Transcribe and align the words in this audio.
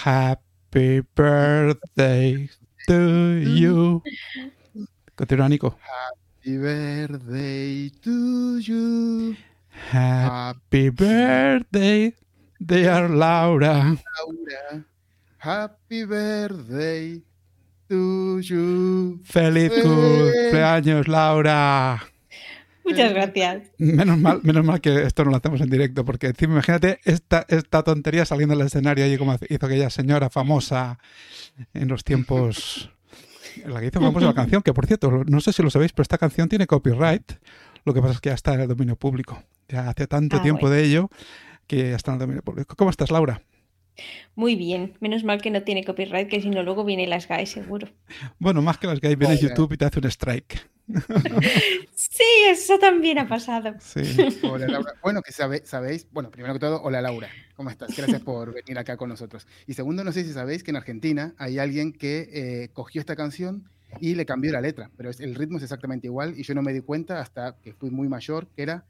Happy 0.00 1.04
birthday 1.14 2.48
to 2.88 3.00
you. 3.44 4.00
Continúa, 5.12 5.48
Nico. 5.52 5.76
Happy 5.76 6.56
birthday 6.56 7.92
to 8.00 8.56
you. 8.64 9.36
Happy 9.68 10.88
birthday, 10.88 12.16
dear 12.56 13.12
Laura. 13.12 13.92
Laura. 13.92 14.84
Happy 15.36 16.04
birthday 16.08 17.20
to 17.90 18.40
you. 18.40 19.20
Feliz 19.24 19.70
cumpleaños, 19.84 21.08
Laura. 21.08 22.00
Muchas 22.90 23.12
gracias. 23.12 23.62
Menos 23.78 24.18
mal, 24.18 24.40
menos 24.42 24.64
mal 24.64 24.80
que 24.80 25.02
esto 25.02 25.24
no 25.24 25.30
lo 25.30 25.36
hacemos 25.36 25.60
en 25.60 25.70
directo, 25.70 26.04
porque 26.04 26.28
encima, 26.28 26.54
imagínate 26.54 27.00
esta, 27.04 27.44
esta 27.48 27.82
tontería 27.82 28.24
saliendo 28.24 28.56
del 28.56 28.66
escenario 28.66 29.04
allí 29.04 29.16
como 29.16 29.34
hizo 29.48 29.66
aquella 29.66 29.90
señora 29.90 30.30
famosa 30.30 30.98
en 31.74 31.88
los 31.88 32.04
tiempos. 32.04 32.90
La 33.66 33.80
que 33.80 33.86
hizo 33.86 34.00
famosa 34.00 34.26
la 34.26 34.34
canción, 34.34 34.62
que 34.62 34.72
por 34.72 34.86
cierto, 34.86 35.24
no 35.26 35.40
sé 35.40 35.52
si 35.52 35.62
lo 35.62 35.70
sabéis, 35.70 35.92
pero 35.92 36.02
esta 36.02 36.18
canción 36.18 36.48
tiene 36.48 36.66
copyright. 36.66 37.32
Lo 37.84 37.94
que 37.94 38.00
pasa 38.00 38.14
es 38.14 38.20
que 38.20 38.28
ya 38.28 38.34
está 38.34 38.54
en 38.54 38.60
el 38.60 38.68
dominio 38.68 38.96
público. 38.96 39.42
Ya 39.68 39.88
hace 39.88 40.06
tanto 40.06 40.36
Ah, 40.36 40.42
tiempo 40.42 40.62
bueno. 40.62 40.76
de 40.76 40.84
ello 40.84 41.10
que 41.66 41.90
ya 41.90 41.96
está 41.96 42.10
en 42.12 42.14
el 42.16 42.20
dominio 42.20 42.42
público. 42.42 42.74
¿Cómo 42.76 42.90
estás, 42.90 43.10
Laura? 43.10 43.42
Muy 44.34 44.54
bien. 44.56 44.94
Menos 45.00 45.24
mal 45.24 45.40
que 45.42 45.50
no 45.50 45.62
tiene 45.62 45.84
copyright, 45.84 46.28
que 46.28 46.40
si 46.40 46.48
no 46.50 46.62
luego 46.62 46.84
viene 46.84 47.06
las 47.06 47.26
GAE 47.28 47.46
seguro. 47.46 47.88
Bueno, 48.38 48.62
más 48.62 48.78
que 48.78 48.86
las 48.86 49.02
hay, 49.02 49.16
viene. 49.16 49.36
YouTube 49.36 49.72
y 49.72 49.76
te 49.76 49.84
hace 49.84 49.98
un 49.98 50.06
strike. 50.06 50.68
Sí, 51.94 52.24
eso 52.48 52.78
también 52.78 53.18
ha 53.18 53.28
pasado. 53.28 53.74
Sí. 53.80 54.00
Hola 54.42 54.66
Laura. 54.66 54.94
Bueno, 55.02 55.22
que 55.22 55.32
sabe- 55.32 55.62
sabéis, 55.64 56.06
bueno, 56.12 56.30
primero 56.30 56.54
que 56.54 56.60
todo, 56.60 56.82
hola 56.82 57.00
Laura, 57.02 57.28
¿cómo 57.54 57.70
estás? 57.70 57.94
Gracias 57.96 58.22
por 58.22 58.52
venir 58.54 58.78
acá 58.78 58.96
con 58.96 59.08
nosotros. 59.08 59.46
Y 59.66 59.74
segundo, 59.74 60.02
no 60.02 60.10
sé 60.12 60.24
si 60.24 60.32
sabéis 60.32 60.62
que 60.64 60.70
en 60.70 60.76
Argentina 60.76 61.34
hay 61.38 61.58
alguien 61.58 61.92
que 61.92 62.28
eh, 62.32 62.70
cogió 62.72 63.00
esta 63.00 63.16
canción 63.16 63.68
y 64.00 64.14
le 64.14 64.24
cambió 64.26 64.50
la 64.52 64.60
letra, 64.60 64.90
pero 64.96 65.10
es- 65.10 65.20
el 65.20 65.34
ritmo 65.34 65.58
es 65.58 65.62
exactamente 65.64 66.06
igual 66.06 66.34
y 66.38 66.42
yo 66.42 66.54
no 66.54 66.62
me 66.62 66.72
di 66.72 66.80
cuenta 66.80 67.20
hasta 67.20 67.56
que 67.62 67.72
fui 67.74 67.90
muy 67.90 68.08
mayor, 68.08 68.48
que 68.48 68.62
era 68.62 68.84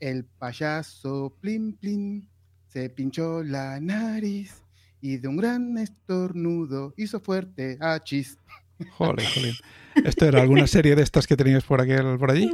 el 0.00 0.24
payaso 0.24 1.34
plin 1.40 1.74
plin 1.74 2.28
se 2.68 2.90
pinchó 2.90 3.42
la 3.42 3.80
nariz 3.80 4.62
y 5.00 5.18
de 5.18 5.28
un 5.28 5.36
gran 5.36 5.78
estornudo 5.78 6.94
hizo 6.96 7.20
fuerte 7.20 7.78
achis. 7.80 8.38
Joder, 8.90 9.26
jolín. 9.34 9.54
¿Esto 10.04 10.26
era 10.26 10.42
alguna 10.42 10.66
serie 10.66 10.94
de 10.94 11.02
estas 11.02 11.26
que 11.26 11.36
teníais 11.36 11.64
por, 11.64 11.80
aquel, 11.80 12.18
por 12.18 12.30
allí? 12.30 12.50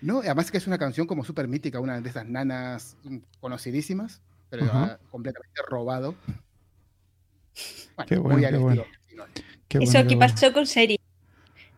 No, 0.00 0.20
además 0.20 0.50
que 0.50 0.58
es 0.58 0.66
una 0.66 0.78
canción 0.78 1.06
como 1.06 1.24
súper 1.24 1.48
mítica, 1.48 1.80
una 1.80 2.00
de 2.00 2.08
esas 2.08 2.26
nanas 2.26 2.96
mm, 3.04 3.18
conocidísimas, 3.40 4.22
pero 4.50 4.64
ah, 4.72 4.98
completamente 5.10 5.60
robado. 5.68 6.14
Bueno, 7.96 8.08
Qué 8.08 8.16
bueno, 8.16 8.48
qué 8.48 8.56
bueno. 8.56 8.84
Qué 9.66 9.78
eso 9.78 9.98
aquí 9.98 10.14
bueno. 10.14 10.32
pasó 10.32 10.52
con 10.52 10.66
serie 10.66 10.98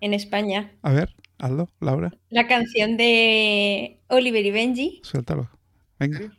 en 0.00 0.14
España. 0.14 0.72
A 0.83 0.92
ver, 0.92 1.14
hazlo, 1.38 1.68
Laura, 1.80 2.12
La 2.28 2.46
canción 2.46 2.96
de 2.96 3.98
Oliver 4.08 4.44
y 4.44 4.50
Benji, 4.50 5.00
suéltalo. 5.02 5.50
Venga. 5.98 6.30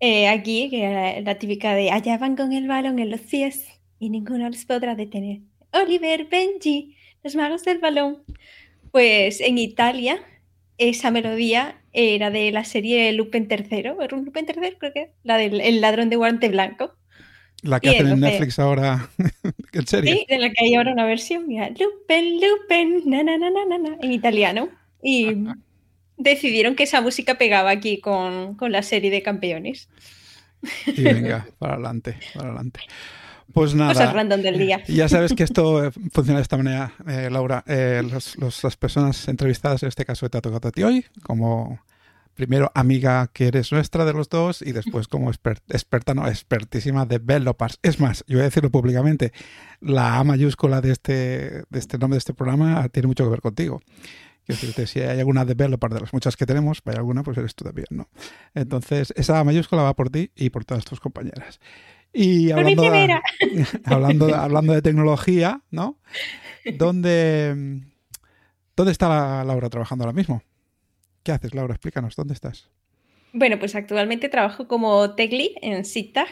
Eh, 0.00 0.28
aquí, 0.28 0.68
que 0.70 0.82
era 0.82 1.20
la 1.20 1.38
típica 1.38 1.74
de 1.74 1.90
allá 1.90 2.18
van 2.18 2.34
con 2.34 2.52
el 2.52 2.66
balón 2.66 2.98
en 2.98 3.10
los 3.10 3.20
pies 3.20 3.66
y 3.98 4.08
ninguno 4.08 4.48
los 4.48 4.64
podrá 4.64 4.94
detener. 4.94 5.40
Oliver, 5.72 6.26
Benji, 6.26 6.96
los 7.22 7.36
magos 7.36 7.64
del 7.64 7.78
balón. 7.78 8.22
Pues 8.90 9.40
en 9.40 9.58
Italia, 9.58 10.20
esa 10.78 11.10
melodía 11.10 11.76
era 11.92 12.30
de 12.30 12.50
la 12.50 12.64
serie 12.64 13.12
Lupin 13.12 13.46
III, 13.50 13.92
¿era 14.00 14.16
un 14.16 14.24
Lupin 14.24 14.46
III? 14.48 14.76
Creo 14.78 14.92
que 14.92 15.12
la 15.22 15.36
del 15.36 15.60
el 15.60 15.80
ladrón 15.80 16.08
de 16.08 16.16
guante 16.16 16.48
blanco. 16.48 16.94
La 17.62 17.78
que 17.78 17.90
hacen 17.90 18.08
en 18.08 18.20
Netflix 18.20 18.58
ahora. 18.58 19.10
¿En 19.72 19.86
serio? 19.86 20.14
Sí, 20.14 20.26
de 20.28 20.38
la 20.38 20.50
que 20.50 20.64
hay 20.64 20.74
ahora 20.74 20.92
una 20.92 21.04
versión, 21.04 21.46
mira, 21.46 21.68
Lupin, 21.68 22.40
Lupin, 22.40 23.02
na, 23.04 23.22
na, 23.22 23.36
na, 23.36 23.50
na, 23.50 23.78
na, 23.78 23.96
en 24.00 24.12
italiano. 24.12 24.70
Y 25.02 25.26
decidieron 26.20 26.74
que 26.76 26.84
esa 26.84 27.00
música 27.00 27.36
pegaba 27.38 27.70
aquí 27.70 28.00
con, 28.00 28.54
con 28.54 28.72
la 28.72 28.82
serie 28.82 29.10
de 29.10 29.22
campeones. 29.22 29.88
Y 30.86 31.02
venga, 31.02 31.46
para 31.58 31.74
adelante, 31.74 32.16
para 32.34 32.48
adelante. 32.48 32.80
Pues 33.52 33.72
Cosas 33.72 33.96
nada, 33.98 34.12
random 34.12 34.42
del 34.42 34.58
día. 34.58 34.82
ya 34.86 35.08
sabes 35.08 35.32
que 35.34 35.42
esto 35.42 35.84
eh, 35.84 35.90
funciona 36.12 36.38
de 36.38 36.42
esta 36.42 36.56
manera, 36.56 36.92
eh, 37.08 37.28
Laura. 37.30 37.64
Eh, 37.66 38.02
los- 38.08 38.36
los- 38.38 38.62
las 38.62 38.76
personas 38.76 39.26
entrevistadas, 39.26 39.82
en 39.82 39.88
este 39.88 40.04
caso 40.04 40.28
te 40.30 40.38
ha 40.38 40.40
tocado 40.40 40.68
a 40.68 40.70
ti 40.72 40.82
hoy, 40.84 41.04
como 41.24 41.80
primero 42.34 42.70
amiga 42.76 43.28
que 43.32 43.48
eres 43.48 43.72
nuestra 43.72 44.04
de 44.04 44.12
los 44.12 44.28
dos 44.28 44.62
y 44.62 44.70
después 44.72 45.08
como 45.08 45.32
exper- 45.32 45.60
experta, 45.68 46.14
no, 46.14 46.28
expertísima 46.28 47.04
developers. 47.06 47.78
Es 47.82 47.98
más, 47.98 48.24
yo 48.28 48.36
voy 48.36 48.42
a 48.42 48.44
decirlo 48.44 48.70
públicamente, 48.70 49.32
la 49.80 50.18
A 50.18 50.24
mayúscula 50.24 50.80
de 50.80 50.92
este, 50.92 51.12
de 51.68 51.78
este 51.78 51.98
nombre 51.98 52.14
de 52.14 52.18
este 52.20 52.32
programa 52.34 52.88
tiene 52.90 53.08
mucho 53.08 53.24
que 53.24 53.30
ver 53.30 53.40
contigo. 53.40 53.82
Decirte, 54.50 54.86
si 54.86 55.00
hay 55.00 55.18
alguna 55.18 55.44
developer 55.44 55.92
de 55.92 56.00
las 56.00 56.12
muchas 56.12 56.36
que 56.36 56.46
tenemos, 56.46 56.82
hay 56.84 56.96
alguna, 56.96 57.22
pues 57.22 57.38
eres 57.38 57.54
tú 57.54 57.64
también, 57.64 57.86
¿no? 57.90 58.08
Entonces, 58.54 59.12
esa 59.16 59.42
mayúscula 59.44 59.82
va 59.82 59.94
por 59.94 60.10
ti 60.10 60.30
y 60.34 60.50
por 60.50 60.64
todas 60.64 60.84
tus 60.84 61.00
compañeras. 61.00 61.60
Y 62.12 62.50
hablando, 62.50 62.82
de, 62.82 63.20
hablando, 63.84 64.34
hablando 64.34 64.72
de 64.72 64.82
tecnología, 64.82 65.62
¿no? 65.70 65.98
¿Dónde, 66.76 67.82
¿Dónde 68.76 68.92
está 68.92 69.08
la 69.08 69.44
Laura 69.44 69.70
trabajando 69.70 70.04
ahora 70.04 70.14
mismo? 70.14 70.42
¿Qué 71.22 71.32
haces, 71.32 71.54
Laura? 71.54 71.74
Explícanos, 71.74 72.16
¿dónde 72.16 72.34
estás? 72.34 72.68
Bueno, 73.32 73.58
pues 73.58 73.74
actualmente 73.74 74.28
trabajo 74.28 74.66
como 74.66 75.14
Tech 75.14 75.30
Lead 75.30 75.52
en 75.62 75.84
SIGTAG, 75.84 76.28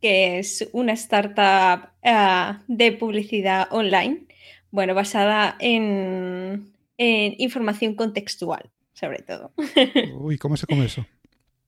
que 0.00 0.38
es 0.38 0.68
una 0.72 0.92
startup 0.92 1.88
ah, 2.04 2.60
de 2.66 2.92
publicidad 2.92 3.68
online, 3.70 4.26
bueno, 4.70 4.94
basada 4.94 5.56
en, 5.60 6.70
en 6.98 7.34
información 7.38 7.94
contextual, 7.94 8.70
sobre 8.92 9.22
todo. 9.22 9.52
Uy, 10.18 10.36
¿cómo 10.36 10.56
se 10.56 10.66
come 10.66 10.84
eso? 10.84 11.06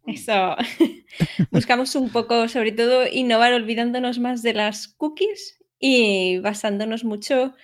Eso. 0.06 0.56
Buscamos 1.50 1.94
un 1.94 2.10
poco, 2.10 2.48
sobre 2.48 2.72
todo, 2.72 3.06
innovar 3.10 3.54
olvidándonos 3.54 4.18
más 4.18 4.42
de 4.42 4.54
las 4.54 4.88
cookies 4.88 5.58
y 5.78 6.38
basándonos 6.38 7.04
mucho 7.04 7.54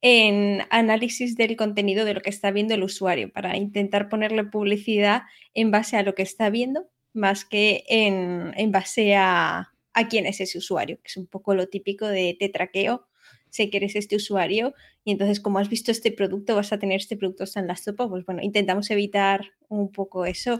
en 0.00 0.62
análisis 0.70 1.36
del 1.36 1.56
contenido 1.56 2.04
de 2.04 2.14
lo 2.14 2.20
que 2.20 2.30
está 2.30 2.52
viendo 2.52 2.74
el 2.74 2.84
usuario 2.84 3.32
para 3.32 3.56
intentar 3.56 4.08
ponerle 4.08 4.44
publicidad 4.44 5.22
en 5.54 5.72
base 5.72 5.96
a 5.96 6.02
lo 6.02 6.14
que 6.14 6.22
está 6.22 6.50
viendo 6.50 6.88
más 7.14 7.44
que 7.44 7.84
en, 7.88 8.52
en 8.56 8.70
base 8.70 9.16
a, 9.16 9.72
a 9.92 10.08
quién 10.08 10.26
es 10.26 10.40
ese 10.40 10.58
usuario, 10.58 10.98
que 10.98 11.08
es 11.08 11.16
un 11.16 11.26
poco 11.26 11.54
lo 11.54 11.68
típico 11.68 12.06
de 12.06 12.36
te 12.38 12.48
traqueo, 12.48 13.07
sé 13.50 13.70
que 13.70 13.78
eres 13.78 13.96
este 13.96 14.16
usuario 14.16 14.74
y 15.04 15.12
entonces 15.12 15.40
como 15.40 15.58
has 15.58 15.68
visto 15.68 15.90
este 15.90 16.12
producto 16.12 16.54
vas 16.54 16.72
a 16.72 16.78
tener 16.78 16.96
este 16.96 17.16
producto 17.16 17.44
está 17.44 17.60
en 17.60 17.66
la 17.66 17.76
sopa, 17.76 18.08
pues 18.08 18.24
bueno, 18.24 18.42
intentamos 18.42 18.90
evitar 18.90 19.52
un 19.68 19.90
poco 19.90 20.26
eso 20.26 20.58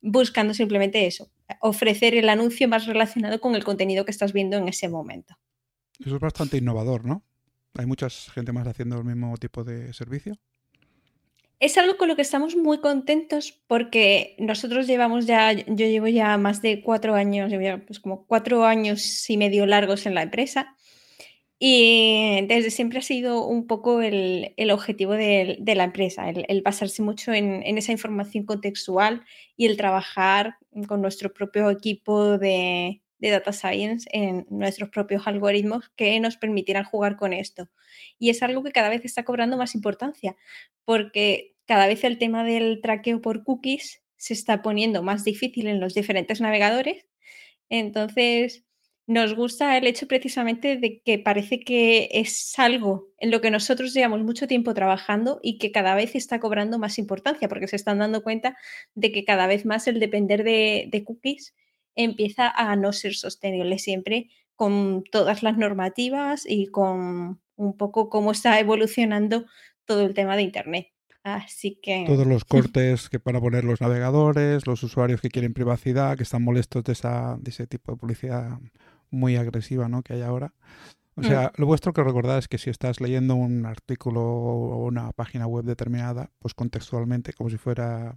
buscando 0.00 0.54
simplemente 0.54 1.06
eso, 1.06 1.30
ofrecer 1.60 2.14
el 2.14 2.28
anuncio 2.28 2.68
más 2.68 2.86
relacionado 2.86 3.40
con 3.40 3.54
el 3.54 3.64
contenido 3.64 4.04
que 4.04 4.10
estás 4.10 4.32
viendo 4.32 4.56
en 4.56 4.68
ese 4.68 4.88
momento. 4.88 5.36
Eso 5.98 6.14
es 6.14 6.20
bastante 6.20 6.56
innovador, 6.56 7.04
¿no? 7.04 7.24
Hay 7.74 7.86
mucha 7.86 8.08
gente 8.10 8.52
más 8.52 8.66
haciendo 8.66 8.98
el 8.98 9.04
mismo 9.04 9.36
tipo 9.36 9.64
de 9.64 9.92
servicio. 9.92 10.38
Es 11.60 11.76
algo 11.76 11.96
con 11.96 12.06
lo 12.06 12.14
que 12.14 12.22
estamos 12.22 12.54
muy 12.54 12.78
contentos 12.80 13.60
porque 13.66 14.36
nosotros 14.38 14.86
llevamos 14.86 15.26
ya, 15.26 15.52
yo 15.52 15.64
llevo 15.66 16.06
ya 16.06 16.38
más 16.38 16.62
de 16.62 16.82
cuatro 16.82 17.16
años, 17.16 17.50
llevo 17.50 17.62
ya 17.62 17.84
pues 17.84 17.98
como 17.98 18.26
cuatro 18.26 18.64
años 18.64 19.28
y 19.28 19.36
medio 19.36 19.66
largos 19.66 20.06
en 20.06 20.14
la 20.14 20.22
empresa 20.22 20.76
y 21.58 22.46
desde 22.46 22.70
siempre 22.70 23.00
ha 23.00 23.02
sido 23.02 23.44
un 23.46 23.66
poco 23.66 24.00
el, 24.00 24.54
el 24.56 24.70
objetivo 24.70 25.12
de, 25.14 25.58
la 25.74 25.84
empresa, 25.84 26.30
el, 26.30 26.62
basarse 26.62 27.02
mucho 27.02 27.32
en, 27.32 27.62
esa 27.78 27.90
información 27.90 28.44
contextual 28.44 29.24
y 29.56 29.66
el 29.66 29.76
trabajar 29.76 30.56
con 30.86 31.02
nuestro 31.02 31.32
propio 31.32 31.68
equipo 31.70 32.38
de, 32.38 33.02
de 33.18 33.30
data 33.30 33.52
science 33.52 34.08
en 34.12 34.46
nuestros 34.50 34.90
propios 34.90 35.26
algoritmos 35.26 35.90
que 35.96 36.20
nos 36.20 36.36
permitieran 36.36 36.84
jugar 36.84 37.16
con 37.16 37.32
esto. 37.32 37.68
Y 38.20 38.30
es 38.30 38.42
algo 38.42 38.62
que 38.62 38.72
cada 38.72 38.88
vez 38.88 39.04
está 39.04 39.24
cobrando 39.24 39.56
más 39.56 39.74
importancia, 39.74 40.36
porque 40.84 41.56
cada 41.66 41.88
vez 41.88 42.04
el 42.04 42.18
tema 42.18 42.44
del 42.44 42.80
traqueo 42.80 43.20
por 43.20 43.42
cookies 43.42 44.02
se 44.16 44.34
está 44.34 44.62
poniendo 44.62 45.02
más 45.02 45.24
difícil 45.24 45.66
en 45.66 45.80
los 45.80 45.94
diferentes 45.94 46.40
navegadores. 46.40 47.06
Entonces, 47.68 48.64
nos 49.08 49.34
gusta 49.34 49.78
el 49.78 49.86
hecho 49.86 50.06
precisamente 50.06 50.76
de 50.76 51.00
que 51.00 51.18
parece 51.18 51.60
que 51.60 52.10
es 52.12 52.58
algo 52.58 53.08
en 53.16 53.30
lo 53.30 53.40
que 53.40 53.50
nosotros 53.50 53.94
llevamos 53.94 54.20
mucho 54.20 54.46
tiempo 54.46 54.74
trabajando 54.74 55.40
y 55.42 55.56
que 55.56 55.72
cada 55.72 55.94
vez 55.94 56.14
está 56.14 56.40
cobrando 56.40 56.78
más 56.78 56.98
importancia, 56.98 57.48
porque 57.48 57.68
se 57.68 57.76
están 57.76 58.00
dando 58.00 58.22
cuenta 58.22 58.54
de 58.94 59.10
que 59.10 59.24
cada 59.24 59.46
vez 59.46 59.64
más 59.64 59.88
el 59.88 59.98
depender 59.98 60.44
de, 60.44 60.90
de 60.92 61.04
cookies 61.04 61.54
empieza 61.94 62.50
a 62.50 62.76
no 62.76 62.92
ser 62.92 63.14
sostenible 63.14 63.78
siempre 63.78 64.28
con 64.56 65.02
todas 65.10 65.42
las 65.42 65.56
normativas 65.56 66.44
y 66.46 66.66
con 66.66 67.40
un 67.56 67.76
poco 67.78 68.10
cómo 68.10 68.32
está 68.32 68.60
evolucionando 68.60 69.46
todo 69.86 70.02
el 70.04 70.12
tema 70.12 70.36
de 70.36 70.42
Internet. 70.42 70.88
Así 71.22 71.78
que... 71.82 72.04
Todos 72.06 72.26
los 72.26 72.44
cortes 72.44 73.08
que 73.08 73.18
para 73.18 73.40
poner 73.40 73.64
los 73.64 73.80
navegadores, 73.80 74.66
los 74.66 74.82
usuarios 74.82 75.22
que 75.22 75.30
quieren 75.30 75.54
privacidad, 75.54 76.14
que 76.18 76.24
están 76.24 76.44
molestos 76.44 76.84
de, 76.84 76.92
esa, 76.92 77.38
de 77.40 77.50
ese 77.50 77.66
tipo 77.66 77.92
de 77.92 77.98
publicidad 77.98 78.58
muy 79.10 79.36
agresiva 79.36 79.88
¿no? 79.88 80.02
que 80.02 80.14
hay 80.14 80.22
ahora. 80.22 80.52
O 81.18 81.22
sea, 81.22 81.52
lo 81.56 81.66
vuestro 81.66 81.92
que 81.92 82.02
recordar 82.04 82.38
es 82.38 82.46
que 82.46 82.58
si 82.58 82.70
estás 82.70 83.00
leyendo 83.00 83.34
un 83.34 83.66
artículo 83.66 84.22
o 84.22 84.86
una 84.86 85.10
página 85.12 85.48
web 85.48 85.64
determinada, 85.64 86.30
pues 86.38 86.54
contextualmente, 86.54 87.32
como 87.32 87.50
si 87.50 87.56
fuera, 87.56 88.16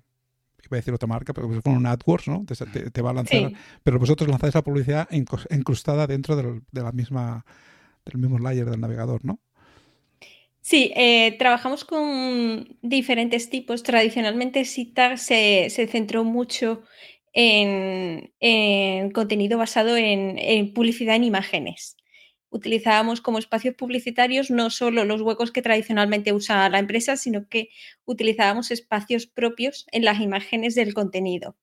iba 0.64 0.76
a 0.76 0.76
decir 0.76 0.94
otra 0.94 1.08
marca, 1.08 1.34
pero 1.34 1.48
como 1.48 1.56
si 1.56 1.62
fuera 1.62 1.80
un 1.80 1.88
AdWords, 1.88 2.28
¿no? 2.28 2.46
Te, 2.46 3.02
va 3.02 3.10
a 3.10 3.14
lanzar. 3.14 3.54
Pero 3.82 3.98
vosotros 3.98 4.30
lanzáis 4.30 4.54
la 4.54 4.62
publicidad 4.62 5.10
incrustada 5.12 6.06
dentro 6.06 6.36
del, 6.36 6.62
de 6.72 6.84
la 6.84 6.92
misma, 6.92 7.44
del 8.06 8.22
mismo 8.22 8.38
layer 8.38 8.70
del 8.70 8.80
navegador, 8.80 9.26
¿no? 9.26 9.40
Sí, 10.62 10.94
eh, 10.96 11.38
trabajamos 11.40 11.84
con 11.84 12.78
diferentes 12.84 13.50
tipos. 13.50 13.82
Tradicionalmente 13.82 14.64
Sitar 14.64 15.18
se, 15.18 15.72
se 15.72 15.88
centró 15.88 16.24
mucho 16.24 16.84
en, 17.34 19.12
contenido 19.12 19.58
basado 19.58 19.98
en, 19.98 20.74
publicidad 20.74 21.16
en 21.16 21.24
imágenes. 21.24 21.98
Utilizábamos 22.50 23.22
como 23.22 23.40
espacios 23.40 23.76
publicitarios 23.76 24.52
no 24.52 24.70
solo 24.70 25.06
los 25.06 25.22
huecos 25.22 25.52
que 25.52 25.62
tradicionalmente 25.62 26.34
usa 26.34 26.70
la 26.70 26.80
empresa, 26.80 27.16
sino 27.16 27.48
que 27.48 27.70
utilizábamos 28.04 28.72
espacios 28.72 29.26
propios 29.26 29.86
en 29.92 30.04
las 30.04 30.20
imágenes 30.20 30.76
del 30.76 30.94
contenido. 30.94 31.56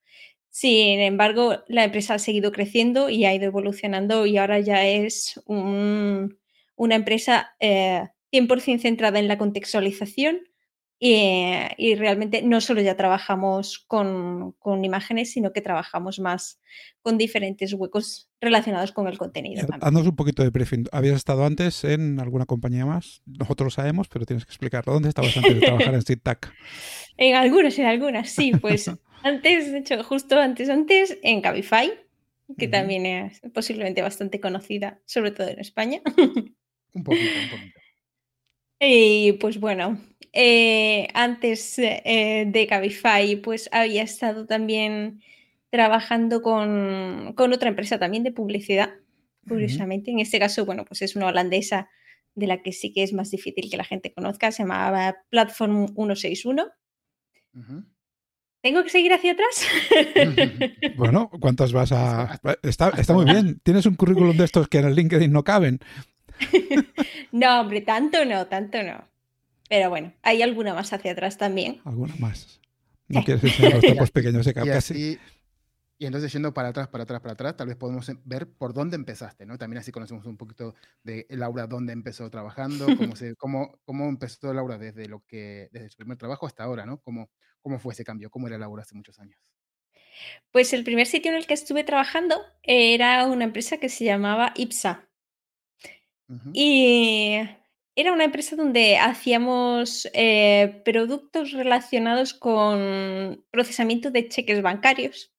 Sin 0.50 1.00
embargo, 1.00 1.62
la 1.69 1.85
empresa 1.85 2.15
ha 2.15 2.19
seguido 2.19 2.53
creciendo 2.53 3.11
y 3.11 3.26
ha 3.26 3.35
ido 3.35 3.44
evolucionando 3.44 4.25
y 4.25 4.38
ahora 4.38 4.61
ya 4.61 4.87
es 4.87 5.41
una 5.47 6.94
empresa 6.94 7.55
100% 7.61 8.75
eh, 8.75 8.79
centrada 8.79 9.19
en 9.19 9.29
la 9.29 9.37
contextualización 9.37 10.41
eh, 11.00 11.71
y, 11.77 11.95
realmente 11.95 12.43
no 12.43 12.61
solo 12.61 12.81
ya 12.81 12.97
trabajamos 12.97 13.79
con, 13.87 14.55
imágenes, 14.83 15.33
sino 15.33 15.53
que 15.53 15.61
trabajamos 15.61 16.19
más 16.19 16.61
con 17.03 17.19
diferentes 17.19 17.73
huecos 17.73 18.29
relacionados 18.41 18.91
con 18.91 19.06
el 19.06 19.17
contenido. 19.17 19.65
Haznos 19.81 20.06
un 20.06 20.17
poquito 20.17 20.43
de 20.43 20.50
briefing. 20.50 20.87
¿Habías 20.91 21.17
estado 21.17 21.45
antes 21.45 21.85
en 21.85 22.19
alguna 22.19 22.47
compañía 22.47 22.85
más? 22.85 23.23
Nosotros 23.27 23.67
lo 23.67 23.71
sabemos, 23.71 24.09
pero 24.09 24.27
tienes 24.27 24.45
que 24.45 24.50
explicarlo. 24.50 24.93
¿Dónde 24.93 25.11
estabas 25.11 25.37
antes 25.37 25.55
de 25.55 25.61
trabajar 25.61 25.95
en 25.95 26.03
SITAC? 26.03 26.53
En 27.21 27.35
algunas, 27.35 27.77
en 27.81 27.87
algunas, 27.87 28.31
sí. 28.31 28.53
Pues 28.53 28.89
antes, 29.25 29.73
de 29.73 29.79
hecho, 29.79 30.05
justo 30.05 30.39
antes, 30.39 30.69
antes, 30.69 31.19
en 31.25 31.41
Cabify, 31.41 31.91
que 32.56 32.69
también 32.69 33.06
es 33.06 33.41
posiblemente 33.53 34.03
bastante 34.03 34.39
conocida, 34.39 35.01
sobre 35.05 35.33
todo 35.33 35.49
en 35.49 35.59
España. 35.59 36.01
un 36.06 37.03
poquito, 37.03 37.41
un 37.43 37.51
poquito. 37.51 37.81
Y 38.81 39.33
pues 39.33 39.59
bueno, 39.59 40.01
eh, 40.33 41.09
antes 41.15 41.79
eh, 41.79 42.45
de 42.47 42.67
Cabify, 42.67 43.37
pues 43.37 43.69
había 43.73 44.03
estado 44.03 44.47
también 44.47 45.23
trabajando 45.71 46.43
con, 46.43 47.35
otra 47.37 47.69
empresa 47.69 47.99
también 47.99 48.25
de 48.25 48.33
publicidad, 48.33 48.95
curiosamente. 49.47 50.11
En 50.11 50.21
este 50.21 50.39
caso, 50.39 50.65
bueno, 50.65 50.85
pues 50.85 51.03
es 51.03 51.17
una 51.17 51.27
holandesa 51.27 51.89
de 52.35 52.47
la 52.47 52.63
que 52.63 52.73
sí 52.73 52.93
que 52.93 53.03
es 53.03 53.13
más 53.13 53.31
difícil 53.31 53.71
que 53.71 53.77
la 53.77 53.85
gente 53.85 54.13
conozca, 54.13 54.53
se 54.53 54.63
llamaba 54.63 55.17
Platform 55.31 55.89
161. 55.89 56.67
¿Tengo 58.63 58.83
que 58.83 58.91
seguir 58.91 59.13
hacia 59.13 59.33
atrás? 59.33 59.67
bueno, 60.97 61.31
¿cuántas 61.41 61.73
vas 61.73 61.93
a...? 61.93 62.41
Está, 62.63 62.91
está 62.91 63.13
muy 63.15 63.25
bien. 63.25 63.61
Tienes 63.63 63.87
un 63.87 63.95
currículum 63.95 64.37
de 64.37 64.45
estos 64.45 64.69
que 64.69 64.79
en 64.79 64.87
el 64.87 64.95
LinkedIn 64.95 65.33
no 65.33 65.45
caben. 65.45 65.81
no, 67.33 67.61
hombre, 67.61 67.81
tanto 67.83 68.25
no, 68.25 68.47
tanto 68.47 68.83
no. 68.83 69.05
Pero 69.69 69.91
bueno, 69.91 70.12
hay 70.23 70.43
alguna 70.43 70.75
más 70.75 70.93
hacia 70.93 71.12
atrás 71.12 71.37
también. 71.37 71.81
Alguna 71.85 72.15
más. 72.19 72.61
No 73.09 73.25
quieres 73.25 73.44
enseñar 73.44 73.75
los 73.75 73.81
tipos 73.93 74.11
pequeños 74.11 74.47
de 74.47 74.55
casi. 74.55 75.19
Y 76.00 76.06
entonces 76.06 76.32
yendo 76.32 76.55
para 76.55 76.69
atrás, 76.69 76.87
para 76.88 77.03
atrás, 77.03 77.20
para 77.20 77.32
atrás, 77.32 77.56
tal 77.56 77.67
vez 77.67 77.76
podemos 77.76 78.09
ver 78.25 78.49
por 78.49 78.73
dónde 78.73 78.94
empezaste, 78.94 79.44
¿no? 79.47 79.59
También 79.59 79.81
así 79.81 79.91
conocemos 79.91 80.26
un 80.26 80.37
poquito 80.37 80.76
de 81.03 81.26
Laura 81.31 81.67
dónde 81.67 81.93
empezó 81.93 82.31
trabajando, 82.31 82.87
cómo, 83.12 83.17
se, 83.17 83.35
cómo, 83.35 83.81
cómo 83.85 84.09
empezó 84.09 84.55
Laura 84.55 84.79
desde, 84.79 85.09
lo 85.09 85.25
que, 85.26 85.69
desde 85.73 85.91
su 85.91 85.97
primer 85.97 86.17
trabajo 86.17 86.47
hasta 86.47 86.62
ahora, 86.62 86.87
¿no? 86.87 86.99
¿Cómo, 86.99 87.31
¿Cómo 87.61 87.81
fue 87.81 87.94
ese 87.94 88.05
cambio? 88.05 88.31
¿Cómo 88.31 88.47
era 88.47 88.59
Laura 88.59 88.82
hace 88.82 88.94
muchos 88.94 89.19
años? 89.19 89.41
Pues 90.53 90.73
el 90.73 90.85
primer 90.85 91.06
sitio 91.06 91.32
en 91.32 91.37
el 91.37 91.47
que 91.47 91.55
estuve 91.55 91.82
trabajando 91.82 92.41
era 92.62 93.26
una 93.26 93.44
empresa 93.44 93.79
que 93.79 93.88
se 93.88 94.05
llamaba 94.05 94.53
IPSA. 94.56 95.09
Y 96.53 97.41
era 97.99 98.12
una 98.12 98.23
empresa 98.23 98.55
donde 98.55 98.97
hacíamos 98.97 100.09
eh, 100.15 100.83
productos 100.85 101.50
relacionados 101.50 102.33
con 102.33 103.45
procesamiento 103.50 104.12
de 104.12 104.29
cheques 104.29 104.62
bancarios 104.62 105.35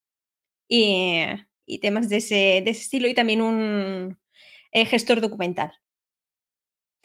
y, 0.67 1.23
temas 1.81 2.09
de 2.09 2.17
ese, 2.17 2.57
estilo 2.69 3.07
y 3.07 3.13
también 3.13 3.41
un 3.41 4.19
eh, 4.73 4.85
gestor 4.85 5.21
documental. 5.21 5.71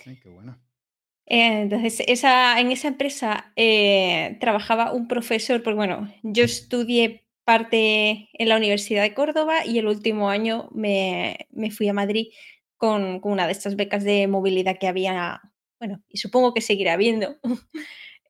Ay, 0.05 0.19
qué 0.19 0.29
bueno. 0.29 0.61
entonces, 1.25 2.03
esa, 2.09 2.59
en 2.59 2.73
esa 2.73 2.89
empresa 2.89 3.53
eh, 3.55 4.37
trabajaba 4.41 4.93
un 4.93 5.07
profesor, 5.07 5.63
porque 5.63 5.77
bueno, 5.77 6.13
yo 6.25 6.43
estudié 6.43 7.29
parte 7.45 8.29
en 8.33 8.49
la 8.49 8.57
Universidad 8.57 9.03
de 9.03 9.15
Córdoba 9.15 9.65
y 9.65 9.79
el 9.79 9.87
último 9.87 10.31
año 10.31 10.69
me, 10.73 11.47
me 11.53 11.71
fui 11.71 11.87
a 11.87 11.93
Madrid 11.93 12.33
con, 12.85 13.21
una 13.23 13.47
de 13.47 13.53
estas 13.53 13.77
becas 13.77 14.05
de 14.05 14.27
movilidad 14.27 14.77
que 14.79 14.89
había, 14.89 15.41
bueno, 15.79 16.03
y 16.07 16.19
supongo 16.19 16.53
que 16.53 16.61
seguirá 16.61 16.93
habiendo 16.93 17.39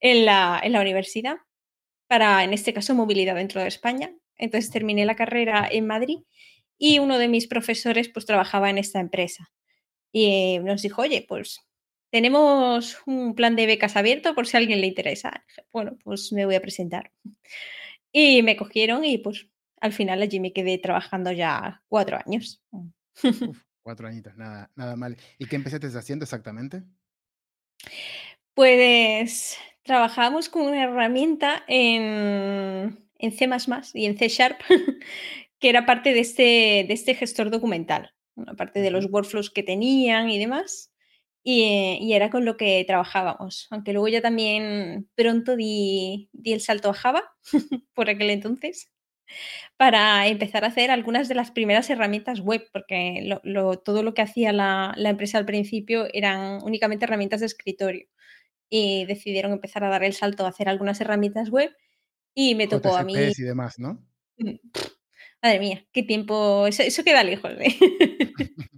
en 0.01 0.25
la, 0.25 0.61
en 0.62 0.71
la 0.71 0.81
universidad, 0.81 1.39
para, 2.06 2.45
en 2.45 2.53
este 2.53 2.73
caso, 2.73 2.95
movilidad 2.95 3.35
dentro 3.35 3.61
de 3.61 3.67
España. 3.67 4.15
Entonces 4.37 4.71
terminé 4.71 5.06
la 5.06 5.17
carrera 5.17 5.69
en 5.69 5.89
Madrid 5.89 6.19
y 6.79 7.01
uno 7.01 7.19
de 7.19 7.27
mis 7.27 7.49
profesores 7.49 8.09
pues 8.09 8.27
trabajaba 8.27 8.71
en 8.71 8.79
esta 8.79 9.01
empresa. 9.01 9.51
Y 10.12 10.61
nos 10.61 10.83
dijo, 10.83 11.03
oye, 11.03 11.27
pues 11.29 11.61
tenemos 12.11 12.99
un 13.06 13.35
plan 13.35 13.56
de 13.56 13.67
becas 13.67 13.97
abierto 13.97 14.37
por 14.37 14.47
si 14.47 14.56
a 14.56 14.61
alguien 14.61 14.81
le 14.81 14.87
interesa. 14.87 15.45
Bueno, 15.73 15.97
pues 16.05 16.33
me 16.33 16.47
voy 16.47 16.55
a 16.55 16.62
presentar. 16.62 17.11
Y 18.12 18.45
me 18.45 18.56
cogieron 18.56 19.05
y 19.05 19.19
pues 19.19 19.49
al 19.81 19.93
final 19.93 20.23
allí 20.23 20.39
me 20.39 20.53
quedé 20.53 20.79
trabajando 20.79 21.33
ya 21.33 21.83
cuatro 21.89 22.19
años. 22.25 22.62
Cuatro 23.84 24.08
añitos, 24.08 24.34
nada, 24.38 24.70
nada 24.76 24.96
mal. 24.96 25.19
¿Y 25.38 25.44
qué 25.44 25.56
empezaste 25.56 25.86
haciendo 25.88 26.25
exactamente? 26.25 26.84
Pues 28.54 29.58
trabajamos 29.82 30.48
con 30.48 30.62
una 30.62 30.84
herramienta 30.84 31.62
en, 31.69 32.98
en 33.19 33.32
C 33.32 33.46
y 33.93 34.06
en 34.06 34.17
C 34.17 34.29
Sharp, 34.29 34.58
que 35.58 35.69
era 35.69 35.84
parte 35.84 36.14
de 36.14 36.20
este, 36.20 36.43
de 36.88 36.94
este 36.94 37.14
gestor 37.14 37.50
documental, 37.50 38.14
una 38.36 38.55
parte 38.55 38.81
de 38.81 38.91
los 38.91 39.05
workflows 39.12 39.50
que 39.50 39.62
tenían 39.62 40.31
y 40.31 40.38
demás. 40.38 40.91
Y, 41.43 41.98
y, 42.00 42.14
era 42.14 42.31
con 42.31 42.46
lo 42.46 42.56
que 42.56 42.82
trabajábamos, 42.86 43.67
aunque 43.70 43.93
luego 43.93 44.08
ya 44.08 44.22
también 44.22 45.10
pronto 45.14 45.56
di, 45.56 46.31
di 46.32 46.55
el 46.55 46.62
salto 46.62 46.88
a 46.88 46.94
Java 46.94 47.22
por 47.93 48.08
aquel 48.08 48.31
entonces 48.31 48.94
para 49.76 50.26
empezar 50.26 50.64
a 50.64 50.69
hacer 50.69 50.90
algunas 50.90 51.28
de 51.28 51.34
las 51.34 51.50
primeras 51.50 51.90
herramientas 51.90 52.40
web, 52.40 52.69
porque 52.72 53.38
todo 53.84 54.02
lo 54.02 54.14
que 54.14 54.22
hacía 54.22 54.52
la, 54.52 54.94
empresa 54.96 55.38
al 55.38 55.46
principio 55.46 56.06
eran 56.12 56.62
únicamente 56.62 57.04
herramientas 57.04 57.40
de 57.40 57.46
escritorio 57.46 58.06
y 58.69 59.04
decidieron 59.06 59.52
empezar 59.52 59.84
a 59.84 59.88
dar 59.88 60.04
el 60.04 60.14
salto 60.14 60.44
a 60.44 60.48
hacer 60.48 60.69
algunas 60.69 61.00
herramientas 61.00 61.50
web 61.50 61.74
y 62.34 62.54
me 62.54 62.66
tocó 62.66 62.96
a 62.96 63.04
mí. 63.04 63.14
y 63.16 63.43
demás, 63.43 63.78
¿no? 63.78 64.04
Madre 65.43 65.60
mía, 65.60 65.86
qué 65.93 66.02
tiempo. 66.02 66.66
Eso, 66.66 67.04
queda 67.04 67.22
lejos. 67.22 67.52
¿eh? 67.58 67.76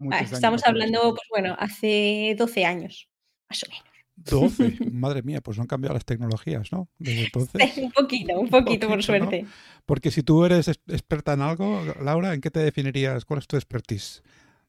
estamos 0.32 0.64
hablando, 0.64 1.14
pues 1.14 1.26
bueno, 1.30 1.56
hace 1.58 2.34
12 2.38 2.64
años, 2.64 3.10
más 3.48 3.64
o 3.64 3.70
menos. 3.70 3.91
12, 4.24 4.78
madre 4.92 5.22
mía, 5.22 5.40
pues 5.40 5.56
no 5.56 5.62
han 5.62 5.68
cambiado 5.68 5.94
las 5.94 6.04
tecnologías, 6.04 6.72
¿no? 6.72 6.88
Desde 6.98 7.24
entonces. 7.24 7.76
un 7.78 7.92
poquito, 7.92 8.38
un 8.38 8.48
poquito, 8.48 8.88
por 8.88 9.02
suerte. 9.02 9.46
Porque 9.86 10.10
si 10.10 10.22
tú 10.22 10.44
eres 10.44 10.68
experta 10.68 11.32
en 11.34 11.42
algo, 11.42 11.82
Laura, 12.00 12.34
¿en 12.34 12.40
qué 12.40 12.50
te 12.50 12.60
definirías? 12.60 13.24
¿Cuál 13.24 13.40
es 13.40 13.46
tu 13.46 13.56
expertise 13.56 14.22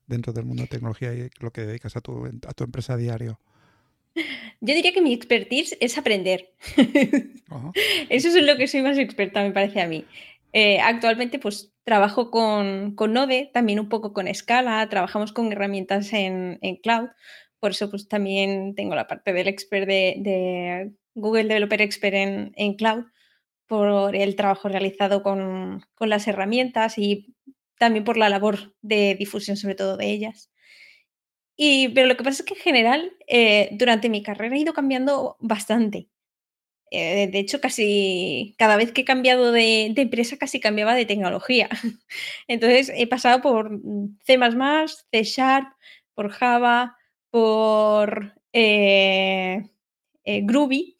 dentro 0.07 0.33
del 0.33 0.45
mundo 0.45 0.63
de 0.63 0.67
tecnología 0.67 1.13
y 1.13 1.29
lo 1.39 1.51
que 1.51 1.61
dedicas 1.61 1.95
a 1.95 2.01
tu, 2.01 2.25
a 2.25 2.53
tu 2.53 2.63
empresa 2.63 2.93
a 2.93 2.97
diario? 2.97 3.39
Yo 4.15 4.75
diría 4.75 4.93
que 4.93 5.01
mi 5.01 5.13
expertise 5.13 5.75
es 5.79 5.97
aprender. 5.97 6.53
Eso 8.09 8.27
es 8.29 8.35
en 8.35 8.45
lo 8.45 8.57
que 8.57 8.67
soy 8.67 8.81
más 8.81 8.97
experta, 8.97 9.43
me 9.43 9.51
parece 9.51 9.81
a 9.81 9.87
mí. 9.87 10.05
Eh, 10.53 10.79
actualmente, 10.79 11.39
pues 11.39 11.71
trabajo 11.83 12.29
con, 12.29 12.95
con, 12.95 13.13
Node, 13.13 13.49
también 13.53 13.79
un 13.79 13.89
poco 13.89 14.13
con 14.13 14.33
Scala, 14.33 14.87
trabajamos 14.87 15.33
con 15.33 15.51
herramientas 15.51 16.13
en, 16.13 16.59
en 16.61 16.75
cloud. 16.77 17.09
Por 17.63 17.71
eso 17.71 17.89
pues 17.89 18.09
también 18.09 18.75
tengo 18.75 18.93
la 18.93 19.07
parte 19.07 19.31
del 19.31 19.47
expert 19.47 19.87
de, 19.87 20.91
Google 21.13 21.45
Developer 21.45 21.81
Expert 21.81 22.13
en, 22.13 22.73
cloud, 22.73 23.05
por 23.67 24.17
el 24.17 24.35
trabajo 24.35 24.67
realizado 24.67 25.23
con, 25.23 25.81
las 26.01 26.27
herramientas 26.27 26.97
y 26.97 27.33
también 27.79 28.03
por 28.03 28.17
la 28.17 28.27
labor 28.27 28.75
de 28.81 29.15
difusión 29.15 29.55
sobre 29.55 29.75
todo 29.75 29.95
de 29.95 30.11
ellas. 30.11 30.51
Y, 31.55 31.87
pero 31.87 32.07
lo 32.07 32.17
que 32.17 32.25
pasa 32.25 32.43
es 32.43 32.47
que 32.49 32.55
en 32.55 32.59
general, 32.59 33.13
eh, 33.27 33.69
durante 33.71 34.09
mi 34.09 34.21
carrera 34.23 34.57
he 34.57 34.59
ido 34.59 34.73
cambiando 34.73 35.37
bastante. 35.39 36.09
Eh, 36.91 37.29
de 37.31 37.39
hecho, 37.39 37.61
casi 37.61 38.55
cada 38.57 38.75
vez 38.75 38.91
que 38.91 39.03
he 39.03 39.05
cambiado 39.05 39.53
de, 39.53 39.85
empresa, 39.85 40.35
casi 40.35 40.59
cambiaba 40.59 40.95
de 40.95 41.05
tecnología. 41.05 41.69
Entonces, 42.49 42.91
he 42.93 43.07
pasado 43.07 43.41
por 43.41 43.71
C, 44.25 44.37
C 45.13 45.23
Sharp, 45.23 45.67
por 46.13 46.29
Java, 46.29 46.97
por 47.33 48.31
eh, 48.53 49.67
eh, 50.23 50.41
Groovy, 50.43 50.99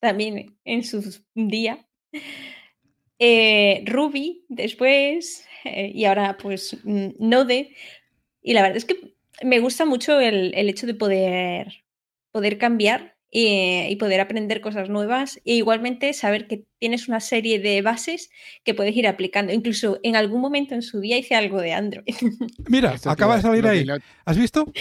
también 0.00 0.56
en 0.64 0.82
su 0.82 1.02
día. 1.34 1.86
Ruby 3.84 4.46
después 4.48 5.46
y 5.64 6.04
ahora 6.06 6.38
pues 6.38 6.78
mm, 6.84 7.08
Node. 7.18 7.74
Y 8.40 8.54
la 8.54 8.62
verdad 8.62 8.78
es 8.78 8.86
que 8.86 9.14
me 9.42 9.60
gusta 9.60 9.84
mucho 9.84 10.20
el, 10.20 10.54
el 10.54 10.70
hecho 10.70 10.86
de 10.86 10.94
poder, 10.94 11.84
poder 12.32 12.56
cambiar 12.56 13.13
y, 13.36 13.96
poder 13.96 14.20
aprender 14.20 14.60
cosas 14.60 14.88
nuevas 14.88 15.40
e 15.44 15.54
igualmente 15.54 16.12
saber 16.12 16.46
que 16.46 16.66
tienes 16.78 17.08
una 17.08 17.18
serie 17.18 17.58
de 17.58 17.82
bases 17.82 18.30
que 18.62 18.74
puedes 18.74 18.94
ir 18.96 19.08
aplicando. 19.08 19.52
Incluso 19.52 19.98
en 20.04 20.14
algún 20.14 20.40
momento 20.40 20.74
en 20.74 20.82
su 20.82 21.00
día 21.00 21.18
hice 21.18 21.34
algo 21.34 21.60
de 21.60 21.72
Android. 21.72 22.04
Mira, 22.68 22.94
acaba 23.04 23.36
de 23.36 23.42
salir 23.42 23.66
ahí. 23.66 23.86
¿Has 24.24 24.38
visto? 24.38 24.72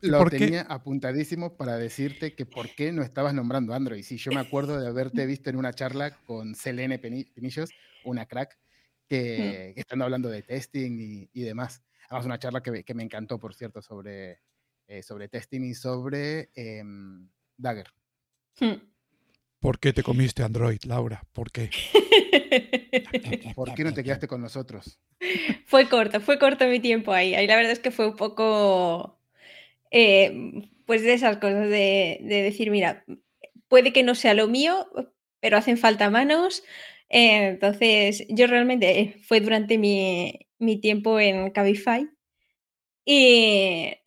Lo, 0.00 0.24
tenía, 0.30 0.62
apuntadísimo 0.62 1.54
para 1.54 1.76
decirte 1.76 2.34
que 2.34 2.46
por 2.46 2.74
qué 2.74 2.92
no 2.92 3.02
estabas 3.02 3.34
nombrando 3.34 3.74
Android. 3.74 4.02
Sí, 4.02 4.16
yo 4.16 4.32
me 4.32 4.40
acuerdo 4.40 4.80
de 4.80 4.88
haberte 4.88 5.26
visto 5.26 5.50
en 5.50 5.56
una 5.56 5.74
charla 5.74 6.16
con 6.24 6.54
Selene 6.54 6.98
Penillos, 6.98 7.68
una 8.04 8.24
crack, 8.24 8.58
que, 9.06 9.74
mm. 9.76 9.80
están 9.80 10.00
hablando 10.00 10.30
de 10.30 10.42
testing 10.42 11.28
y, 11.30 11.42
demás. 11.42 11.82
Además, 12.08 12.24
una 12.24 12.38
charla 12.38 12.62
que, 12.62 12.84
que 12.84 12.94
me 12.94 13.02
encantó, 13.02 13.38
por 13.38 13.54
cierto, 13.54 13.82
sobre, 13.82 14.40
eh, 14.88 15.02
sobre 15.02 15.28
testing 15.28 15.62
y 15.64 15.74
sobre 15.74 16.50
em, 16.54 17.28
Dagger. 17.58 17.86
Hmm. 18.58 18.80
¿Por 19.60 19.78
qué 19.78 19.92
te 19.92 20.02
comiste 20.02 20.42
Android, 20.42 20.78
Laura? 20.84 21.22
¿Por 21.32 21.52
qué? 21.52 21.70
¿Por 23.54 23.74
qué 23.74 23.84
no 23.84 23.92
te 23.92 24.02
quedaste 24.02 24.28
con 24.28 24.40
nosotros? 24.40 24.98
Fue 25.66 25.88
corto, 25.88 26.20
fue 26.20 26.38
corto 26.38 26.66
mi 26.66 26.80
tiempo 26.80 27.12
ahí. 27.12 27.34
Ahí 27.34 27.46
la 27.46 27.56
verdad 27.56 27.72
es 27.72 27.80
que 27.80 27.90
fue 27.90 28.06
un 28.08 28.16
poco, 28.16 29.20
eh, 29.90 30.70
pues 30.86 31.02
de 31.02 31.12
esas 31.12 31.36
cosas 31.36 31.68
de, 31.68 32.18
decir, 32.22 32.70
mira, 32.70 33.04
puede 33.68 33.92
que 33.92 34.02
no 34.02 34.14
sea 34.14 34.32
lo 34.32 34.48
mío, 34.48 34.88
pero 35.40 35.58
hacen 35.58 35.76
falta 35.76 36.08
manos. 36.08 36.62
Eh, 37.10 37.48
entonces, 37.48 38.24
yo 38.28 38.46
realmente 38.46 39.16
fue 39.24 39.40
durante 39.40 39.76
mi, 39.76 40.48
mi 40.58 40.80
tiempo 40.80 41.20
en 41.20 41.50
Cabify 41.50 42.08
y 43.04 43.98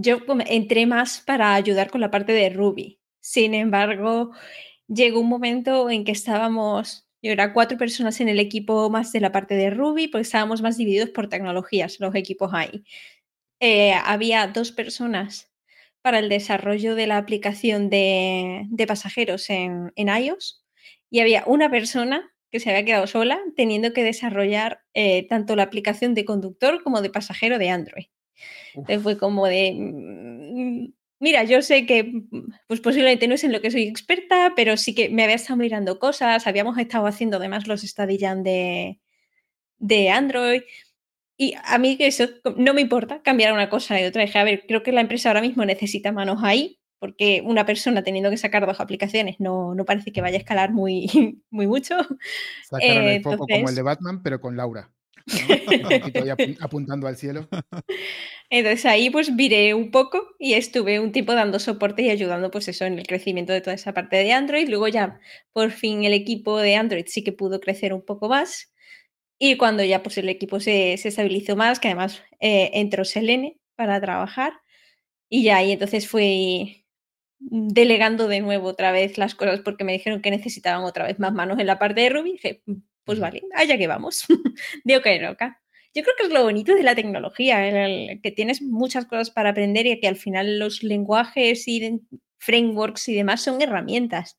yo 0.00 0.20
entré 0.46 0.86
más 0.86 1.20
para 1.20 1.54
ayudar 1.54 1.90
con 1.90 2.00
la 2.00 2.10
parte 2.10 2.32
de 2.32 2.50
Ruby. 2.50 3.00
Sin 3.20 3.54
embargo, 3.54 4.32
llegó 4.88 5.20
un 5.20 5.28
momento 5.28 5.90
en 5.90 6.04
que 6.04 6.12
estábamos, 6.12 7.08
yo 7.22 7.32
era 7.32 7.52
cuatro 7.52 7.76
personas 7.76 8.20
en 8.20 8.28
el 8.28 8.40
equipo 8.40 8.88
más 8.90 9.12
de 9.12 9.20
la 9.20 9.32
parte 9.32 9.54
de 9.54 9.70
Ruby, 9.70 10.08
porque 10.08 10.22
estábamos 10.22 10.62
más 10.62 10.76
divididos 10.78 11.10
por 11.10 11.28
tecnologías, 11.28 12.00
los 12.00 12.14
equipos 12.14 12.50
ahí. 12.54 12.84
Eh, 13.60 13.94
había 13.94 14.46
dos 14.48 14.72
personas 14.72 15.50
para 16.02 16.20
el 16.20 16.28
desarrollo 16.28 16.94
de 16.94 17.06
la 17.06 17.18
aplicación 17.18 17.90
de, 17.90 18.66
pasajeros 18.86 19.50
en, 19.50 19.92
iOS 19.96 20.64
y 21.10 21.20
había 21.20 21.44
una 21.46 21.70
persona 21.70 22.32
que 22.50 22.60
se 22.60 22.70
había 22.70 22.84
quedado 22.84 23.06
sola 23.06 23.40
teniendo 23.56 23.92
que 23.92 24.04
desarrollar 24.04 24.82
eh, 24.94 25.26
tanto 25.28 25.56
la 25.56 25.64
aplicación 25.64 26.14
de 26.14 26.24
conductor 26.24 26.82
como 26.82 27.02
de 27.02 27.10
pasajero 27.10 27.58
de 27.58 27.70
Android. 27.70 28.06
Entonces 28.74 29.02
fue 29.02 29.18
como 29.18 29.46
de, 29.46 29.72
mm, 29.72 30.92
mira, 31.20 31.44
yo 31.44 31.62
sé 31.62 31.86
que 31.86 32.04
mm, 32.04 32.52
pues 32.66 32.80
posiblemente 32.80 33.28
no 33.28 33.34
es 33.34 33.44
en 33.44 33.52
lo 33.52 33.60
que 33.60 33.70
soy 33.70 33.84
experta, 33.84 34.52
pero 34.56 34.76
sí 34.76 34.94
que 34.94 35.08
me 35.08 35.24
había 35.24 35.36
estado 35.36 35.56
mirando 35.56 35.98
cosas, 35.98 36.46
habíamos 36.46 36.78
estado 36.78 37.06
haciendo 37.06 37.38
además 37.38 37.66
los 37.66 37.82
study 37.82 38.18
de, 38.18 39.00
de 39.78 40.10
Android. 40.10 40.62
Y 41.38 41.54
a 41.64 41.78
mí 41.78 41.98
que 41.98 42.06
eso 42.06 42.28
no 42.56 42.72
me 42.72 42.80
importa 42.80 43.20
cambiar 43.22 43.52
una 43.52 43.68
cosa 43.68 43.94
de 43.94 44.06
otra. 44.06 44.22
Dije, 44.22 44.38
a 44.38 44.44
ver, 44.44 44.64
creo 44.66 44.82
que 44.82 44.92
la 44.92 45.02
empresa 45.02 45.28
ahora 45.28 45.42
mismo 45.42 45.64
necesita 45.66 46.10
manos 46.10 46.40
ahí, 46.42 46.80
porque 46.98 47.42
una 47.44 47.66
persona 47.66 48.02
teniendo 48.02 48.30
que 48.30 48.38
sacar 48.38 48.66
dos 48.66 48.80
aplicaciones 48.80 49.38
no, 49.38 49.74
no 49.74 49.84
parece 49.84 50.12
que 50.12 50.22
vaya 50.22 50.36
a 50.36 50.40
escalar 50.40 50.72
muy, 50.72 51.06
muy 51.50 51.66
mucho. 51.66 51.96
Sacaron 52.64 53.04
el 53.04 53.22
foco 53.22 53.46
como 53.46 53.68
el 53.68 53.74
de 53.74 53.82
Batman, 53.82 54.22
pero 54.22 54.40
con 54.40 54.56
Laura. 54.56 54.90
apuntando 56.60 57.06
al 57.06 57.16
cielo. 57.16 57.48
Entonces 58.48 58.86
ahí 58.86 59.10
pues 59.10 59.34
viré 59.34 59.74
un 59.74 59.90
poco 59.90 60.22
y 60.38 60.54
estuve 60.54 61.00
un 61.00 61.12
tiempo 61.12 61.34
dando 61.34 61.58
soporte 61.58 62.02
y 62.02 62.10
ayudando 62.10 62.50
pues 62.50 62.68
eso 62.68 62.84
en 62.84 62.98
el 62.98 63.06
crecimiento 63.06 63.52
de 63.52 63.60
toda 63.60 63.74
esa 63.74 63.92
parte 63.92 64.16
de 64.16 64.32
Android. 64.32 64.68
Luego 64.68 64.88
ya 64.88 65.20
por 65.52 65.70
fin 65.72 66.04
el 66.04 66.12
equipo 66.12 66.58
de 66.58 66.76
Android 66.76 67.06
sí 67.08 67.24
que 67.24 67.32
pudo 67.32 67.60
crecer 67.60 67.92
un 67.92 68.04
poco 68.04 68.28
más. 68.28 68.72
Y 69.38 69.56
cuando 69.56 69.84
ya 69.84 70.02
pues 70.02 70.16
el 70.18 70.28
equipo 70.28 70.60
se, 70.60 70.94
estabilizó 70.94 71.56
más, 71.56 71.80
que 71.80 71.88
además 71.88 72.22
eh, 72.40 72.70
entró 72.74 73.04
Selene 73.04 73.58
para 73.74 74.00
trabajar. 74.00 74.54
Y 75.28 75.42
ya 75.44 75.58
ahí 75.58 75.72
entonces 75.72 76.08
fui 76.08 76.86
delegando 77.38 78.28
de 78.28 78.40
nuevo 78.40 78.68
otra 78.68 78.92
vez 78.92 79.18
las 79.18 79.34
cosas 79.34 79.60
porque 79.60 79.84
me 79.84 79.92
dijeron 79.92 80.22
que 80.22 80.30
necesitaban 80.30 80.84
otra 80.84 81.04
vez 81.06 81.18
más 81.18 81.32
manos 81.32 81.58
en 81.58 81.66
la 81.66 81.78
parte 81.78 82.00
de 82.00 82.10
Ruby. 82.10 82.32
dije, 82.32 82.62
pues 83.06 83.20
vale, 83.20 83.44
allá 83.54 83.78
que 83.78 83.86
vamos. 83.86 84.26
Digo 84.84 85.00
que 85.00 85.18
roca. 85.26 85.62
Yo 85.94 86.02
creo 86.02 86.14
que 86.18 86.24
es 86.24 86.32
lo 86.32 86.42
bonito 86.42 86.74
de 86.74 86.82
la 86.82 86.94
tecnología, 86.94 87.62
que 88.22 88.30
tienes 88.32 88.60
muchas 88.60 89.06
cosas 89.06 89.30
para 89.30 89.50
aprender 89.50 89.86
y 89.86 89.98
que 89.98 90.08
al 90.08 90.16
final 90.16 90.58
los 90.58 90.82
lenguajes 90.82 91.66
y 91.68 92.02
frameworks 92.36 93.08
y 93.08 93.14
demás 93.14 93.40
son 93.40 93.62
herramientas. 93.62 94.36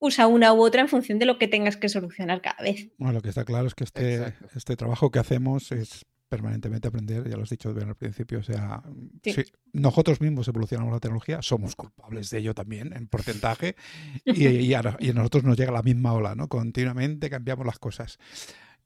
Usa 0.00 0.26
una 0.26 0.52
u 0.52 0.62
otra 0.62 0.82
en 0.82 0.88
función 0.88 1.18
de 1.18 1.24
lo 1.24 1.38
que 1.38 1.48
tengas 1.48 1.78
que 1.78 1.88
solucionar 1.88 2.42
cada 2.42 2.62
vez. 2.62 2.90
Bueno, 2.98 3.14
lo 3.14 3.22
que 3.22 3.30
está 3.30 3.46
claro 3.46 3.68
es 3.68 3.74
que 3.74 3.84
este, 3.84 4.34
este 4.54 4.76
trabajo 4.76 5.10
que 5.10 5.20
hacemos 5.20 5.72
es 5.72 6.04
permanentemente 6.28 6.88
aprender, 6.88 7.28
ya 7.28 7.36
lo 7.36 7.42
has 7.42 7.50
dicho 7.50 7.72
bien 7.74 7.88
al 7.88 7.96
principio, 7.96 8.40
o 8.40 8.42
sea, 8.42 8.82
si 9.22 9.44
nosotros 9.72 10.20
mismos 10.20 10.48
evolucionamos 10.48 10.92
la 10.92 11.00
tecnología, 11.00 11.42
somos 11.42 11.76
culpables 11.76 12.30
de 12.30 12.38
ello 12.38 12.54
también 12.54 12.92
en 12.92 13.06
porcentaje 13.06 13.76
y, 14.24 14.46
y, 14.46 14.74
a, 14.74 14.82
nosotros 15.14 15.44
nos 15.44 15.56
llega 15.56 15.72
la 15.72 15.82
misma 15.82 16.12
ola, 16.12 16.34
¿no? 16.34 16.48
Continuamente 16.48 17.30
cambiamos 17.30 17.66
las 17.66 17.78
cosas. 17.78 18.18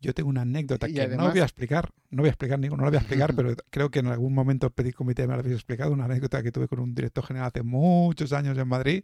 Yo 0.01 0.15
tengo 0.15 0.29
una 0.29 0.43
anécdota 0.43 0.87
que 0.87 1.09
no 1.09 1.31
voy 1.31 1.41
a 1.41 1.45
explicar, 1.45 1.91
no 2.11 2.23
voy 2.23 2.29
a 2.29 2.31
explicar 2.31 2.59
ninguno, 2.59 2.83
no 2.83 2.85
la 2.85 2.91
voy 2.91 2.99
a 2.99 3.01
explicar, 3.01 3.35
pero 3.35 3.55
creo 3.71 3.91
que 3.91 3.99
en 3.99 4.07
algún 4.07 4.33
momento 4.33 4.71
pedí 4.71 4.93
comité 4.93 5.27
me 5.27 5.35
lo 5.35 5.41
habéis 5.41 5.57
explicado, 5.57 5.93
una 5.93 6.05
anécdota 6.05 6.43
que 6.43 6.53
tuve 6.53 6.69
con 6.69 6.79
un 6.79 6.95
director 6.95 7.25
general 7.25 7.49
hace 7.49 7.63
muchos 7.63 8.33
años 8.33 8.57
en 8.57 8.69
Madrid, 8.69 9.03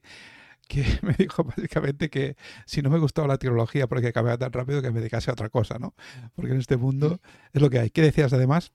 que 0.69 0.85
me 1.03 1.15
dijo 1.15 1.45
básicamente 1.45 2.11
que 2.11 2.37
si 2.67 2.83
no 2.83 2.91
me 2.91 2.99
gustaba 2.99 3.29
la 3.29 3.39
tecnología 3.39 3.87
porque 3.87 4.13
cambiaba 4.13 4.39
tan 4.39 4.53
rápido 4.53 4.83
que 4.83 4.91
me 4.91 5.01
dedicase 5.01 5.31
a 5.31 5.35
otra 5.35 5.49
cosa, 5.49 5.79
¿no? 5.79 5.95
Porque 6.35 6.53
en 6.53 6.59
este 6.59 6.77
mundo 6.77 7.21
es 7.53 7.61
lo 7.61 7.71
que 7.71 7.79
hay. 7.79 7.91
¿Qué 7.91 8.03
decías 8.03 8.33
además? 8.33 8.73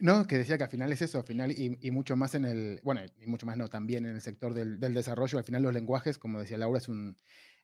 no, 0.00 0.26
que 0.26 0.38
decía 0.38 0.58
que 0.58 0.64
al 0.64 0.70
final 0.70 0.90
es 0.92 1.00
eso, 1.00 1.18
al 1.18 1.24
final 1.24 1.52
y, 1.52 1.90
mucho 1.92 2.16
más 2.16 2.34
en 2.34 2.44
el, 2.44 2.80
bueno, 2.82 3.02
y 3.20 3.26
mucho 3.26 3.46
más 3.46 3.56
no, 3.56 3.68
también 3.68 4.04
en 4.04 4.16
el 4.16 4.20
sector 4.20 4.52
del, 4.52 4.80
del, 4.80 4.94
desarrollo, 4.94 5.38
al 5.38 5.44
final 5.44 5.62
los 5.62 5.72
lenguajes, 5.72 6.18
como 6.18 6.40
decía 6.40 6.58
Laura, 6.58 6.78
es, 6.78 6.88
un, 6.88 7.16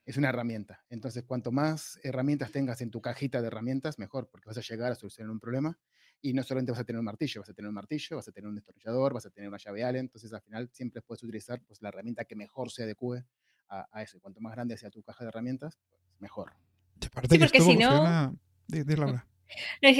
es 0.07 0.17
una 0.17 0.29
herramienta. 0.29 0.85
Entonces, 0.89 1.25
cuanto 1.25 1.51
más 1.51 1.99
herramientas 2.05 2.53
tengas 2.53 2.81
en 2.81 2.91
tu 2.91 3.01
cajita 3.01 3.41
de 3.41 3.49
herramientas, 3.49 3.99
mejor, 3.99 4.29
porque 4.31 4.47
vas 4.47 4.57
a 4.57 4.61
llegar 4.61 4.93
a 4.93 4.95
solucionar 4.95 5.33
un 5.33 5.41
problema 5.41 5.79
y 6.23 6.33
no 6.33 6.43
solamente 6.45 6.71
vas 6.71 6.81
a 6.81 6.85
tener 6.85 7.01
un 7.01 7.05
martillo, 7.05 7.41
vas 7.41 7.51
a 7.51 7.53
tener 7.53 7.69
un 7.69 7.75
martillo, 7.75 8.17
vas 8.17 8.29
a 8.29 8.33
tener 8.33 8.49
un 8.49 8.55
destornillador, 8.55 9.13
vas 9.13 9.27
a 9.27 9.31
tener 9.31 9.49
una 9.49 9.59
llave 9.59 9.83
Allen, 9.83 10.03
entonces 10.03 10.33
al 10.33 10.41
final 10.41 10.71
siempre 10.73 11.03
puedes 11.03 11.23
utilizar 11.25 11.61
pues, 11.67 11.83
la 11.83 11.89
herramienta 11.89 12.25
que 12.25 12.37
mejor 12.37 12.71
se 12.71 12.85
adecue 12.85 13.25
a, 13.69 14.03
eso. 14.03 14.19
Y 14.19 14.21
cuanto 14.21 14.41
más 14.41 14.53
grande 14.53 14.77
sea 14.77 14.91
tu 14.91 15.03
caja 15.03 15.25
de 15.25 15.29
herramientas, 15.29 15.79
pues 15.89 16.21
mejor. 16.21 16.53
Sí, 17.01 17.39
porque 17.39 17.61
si 17.61 17.77
no... 17.77 18.37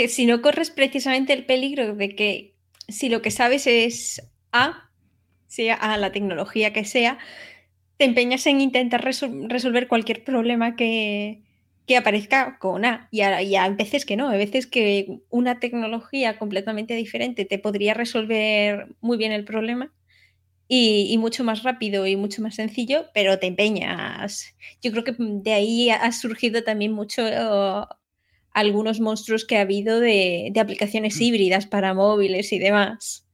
Si 0.09 0.27
no 0.27 0.41
corres 0.41 0.71
precisamente 0.71 1.33
el 1.33 1.45
peligro 1.45 1.95
de 1.95 2.15
que 2.15 2.55
si 2.89 3.09
lo 3.09 3.21
que 3.21 3.31
sabes 3.31 3.67
es 3.67 4.23
A, 4.53 4.91
sea 5.47 5.75
A 5.75 5.99
la 5.99 6.13
tecnología 6.13 6.73
que 6.73 6.85
sea, 6.85 7.19
te 7.97 8.05
empeñas 8.05 8.47
en 8.47 8.61
intentar 8.61 9.05
resolver 9.05 9.89
cualquier 9.89 10.25
problema 10.25 10.77
que, 10.77 11.43
que 11.87 11.97
aparezca 11.97 12.59
con 12.59 12.85
A. 12.85 13.09
Y 13.11 13.23
a, 13.23 13.69
veces 13.71 14.07
que 14.07 14.17
no, 14.17 14.29
a 14.29 14.37
veces 14.37 14.67
que 14.67 15.21
una 15.31 15.59
tecnología 15.61 16.39
completamente 16.39 16.95
diferente 16.95 17.45
te 17.45 17.59
podría 17.59 17.95
resolver 17.95 18.89
muy 19.01 19.17
bien 19.17 19.33
el 19.33 19.45
problema 19.45 19.93
y, 20.69 21.19
mucho 21.19 21.45
más 21.45 21.63
rápido 21.65 22.07
y 22.07 22.17
mucho 22.17 22.41
más 22.41 22.55
sencillo, 22.55 23.07
pero 23.13 23.39
te 23.39 23.47
empeñas. 23.47 24.55
Yo 24.81 24.91
creo 24.91 25.05
que 25.05 25.15
de 25.19 25.53
ahí 25.53 25.91
ha 25.91 26.13
surgido 26.13 26.65
también 26.65 26.93
mucho 26.93 27.23
algunos 28.53 29.01
monstruos 29.01 29.45
que 29.45 29.57
ha 29.57 29.63
habido 29.63 30.01
de, 30.01 30.53
aplicaciones 30.59 31.17
mm. 31.19 31.23
híbridas 31.23 31.67
para 31.67 31.95
móviles 31.95 32.53
y 32.53 32.59
demás. 32.59 33.27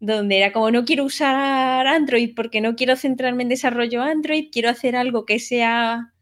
Donde 0.00 0.36
era 0.38 0.52
como 0.52 0.70
no 0.70 0.84
quiero 0.84 1.04
usar 1.04 1.86
Android 1.86 2.34
porque 2.34 2.60
no 2.60 2.76
quiero 2.76 2.96
centrarme 2.96 3.42
en 3.44 3.48
desarrollo 3.48 4.02
Android, 4.02 4.48
quiero 4.52 4.68
hacer 4.68 4.96
algo 4.96 5.24
que 5.24 5.38
sea 5.38 6.12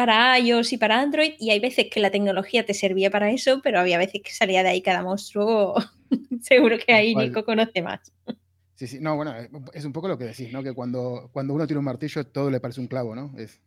para 0.00 0.38
iOS 0.38 0.72
y 0.72 0.78
para 0.78 0.98
Android 0.98 1.34
y 1.38 1.50
hay 1.50 1.60
veces 1.60 1.88
que 1.92 2.00
la 2.00 2.10
tecnología 2.10 2.64
te 2.64 2.72
servía 2.72 3.10
para 3.10 3.30
eso, 3.32 3.60
pero 3.62 3.78
había 3.78 3.98
veces 3.98 4.22
que 4.24 4.32
salía 4.32 4.62
de 4.62 4.70
ahí 4.70 4.80
cada 4.80 5.02
monstruo. 5.02 5.74
Seguro 6.40 6.78
que 6.78 6.94
ahí 6.94 7.14
Nico 7.14 7.44
conoce 7.44 7.82
más. 7.82 8.10
Sí, 8.76 8.86
sí, 8.86 8.98
no, 8.98 9.14
bueno, 9.14 9.34
es 9.74 9.84
un 9.84 9.92
poco 9.92 10.08
lo 10.08 10.16
que 10.16 10.24
decís, 10.24 10.50
¿no? 10.54 10.62
Que 10.62 10.72
cuando, 10.72 11.28
cuando 11.34 11.52
uno 11.52 11.66
tiene 11.66 11.80
un 11.80 11.84
martillo 11.84 12.24
todo 12.24 12.50
le 12.50 12.60
parece 12.60 12.80
un 12.80 12.86
clavo, 12.86 13.14
¿no? 13.14 13.30
Es... 13.36 13.60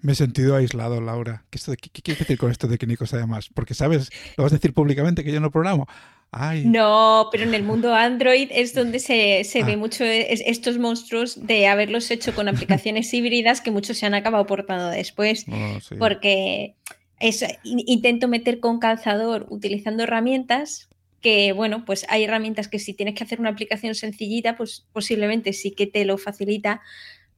Me 0.00 0.12
he 0.12 0.14
sentido 0.14 0.54
aislado, 0.54 1.00
Laura. 1.00 1.44
¿Qué, 1.50 1.58
esto 1.58 1.72
qué, 1.72 1.90
quieres 1.90 2.20
decir 2.20 2.38
con 2.38 2.52
esto 2.52 2.68
de 2.68 2.78
que 2.78 2.86
Nico 2.86 3.04
sabe 3.04 3.26
más? 3.26 3.48
Porque, 3.48 3.74
¿sabes? 3.74 4.10
Lo 4.36 4.44
vas 4.44 4.52
a 4.52 4.56
decir 4.58 4.72
públicamente 4.72 5.24
que 5.24 5.32
yo 5.32 5.40
no 5.40 5.50
programo. 5.50 5.88
Ay. 6.32 6.64
No, 6.64 7.28
pero 7.32 7.42
en 7.42 7.54
el 7.54 7.64
mundo 7.64 7.94
Android 7.94 8.48
es 8.52 8.72
donde 8.72 9.00
se, 9.00 9.42
se 9.42 9.64
ve 9.64 9.72
ah. 9.72 9.76
mucho 9.76 10.04
estos 10.04 10.78
monstruos 10.78 11.44
de 11.46 11.66
haberlos 11.66 12.10
hecho 12.10 12.34
con 12.34 12.48
aplicaciones 12.48 13.12
híbridas 13.14 13.60
que 13.60 13.72
muchos 13.72 13.98
se 13.98 14.06
han 14.06 14.14
acabado 14.14 14.46
portando 14.46 14.88
después. 14.88 15.44
Oh, 15.50 15.78
porque 15.98 16.76
eso, 17.18 17.46
intento 17.64 18.28
meter 18.28 18.60
con 18.60 18.78
calzador 18.78 19.46
utilizando 19.50 20.04
herramientas 20.04 20.88
que, 21.20 21.52
bueno, 21.52 21.84
pues 21.84 22.06
hay 22.08 22.24
herramientas 22.24 22.68
que 22.68 22.78
si 22.78 22.94
tienes 22.94 23.14
que 23.14 23.24
hacer 23.24 23.40
una 23.40 23.50
aplicación 23.50 23.94
sencillita, 23.94 24.56
pues 24.56 24.86
posiblemente 24.92 25.52
sí 25.52 25.72
que 25.72 25.86
te 25.86 26.04
lo 26.04 26.16
facilita, 26.16 26.80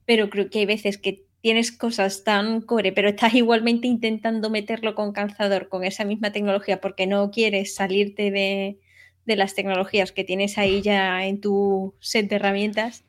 pero 0.05 0.29
creo 0.29 0.49
que 0.49 0.59
hay 0.59 0.65
veces 0.65 0.97
que 0.97 1.25
tienes 1.41 1.73
cosas 1.73 2.23
tan 2.23 2.61
core, 2.61 2.93
pero 2.93 3.09
estás 3.09 3.33
igualmente 3.33 3.87
intentando 3.87 4.49
meterlo 4.49 4.95
con 4.95 5.11
calzador, 5.11 5.67
con 5.67 5.83
esa 5.83 6.05
misma 6.05 6.31
tecnología, 6.31 6.79
porque 6.79 7.05
no 7.05 7.31
quieres 7.31 7.75
salirte 7.75 8.31
de, 8.31 8.77
las 9.25 9.55
tecnologías 9.55 10.11
que 10.11 10.23
tienes 10.23 10.57
ahí 10.57 10.81
ya 10.81 11.25
en 11.25 11.41
tu 11.41 11.95
set 11.99 12.29
de 12.29 12.35
herramientas. 12.35 13.05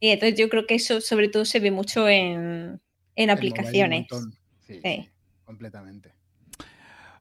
Y 0.00 0.08
entonces 0.08 0.38
yo 0.38 0.48
creo 0.48 0.66
que 0.66 0.74
eso 0.74 1.00
sobre 1.00 1.28
todo 1.28 1.44
se 1.44 1.60
ve 1.60 1.70
mucho 1.70 2.08
en, 2.08 2.80
aplicaciones. 3.30 4.06
sí, 4.66 5.08
completamente. 5.44 6.12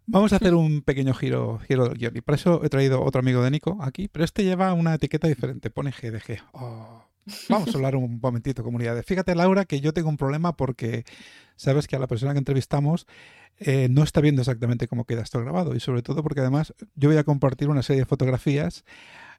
Vamos 0.06 0.34
a 0.34 0.36
hacer 0.36 0.54
un 0.54 0.82
pequeño 0.82 1.13
giro, 1.13 1.60
giro 1.60 1.88
del 1.88 1.98
guion. 1.98 2.18
Y 2.18 2.22
para 2.22 2.36
eso 2.36 2.62
he 2.63 2.70
traído 2.70 3.02
otro 3.04 3.20
amigo 3.20 3.42
de 3.42 3.52
Nico 3.52 3.78
aquí, 3.82 4.10
pero 4.10 4.25
este 4.25 4.44
lleva 4.44 4.74
una 4.74 4.96
etiqueta 4.96 5.28
diferente. 5.28 5.70
Pone 5.70 5.92
GDG. 5.92 6.40
Oh. 6.52 7.06
Vamos 7.50 7.74
a 7.74 7.77
hablar 7.77 7.96
un 7.96 8.20
momentito, 8.22 8.63
comunidades. 8.63 9.06
Fíjate, 9.06 9.36
Laura, 9.36 9.65
que 9.65 9.80
yo 9.80 9.94
tengo 9.94 10.10
un 10.10 10.18
problema 10.18 10.56
porque 10.56 11.06
sabes 11.56 11.88
que 11.88 11.96
a 11.96 12.00
la 12.00 12.08
persona 12.08 12.34
que 12.34 12.39
entrevistamos 12.39 13.08
eh, 13.58 13.88
no 13.89 14.03
está 14.03 14.20
viendo 14.22 14.42
exactamente 14.42 14.88
cómo 14.88 15.06
queda 15.06 15.22
esto 15.22 15.39
grabado. 15.39 15.75
Y 15.75 15.80
sobre 15.80 16.01
todo 16.01 16.24
porque 16.24 16.42
además 16.42 16.74
yo 16.96 17.10
voy 17.10 17.18
a 17.18 17.24
compartir 17.24 17.70
una 17.70 17.84
serie 17.84 18.01
de 18.01 18.06
fotografías 18.06 18.84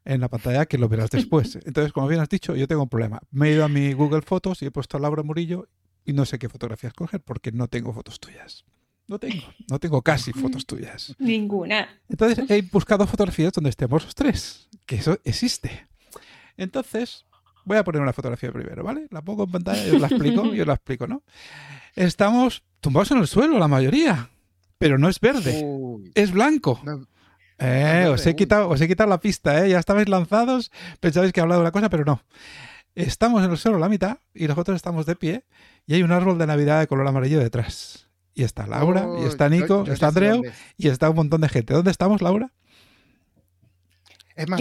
en 0.04 0.20
la 0.20 0.28
pantalla 0.28 0.66
que 0.66 0.78
lo 0.78 0.88
verás 0.88 1.10
después. 1.10 1.56
Entonces, 1.64 1.92
como 1.92 2.08
bien 2.08 2.20
has 2.20 2.28
dicho, 2.28 2.54
yo 2.56 2.68
tengo 2.68 2.82
un 2.82 2.88
problema. 2.88 3.20
Me 3.30 3.48
he 3.48 3.52
ido 3.54 3.64
a 3.64 3.68
mi 3.68 3.92
Google 3.92 4.22
Fotos 4.22 4.62
y 4.62 4.66
he 4.66 4.70
puesto 4.70 4.96
a 4.96 5.00
Laura 5.00 5.22
Murillo 5.22 5.68
y 6.04 6.12
no 6.12 6.24
sé 6.24 6.38
qué 6.38 6.48
fotografías 6.48 6.92
coger 6.92 7.20
porque 7.20 7.52
no 7.52 7.68
tengo 7.68 7.92
fotos 7.92 8.20
tuyas. 8.20 8.64
No 9.06 9.18
tengo, 9.18 9.44
no 9.68 9.78
tengo 9.78 10.00
casi 10.00 10.32
fotos 10.32 10.64
tuyas. 10.66 11.14
Ninguna. 11.18 12.00
Entonces 12.08 12.48
he 12.50 12.62
buscado 12.62 13.06
fotografías 13.06 13.52
donde 13.52 13.70
estemos 13.70 14.02
los 14.02 14.14
tres, 14.14 14.68
que 14.86 14.96
eso 14.96 15.18
existe. 15.24 15.88
Entonces, 16.56 17.26
voy 17.64 17.76
a 17.78 17.84
poner 17.84 18.02
una 18.02 18.12
fotografía 18.12 18.52
primero, 18.52 18.82
¿vale? 18.82 19.06
La 19.10 19.22
pongo 19.22 19.44
en 19.44 19.50
pantalla 19.50 19.86
y 19.86 19.90
os 19.90 20.00
la 20.00 20.08
explico, 20.08 20.44
y 20.54 20.60
os 20.60 20.66
la 20.66 20.74
explico, 20.74 21.06
¿no? 21.06 21.22
Estamos 21.94 22.64
tumbados 22.80 23.10
en 23.12 23.18
el 23.18 23.26
suelo, 23.26 23.58
la 23.58 23.68
mayoría, 23.68 24.30
pero 24.78 24.98
no 24.98 25.08
es 25.08 25.20
verde, 25.20 25.64
es 26.14 26.32
blanco. 26.32 26.80
eh, 27.58 28.06
os, 28.10 28.26
he 28.26 28.34
quitado, 28.36 28.68
os 28.68 28.80
he 28.80 28.88
quitado 28.88 29.08
la 29.08 29.20
pista, 29.20 29.64
¿eh? 29.64 29.70
Ya 29.70 29.78
estabais 29.78 30.08
lanzados, 30.08 30.70
pensabais 31.00 31.32
que 31.32 31.40
he 31.40 31.42
hablado 31.42 31.60
de 31.60 31.64
una 31.64 31.72
cosa, 31.72 31.88
pero 31.88 32.04
no. 32.04 32.22
Estamos 32.94 33.42
en 33.44 33.50
el 33.50 33.56
suelo 33.58 33.78
la 33.78 33.88
mitad 33.88 34.18
y 34.34 34.46
nosotros 34.46 34.76
estamos 34.76 35.04
de 35.06 35.16
pie 35.16 35.44
y 35.86 35.94
hay 35.94 36.02
un 36.02 36.12
árbol 36.12 36.38
de 36.38 36.46
Navidad 36.46 36.78
de 36.80 36.86
color 36.86 37.06
amarillo 37.08 37.40
detrás 37.40 38.08
y 38.34 38.42
está 38.42 38.66
Laura, 38.66 39.06
y 39.22 39.26
está 39.26 39.48
Nico, 39.48 39.84
está 39.88 40.08
Andreu, 40.08 40.42
y 40.76 40.88
está 40.88 41.08
un 41.08 41.16
montón 41.16 41.40
de 41.40 41.48
gente. 41.48 41.72
¿Dónde 41.72 41.90
estamos, 41.92 42.20
Laura? 42.20 42.52
Es 44.36 44.48
más, 44.48 44.60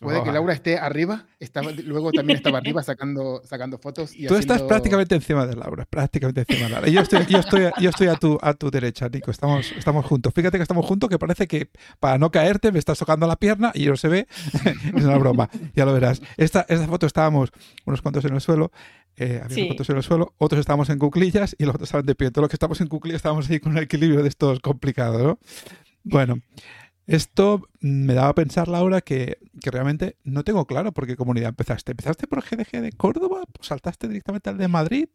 Puede, 0.00 0.22
que, 0.24 0.32
Laura 0.32 0.54
esté 0.54 0.78
arriba, 0.78 1.26
estaba, 1.38 1.70
luego 1.72 2.10
también 2.10 2.38
estaba 2.38 2.56
arriba 2.58 2.82
sacando, 2.82 3.42
sacando 3.44 3.78
fotos. 3.78 4.16
Y 4.16 4.26
Tú 4.26 4.34
estás 4.34 4.62
prácticamente 4.62 5.14
encima 5.14 5.46
de 5.46 5.54
Laura, 5.56 5.84
prácticamente 5.84 6.40
encima 6.48 6.68
de 6.68 6.72
Laura. 6.72 6.88
Yo 6.88 7.02
estoy, 7.02 7.26
yo 7.26 7.38
estoy, 7.38 7.68
yo 7.80 7.90
estoy 7.90 8.06
a, 8.06 8.14
tu, 8.14 8.38
a 8.40 8.54
tu 8.54 8.70
derecha, 8.70 9.08
Nico, 9.10 9.30
estamos, 9.30 9.72
estamos 9.72 10.06
juntos. 10.06 10.32
Fíjate 10.34 10.56
que 10.56 10.62
estamos 10.62 10.86
juntos, 10.86 11.10
que 11.10 11.18
parece 11.18 11.46
que 11.46 11.68
para 12.00 12.16
no 12.16 12.30
caerte 12.30 12.72
me 12.72 12.78
estás 12.78 12.98
tocando 12.98 13.26
la 13.26 13.36
pierna 13.36 13.72
y 13.74 13.84
no 13.86 13.96
se 13.96 14.08
ve. 14.08 14.26
es 14.96 15.04
una 15.04 15.18
broma, 15.18 15.50
ya 15.74 15.84
lo 15.84 15.92
verás. 15.92 16.22
Esta, 16.38 16.64
esta 16.68 16.86
foto 16.86 17.06
estábamos 17.06 17.50
unos 17.84 18.00
cuantos 18.00 18.24
en 18.24 18.34
el 18.34 18.40
suelo 18.40 18.70
eh, 19.18 19.40
había 19.42 19.68
fotos 19.68 19.88
en 19.88 19.96
el 19.96 20.02
suelo, 20.02 20.34
otros 20.36 20.60
estábamos 20.60 20.90
en 20.90 20.98
cuclillas 20.98 21.56
y 21.58 21.64
los 21.64 21.74
otros 21.74 21.88
estaban 21.88 22.04
de 22.04 22.14
pie. 22.14 22.30
Todos 22.30 22.42
los 22.42 22.50
que 22.50 22.56
estamos 22.56 22.80
en 22.82 22.88
cuclillas 22.88 23.16
estábamos 23.16 23.48
ahí 23.48 23.60
con 23.60 23.72
un 23.72 23.78
equilibrio 23.78 24.22
de 24.22 24.28
estos 24.28 24.60
complicados, 24.60 25.22
¿no? 25.22 25.38
Bueno, 26.04 26.40
esto 27.06 27.68
me 27.80 28.14
daba 28.14 28.30
a 28.30 28.34
pensar, 28.34 28.68
Laura, 28.68 29.00
que, 29.00 29.38
que, 29.60 29.70
realmente 29.70 30.16
no 30.24 30.42
tengo 30.42 30.66
claro 30.66 30.92
por 30.92 31.06
qué 31.06 31.16
comunidad 31.16 31.50
empezaste. 31.50 31.92
¿Empezaste 31.92 32.26
por 32.26 32.42
GDG 32.42 32.80
de 32.80 32.92
Córdoba? 32.92 33.42
¿Saltaste 33.60 34.08
directamente 34.08 34.50
al 34.50 34.58
de 34.58 34.68
Madrid? 34.68 35.08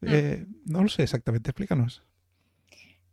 Mm. 0.00 0.06
Eh, 0.08 0.46
no 0.66 0.82
lo 0.82 0.88
sé 0.88 1.04
exactamente, 1.04 1.50
explícanos. 1.50 2.02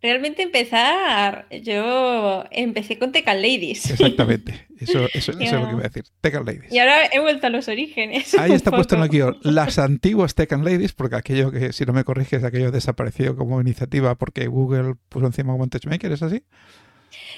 Realmente 0.02 0.42
empezar, 0.44 1.46
yo 1.62 2.46
empecé 2.52 2.98
con 2.98 3.12
Tecan 3.12 3.42
Ladies. 3.42 3.92
Exactamente, 3.92 4.66
eso, 4.80 5.08
eso, 5.14 5.32
es 5.34 5.52
lo 5.52 5.66
que 5.66 5.72
iba 5.72 5.80
a 5.80 5.90
decir, 5.90 6.06
Tecan 6.22 6.46
Ladies. 6.46 6.72
Y 6.72 6.80
ahora 6.80 7.08
he 7.12 7.20
vuelto 7.20 7.48
a 7.48 7.50
los 7.50 7.68
orígenes. 7.68 8.34
Ahí 8.36 8.54
está 8.54 8.72
puesto 8.72 8.96
en 8.96 9.04
el 9.04 9.10
guion, 9.10 9.38
las 9.42 9.78
antiguas 9.78 10.36
Tecan 10.36 10.64
Ladies, 10.64 10.94
porque 10.94 11.18
aquello 11.18 11.52
que, 11.52 11.74
si 11.74 11.86
no 11.86 11.92
me 11.92 12.06
corriges, 12.06 12.46
aquello 12.46 12.72
desapareció 12.72 13.36
como 13.36 13.60
iniciativa 13.60 14.16
porque 14.16 14.48
Google 14.48 14.96
puso 15.10 15.26
encima 15.26 15.54
un 15.54 15.70
Maker, 15.86 16.12
¿es 16.14 16.24
así? 16.24 16.44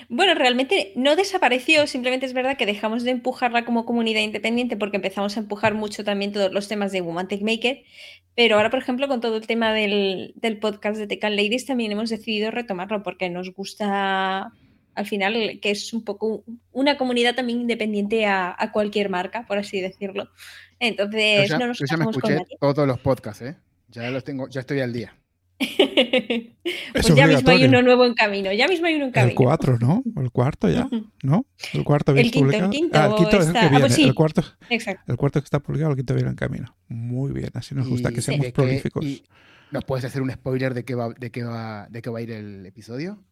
Bueno, 0.09 0.33
realmente 0.33 0.93
no 0.95 1.15
desapareció, 1.15 1.87
simplemente 1.87 2.25
es 2.25 2.33
verdad 2.33 2.57
que 2.57 2.65
dejamos 2.65 3.03
de 3.03 3.11
empujarla 3.11 3.65
como 3.65 3.85
comunidad 3.85 4.21
independiente 4.21 4.77
porque 4.77 4.97
empezamos 4.97 5.37
a 5.37 5.41
empujar 5.41 5.73
mucho 5.73 6.03
también 6.03 6.31
todos 6.31 6.51
los 6.51 6.67
temas 6.67 6.91
de 6.91 7.01
Woman 7.01 7.27
Tech 7.27 7.41
Maker, 7.41 7.83
pero 8.35 8.55
ahora, 8.55 8.69
por 8.69 8.79
ejemplo, 8.79 9.07
con 9.07 9.21
todo 9.21 9.37
el 9.37 9.47
tema 9.47 9.73
del, 9.73 10.33
podcast 10.61 10.97
de 10.97 11.07
Tecan 11.07 11.35
Ladies 11.35 11.65
también 11.65 11.91
hemos 11.91 12.09
decidido 12.09 12.51
retomarlo 12.51 13.03
porque 13.03 13.29
nos 13.29 13.53
gusta 13.53 14.53
al 14.93 15.05
final 15.05 15.59
que 15.61 15.71
es 15.71 15.93
un 15.93 16.03
poco 16.03 16.43
una 16.71 16.97
comunidad 16.97 17.35
también 17.35 17.61
independiente 17.61 18.25
a, 18.25 18.69
cualquier 18.73 19.09
marca, 19.09 19.45
por 19.47 19.57
así 19.57 19.81
decirlo. 19.81 20.29
Entonces, 20.79 21.49
ya, 21.49 21.57
no 21.57 21.67
nos 21.67 21.79
yo 21.79 21.85
ya 21.85 21.97
me 21.97 22.05
escuché 22.09 22.45
todos 22.59 22.87
los 22.87 22.99
podcasts, 22.99 23.41
¿eh? 23.41 23.55
Ya 23.89 24.09
los 24.09 24.23
tengo, 24.23 24.47
ya 24.49 24.61
estoy 24.61 24.79
al 24.79 24.93
día. 24.93 25.13
pues 26.93 27.07
ya 27.15 27.27
mismo 27.27 27.51
hay 27.51 27.65
uno 27.65 27.81
nuevo 27.81 28.05
en 28.05 28.13
camino, 28.13 28.51
ya 28.51 28.67
mismo 28.67 28.87
hay 28.87 28.95
uno 28.95 29.05
en 29.05 29.11
camino. 29.11 29.31
El 29.31 29.35
cuatro, 29.35 29.77
¿no? 29.79 30.03
El 30.17 30.31
cuarto 30.31 30.69
ya, 30.69 30.89
¿no? 31.23 31.45
El 31.73 31.83
cuarto 31.83 32.13
el 32.13 32.31
quinto, 32.31 32.51
el 32.51 32.69
quinto, 32.69 32.99
ah, 32.99 33.07
el 33.07 33.15
quinto 33.15 33.39
es 33.39 33.47
el 33.47 33.53
que 33.53 33.69
viene. 33.69 33.85
el 33.85 34.15
cuarto, 34.15 34.43
el 34.69 35.17
cuarto 35.17 35.39
que 35.39 35.45
está 35.45 35.59
publicado, 35.59 35.91
el 35.91 35.97
quinto 35.97 36.13
viene 36.13 36.29
en 36.29 36.35
camino. 36.35 36.75
Muy 36.87 37.31
bien, 37.31 37.49
así 37.53 37.75
nos 37.75 37.87
gusta 37.87 38.11
que 38.11 38.21
seamos 38.21 38.51
prolíficos. 38.51 39.05
¿Nos 39.71 39.85
puedes 39.85 40.03
hacer 40.03 40.21
un 40.21 40.31
spoiler 40.31 40.73
de 40.73 40.83
qué 40.83 40.95
va, 40.95 41.13
de 41.13 41.31
qué 41.31 41.43
va, 41.43 41.87
de 41.89 42.01
qué 42.01 42.09
va 42.09 42.19
a 42.19 42.21
ir 42.21 42.31
el 42.31 42.65
episodio? 42.65 43.23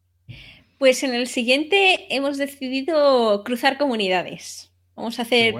Pues 0.77 1.03
en 1.03 1.13
el 1.13 1.27
siguiente 1.27 2.15
hemos 2.15 2.37
decidido 2.37 3.43
cruzar 3.43 3.77
comunidades. 3.77 4.71
Vamos 4.95 5.19
a 5.19 5.23
hacer 5.23 5.53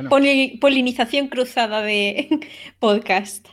polinización 0.60 1.28
cruzada 1.28 1.82
de 1.82 2.30
podcast. 2.80 3.48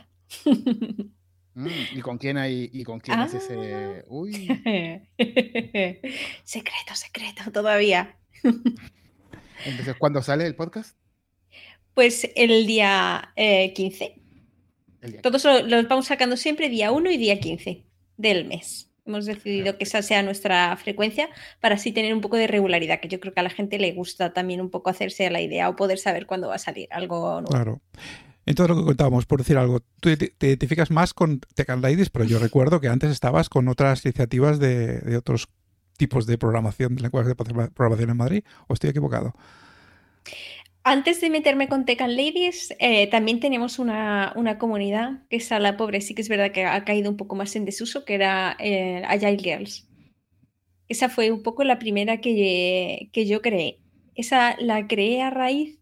Mm, 1.57 1.69
¿Y 1.95 2.01
con 2.01 2.19
quién 2.19 2.37
hay 2.37 2.69
y 2.71 2.83
con 2.83 2.99
quién 2.99 3.19
es 3.19 3.33
ese? 3.33 3.55
Ah. 3.55 4.03
Uy. 4.09 4.45
secreto, 6.43 6.93
secreto, 6.93 7.51
todavía. 7.51 8.15
Entonces, 9.65 9.95
¿cuándo 9.97 10.21
sale 10.21 10.45
el 10.45 10.55
podcast? 10.55 10.95
Pues 11.95 12.29
el 12.35 12.67
día 12.67 13.33
15. 13.35 14.03
Eh, 14.03 14.21
Todos 15.23 15.43
los 15.65 15.87
vamos 15.87 16.05
sacando 16.05 16.37
siempre 16.37 16.69
día 16.69 16.91
1 16.91 17.09
y 17.09 17.17
día 17.17 17.39
15 17.39 17.87
del 18.17 18.45
mes. 18.45 18.91
Hemos 19.07 19.25
decidido 19.25 19.79
que 19.79 19.85
esa 19.85 20.03
sea 20.03 20.21
nuestra 20.21 20.77
frecuencia 20.77 21.27
para 21.59 21.73
así 21.73 21.91
tener 21.91 22.13
un 22.13 22.21
poco 22.21 22.35
de 22.37 22.45
regularidad, 22.45 22.99
que 22.99 23.07
yo 23.07 23.19
creo 23.19 23.33
que 23.33 23.39
a 23.39 23.43
la 23.43 23.49
gente 23.49 23.79
le 23.79 23.93
gusta 23.93 24.31
también 24.31 24.61
un 24.61 24.69
poco 24.69 24.91
hacerse 24.91 25.27
la 25.31 25.41
idea 25.41 25.69
o 25.69 25.75
poder 25.75 25.97
saber 25.97 26.27
cuándo 26.27 26.49
va 26.49 26.55
a 26.55 26.59
salir 26.59 26.87
algo 26.91 27.41
nuevo. 27.41 27.47
Claro. 27.47 27.81
En 28.47 28.55
todo 28.55 28.69
lo 28.69 28.77
que 28.77 28.85
contábamos, 28.85 29.25
por 29.25 29.39
decir 29.39 29.57
algo, 29.57 29.81
tú 29.99 30.15
te, 30.15 30.31
identificas 30.39 30.89
más 30.89 31.13
con 31.13 31.41
Tecan 31.53 31.81
Ladies, 31.81 32.09
pero 32.09 32.23
yo 32.23 32.39
recuerdo 32.39 32.79
que 32.79 32.87
antes 32.87 33.11
estabas 33.11 33.49
con 33.49 33.67
otras 33.67 34.05
iniciativas 34.05 34.57
de, 34.57 35.17
otros 35.17 35.49
tipos 35.97 36.25
de 36.25 36.37
programación, 36.37 36.95
de 36.95 37.01
lenguaje 37.01 37.27
de 37.27 37.35
programación 37.35 38.09
en 38.09 38.15
Madrid, 38.15 38.43
¿o 38.69 38.73
estoy 38.73 38.91
equivocado? 38.91 39.33
Antes 40.83 41.19
de 41.19 41.29
meterme 41.29 41.67
con 41.67 41.83
Tecan 41.83 42.15
Ladies, 42.15 42.73
eh, 42.79 43.07
también 43.07 43.41
teníamos 43.41 43.79
una, 43.79 44.33
comunidad 44.57 45.27
que 45.29 45.35
es 45.35 45.51
a 45.51 45.59
la 45.59 45.75
pobre, 45.75 45.99
sí 45.99 46.15
que 46.15 46.21
es 46.21 46.29
verdad 46.29 46.53
que 46.53 46.63
ha 46.63 46.85
caído 46.85 47.11
un 47.11 47.17
poco 47.17 47.35
más 47.35 47.53
en 47.57 47.65
desuso, 47.65 48.05
que 48.05 48.15
era 48.15 48.55
eh, 48.59 49.03
Agile 49.09 49.39
Girls. 49.39 49.89
Esa 50.87 51.09
fue 51.09 51.31
un 51.31 51.43
poco 51.43 51.65
la 51.65 51.79
primera 51.79 52.21
que, 52.21 53.09
que 53.11 53.25
yo 53.25 53.41
creé. 53.41 53.81
Esa 54.15 54.55
la 54.61 54.87
creé 54.87 55.21
a 55.21 55.31
raíz 55.31 55.77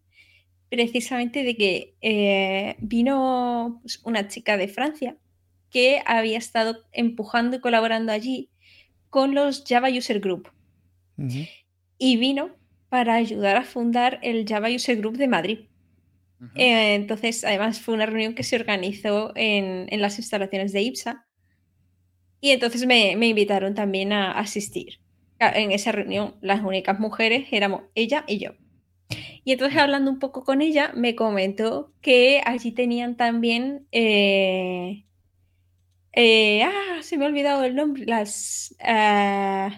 precisamente 0.68 1.42
de 1.42 1.56
que 1.56 1.94
eh, 2.00 2.76
vino 2.78 3.78
pues, 3.82 4.00
una 4.04 4.28
chica 4.28 4.56
de 4.56 4.68
Francia 4.68 5.16
que 5.70 6.02
había 6.06 6.38
estado 6.38 6.84
empujando 6.92 7.56
y 7.56 7.60
colaborando 7.60 8.12
allí 8.12 8.50
con 9.10 9.34
los 9.34 9.64
Java 9.66 9.88
User 9.88 10.20
Group. 10.20 10.50
Y 11.98 12.16
vino 12.18 12.50
para 12.88 13.14
ayudar 13.14 13.56
a 13.56 13.64
fundar 13.64 14.18
el 14.22 14.46
Java 14.46 14.68
User 14.68 14.96
Group 14.96 15.16
de 15.16 15.28
Madrid. 15.28 15.58
Eh, 16.54 16.94
entonces, 16.94 17.44
además 17.44 17.80
fue 17.80 17.94
una 17.94 18.04
reunión 18.04 18.34
que 18.34 18.42
se 18.42 18.56
organizó 18.56 19.32
en, 19.34 19.88
las 20.00 20.18
instalaciones 20.18 20.72
de 20.72 20.82
IPSA 20.82 21.26
y 22.40 22.50
entonces 22.50 22.86
me, 22.86 23.12
invitaron 23.12 23.74
también 23.74 24.12
a 24.12 24.32
asistir. 24.32 25.00
En 25.38 25.72
esa 25.72 25.92
reunión, 25.92 26.36
las 26.40 26.62
únicas 26.62 26.98
mujeres 26.98 27.46
éramos 27.50 27.82
ella 27.94 28.24
y 28.26 28.38
yo. 28.38 28.52
Y 29.44 29.52
entonces 29.52 29.78
hablando 29.78 30.10
un 30.10 30.18
poco 30.18 30.44
con 30.44 30.60
ella, 30.60 30.92
me 30.94 31.14
comentó 31.14 31.92
que 32.00 32.42
allí 32.44 32.72
tenían 32.72 33.16
también... 33.16 33.86
Eh, 33.92 35.04
eh, 36.12 36.62
ah, 36.64 37.02
se 37.02 37.18
me 37.18 37.24
ha 37.24 37.28
olvidado 37.28 37.64
el 37.64 37.74
nombre. 37.74 38.06
Las... 38.06 38.74
Uh, 38.80 39.70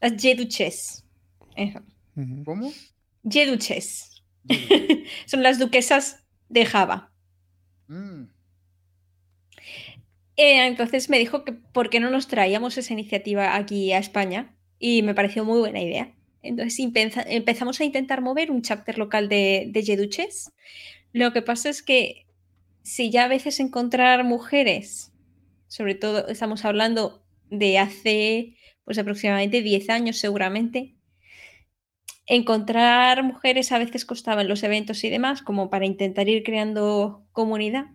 las 0.00 0.20
Jeduches. 0.20 1.04
¿Cómo? 2.44 2.70
Jeduches. 3.28 4.22
Son 5.26 5.42
las 5.42 5.58
duquesas 5.58 6.24
de 6.48 6.66
Java. 6.66 7.10
Mm. 7.88 8.24
Eh, 10.36 10.66
entonces 10.66 11.08
me 11.08 11.18
dijo 11.18 11.44
que 11.44 11.52
por 11.52 11.88
qué 11.88 11.98
no 11.98 12.10
nos 12.10 12.28
traíamos 12.28 12.76
esa 12.76 12.92
iniciativa 12.92 13.56
aquí 13.56 13.92
a 13.92 13.98
España 13.98 14.54
y 14.78 15.02
me 15.02 15.14
pareció 15.14 15.44
muy 15.44 15.58
buena 15.58 15.80
idea. 15.80 16.15
Entonces 16.46 16.78
empezamos 17.26 17.80
a 17.80 17.84
intentar 17.84 18.20
mover 18.22 18.50
un 18.50 18.62
chapter 18.62 18.98
local 18.98 19.28
de, 19.28 19.68
de 19.70 19.82
Jeduches. 19.82 20.52
Lo 21.12 21.32
que 21.32 21.42
pasa 21.42 21.68
es 21.68 21.82
que 21.82 22.26
si 22.82 23.10
ya 23.10 23.24
a 23.24 23.28
veces 23.28 23.58
encontrar 23.60 24.24
mujeres, 24.24 25.12
sobre 25.68 25.94
todo 25.94 26.28
estamos 26.28 26.64
hablando 26.64 27.24
de 27.50 27.78
hace 27.78 28.56
pues 28.84 28.98
aproximadamente 28.98 29.62
10 29.62 29.90
años 29.90 30.18
seguramente, 30.18 30.96
encontrar 32.26 33.22
mujeres 33.22 33.72
a 33.72 33.78
veces 33.78 34.04
costaba 34.04 34.42
en 34.42 34.48
los 34.48 34.62
eventos 34.62 35.02
y 35.04 35.10
demás, 35.10 35.42
como 35.42 35.70
para 35.70 35.86
intentar 35.86 36.28
ir 36.28 36.42
creando 36.42 37.26
comunidad 37.32 37.86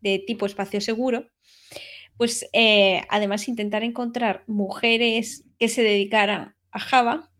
de 0.00 0.22
tipo 0.24 0.46
espacio 0.46 0.80
seguro, 0.80 1.28
pues 2.16 2.48
eh, 2.52 3.02
además 3.08 3.48
intentar 3.48 3.82
encontrar 3.82 4.44
mujeres 4.46 5.44
que 5.58 5.68
se 5.68 5.82
dedicaran 5.82 6.56
a 6.70 6.78
Java 6.78 7.30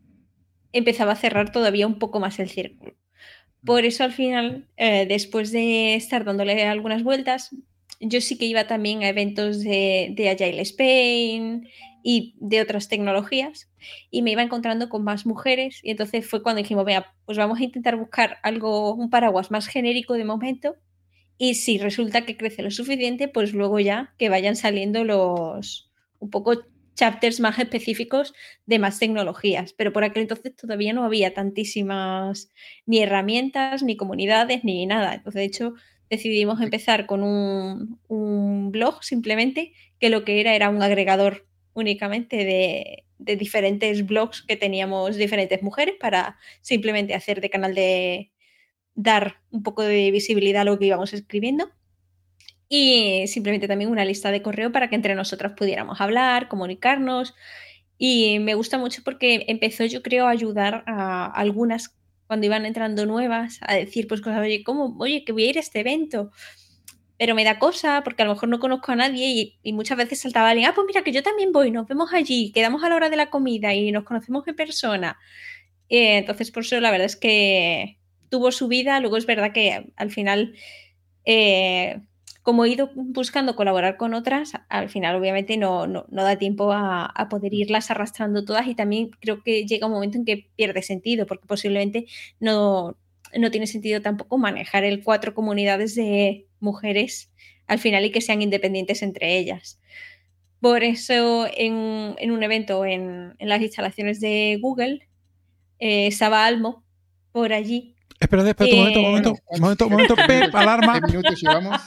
empezaba 0.79 1.13
a 1.13 1.17
cerrar 1.17 1.53
todavía 1.53 1.87
un 1.87 1.99
poco 1.99 2.21
más 2.21 2.39
el 2.39 2.49
círculo. 2.49 2.95
Por 3.65 3.85
eso 3.85 4.05
al 4.05 4.13
final, 4.13 4.69
eh, 4.77 5.07
después 5.07 5.51
de 5.51 5.95
estar 5.95 6.25
dándole 6.25 6.65
algunas 6.65 7.03
vueltas, 7.03 7.51
yo 8.01 8.21
sí 8.21 8.39
que 8.39 8.45
iba 8.45 8.67
también 8.67 9.03
a 9.03 9.09
eventos 9.09 9.61
de, 9.61 10.13
de 10.15 10.31
Agile 10.31 10.61
Spain 10.63 11.69
y 12.03 12.37
de 12.39 12.61
otras 12.61 12.89
tecnologías 12.89 13.69
y 14.11 14.23
me 14.23 14.33
iba 14.33 14.43
encontrando 14.43 14.89
con 14.89 15.03
más 15.03 15.27
mujeres 15.27 15.81
y 15.83 15.91
entonces 15.91 16.29
fue 16.29 16.43
cuando 16.43 16.63
dijimos, 16.63 16.85
vea, 16.85 17.15
pues 17.25 17.39
vamos 17.39 17.59
a 17.59 17.65
intentar 17.65 17.97
buscar 17.97 18.39
algo, 18.43 18.95
un 18.95 19.11
paraguas 19.11 19.51
más 19.51 19.67
genérico 19.67 20.15
de 20.15 20.25
momento 20.25 20.77
y 21.39 21.55
si 21.55 21.79
resulta 21.79 22.25
que 22.25 22.37
crece 22.37 22.63
lo 22.63 22.71
suficiente, 22.71 23.29
pues 23.29 23.53
luego 23.53 23.81
ya 23.81 24.15
que 24.19 24.29
vayan 24.29 24.57
saliendo 24.57 25.05
los 25.05 25.91
un 26.19 26.31
poco 26.31 26.63
chapters 26.97 27.39
más 27.39 27.59
específicos 27.61 28.35
de 28.67 28.81
más 28.81 28.99
tecnologías, 28.99 29.73
pero 29.73 29.93
por 29.93 30.03
aquel 30.03 30.23
entonces 30.23 30.57
todavía 30.57 30.93
no 30.93 31.05
había 31.05 31.35
tantísimas 31.35 32.51
ni 32.87 33.01
herramientas, 33.01 33.85
ni 33.85 33.97
comunidades, 33.97 34.65
ni 34.65 34.85
nada. 34.87 35.15
Entonces, 35.15 35.41
de 35.41 35.45
hecho, 35.45 35.75
decidimos 36.11 36.61
empezar 36.61 37.07
con 37.07 37.23
un, 37.23 38.01
un 38.09 38.73
blog 38.73 39.05
simplemente 39.05 39.73
que 40.01 40.11
lo 40.11 40.25
que 40.25 40.41
era 40.41 40.55
era 40.57 40.71
un 40.71 40.83
agregador 40.83 41.47
únicamente 41.77 42.37
de, 42.45 43.05
diferentes 43.19 44.05
blogs 44.05 44.43
que 44.43 44.57
teníamos 44.57 45.17
diferentes 45.17 45.63
mujeres 45.63 45.95
para 45.99 46.37
simplemente 46.61 47.15
hacer 47.15 47.41
de 47.41 47.51
canal 47.51 47.75
de 47.75 48.31
dar 48.95 49.41
un 49.51 49.63
poco 49.63 49.83
de 49.83 50.11
visibilidad 50.11 50.63
a 50.63 50.65
lo 50.65 50.79
que 50.79 50.87
íbamos 50.87 51.13
escribiendo. 51.13 51.71
Y 52.69 53.27
simplemente 53.29 53.69
también 53.69 53.91
una 53.91 54.05
lista 54.05 54.31
de 54.31 54.43
correo 54.43 54.73
para 54.73 54.89
que 54.89 54.97
entre 54.97 55.15
nosotras 55.15 55.53
pudiéramos 55.57 56.01
hablar, 56.01 56.49
comunicarnos. 56.49 57.35
Y 57.99 58.39
me 58.41 58.55
gusta 58.55 58.79
mucho 58.79 59.03
porque 59.05 59.45
empezó, 59.49 59.85
yo 59.85 60.03
creo, 60.03 60.27
a 60.27 60.31
ayudar 60.31 60.85
a 60.87 61.27
algunas 61.27 61.97
cuando 62.27 62.47
iban 62.47 62.67
entrando 62.67 63.07
nuevas 63.07 63.59
a 63.63 63.75
decir, 63.75 64.09
pues 64.09 64.21
cosas, 64.21 64.41
oye, 64.41 64.65
¿cómo? 64.65 64.97
Oye, 64.99 65.25
que 65.25 65.33
voy 65.33 65.45
a 65.45 65.51
ir 65.51 65.57
a 65.59 65.61
este 65.61 65.81
evento 65.81 66.33
pero 67.19 67.35
me 67.35 67.45
da 67.45 67.59
cosa 67.59 68.03
porque 68.05 68.23
a 68.23 68.27
lo 68.27 68.35
mejor 68.35 68.49
no 68.49 68.59
conozco 68.59 68.93
a 68.93 68.97
nadie 68.97 69.57
y, 69.63 69.73
muchas 69.73 69.97
veces 69.97 70.21
saltaba 70.21 70.51
alguien, 70.51 70.69
ah, 70.69 70.73
pues 70.75 70.87
mira 70.87 71.03
que 71.03 71.13
yo 71.13 71.23
también 71.23 71.53
voy, 71.53 71.71
nos 71.71 71.87
vemos 71.87 72.13
allí, 72.13 72.53
quedamos 72.53 72.83
a 72.85 72.89
la 72.89 72.97
hora 72.97 73.11
de 73.11 73.17
la 73.17 73.31
comida 73.31 73.75
y 73.75 73.91
nos 73.93 74.05
conocemos 74.05 74.47
en 74.47 74.57
persona. 74.57 75.19
Eh, 75.89 76.19
entonces, 76.19 76.51
por 76.51 76.65
eso 76.65 76.81
la 76.81 76.91
verdad 76.91 77.07
es 77.07 77.17
que 77.17 77.99
tuvo 78.29 78.53
su 78.53 78.69
vida, 78.69 79.01
luego 79.01 79.17
es 79.17 79.27
verdad 79.27 79.53
que 79.53 79.93
al 79.97 80.11
final, 80.11 80.55
eh, 81.25 82.01
como 82.47 82.65
he 82.65 82.69
ido 82.69 82.93
buscando 82.95 83.57
colaborar 83.57 83.97
con 83.97 84.15
otras, 84.15 84.53
al 84.69 84.89
final 84.89 85.17
obviamente 85.17 85.57
no, 85.57 85.89
no, 85.89 86.07
da 86.09 86.39
tiempo 86.39 86.71
a, 86.71 87.05
a, 87.05 87.29
poder 87.29 87.53
irlas 87.53 87.91
arrastrando 87.91 88.45
todas 88.45 88.69
y 88.69 88.77
también 88.77 89.11
creo 89.19 89.43
que 89.43 89.67
llega 89.67 89.89
un 89.89 89.93
momento 89.93 90.17
en 90.17 90.25
que 90.25 90.49
pierde 90.55 90.81
sentido 90.83 91.27
porque 91.27 91.45
posiblemente 91.45 92.07
no, 92.39 92.97
no 93.37 93.51
tiene 93.51 93.67
sentido 93.67 94.01
tampoco 94.01 94.39
manejar 94.39 94.85
el 94.85 95.03
cuatro 95.03 95.35
comunidades 95.35 95.97
de 95.97 96.47
mujeres 96.61 97.33
al 97.67 97.81
final 97.81 98.05
y 98.05 98.13
que 98.13 98.21
sean 98.21 98.41
independientes 98.41 99.03
entre 99.03 99.39
ellas. 99.39 99.81
Por 100.61 100.85
eso 100.85 101.49
en, 101.53 101.75
un 102.31 102.43
evento 102.45 102.85
en, 102.85 103.35
las 103.41 103.61
instalaciones 103.61 104.21
de 104.21 104.57
Google 104.63 105.09
eh, 105.81 106.07
estaba 106.07 106.47
Almo 106.47 106.85
por 107.33 107.53
allí. 107.53 107.96
Espera, 108.19 108.49
espera, 108.49 108.71
un 108.71 108.79
momento, 108.79 109.01
un 109.01 109.07
momento, 109.07 109.35
un 109.51 109.61
momento, 109.61 110.15
un 110.15 110.21
momento, 110.21 110.59
alarma. 110.59 111.01
¿Qué 111.01 111.07
minutos 111.09 111.41
llevamos? 111.41 111.81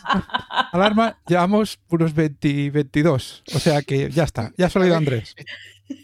Alarma, 0.71 1.17
llevamos 1.27 1.79
unos 1.89 2.13
20, 2.13 2.69
22. 2.69 3.43
O 3.53 3.59
sea 3.59 3.81
que 3.81 4.09
ya 4.11 4.23
está, 4.23 4.51
ya 4.57 4.67
ha 4.67 4.69
salido 4.69 4.95
Andrés. 4.95 5.35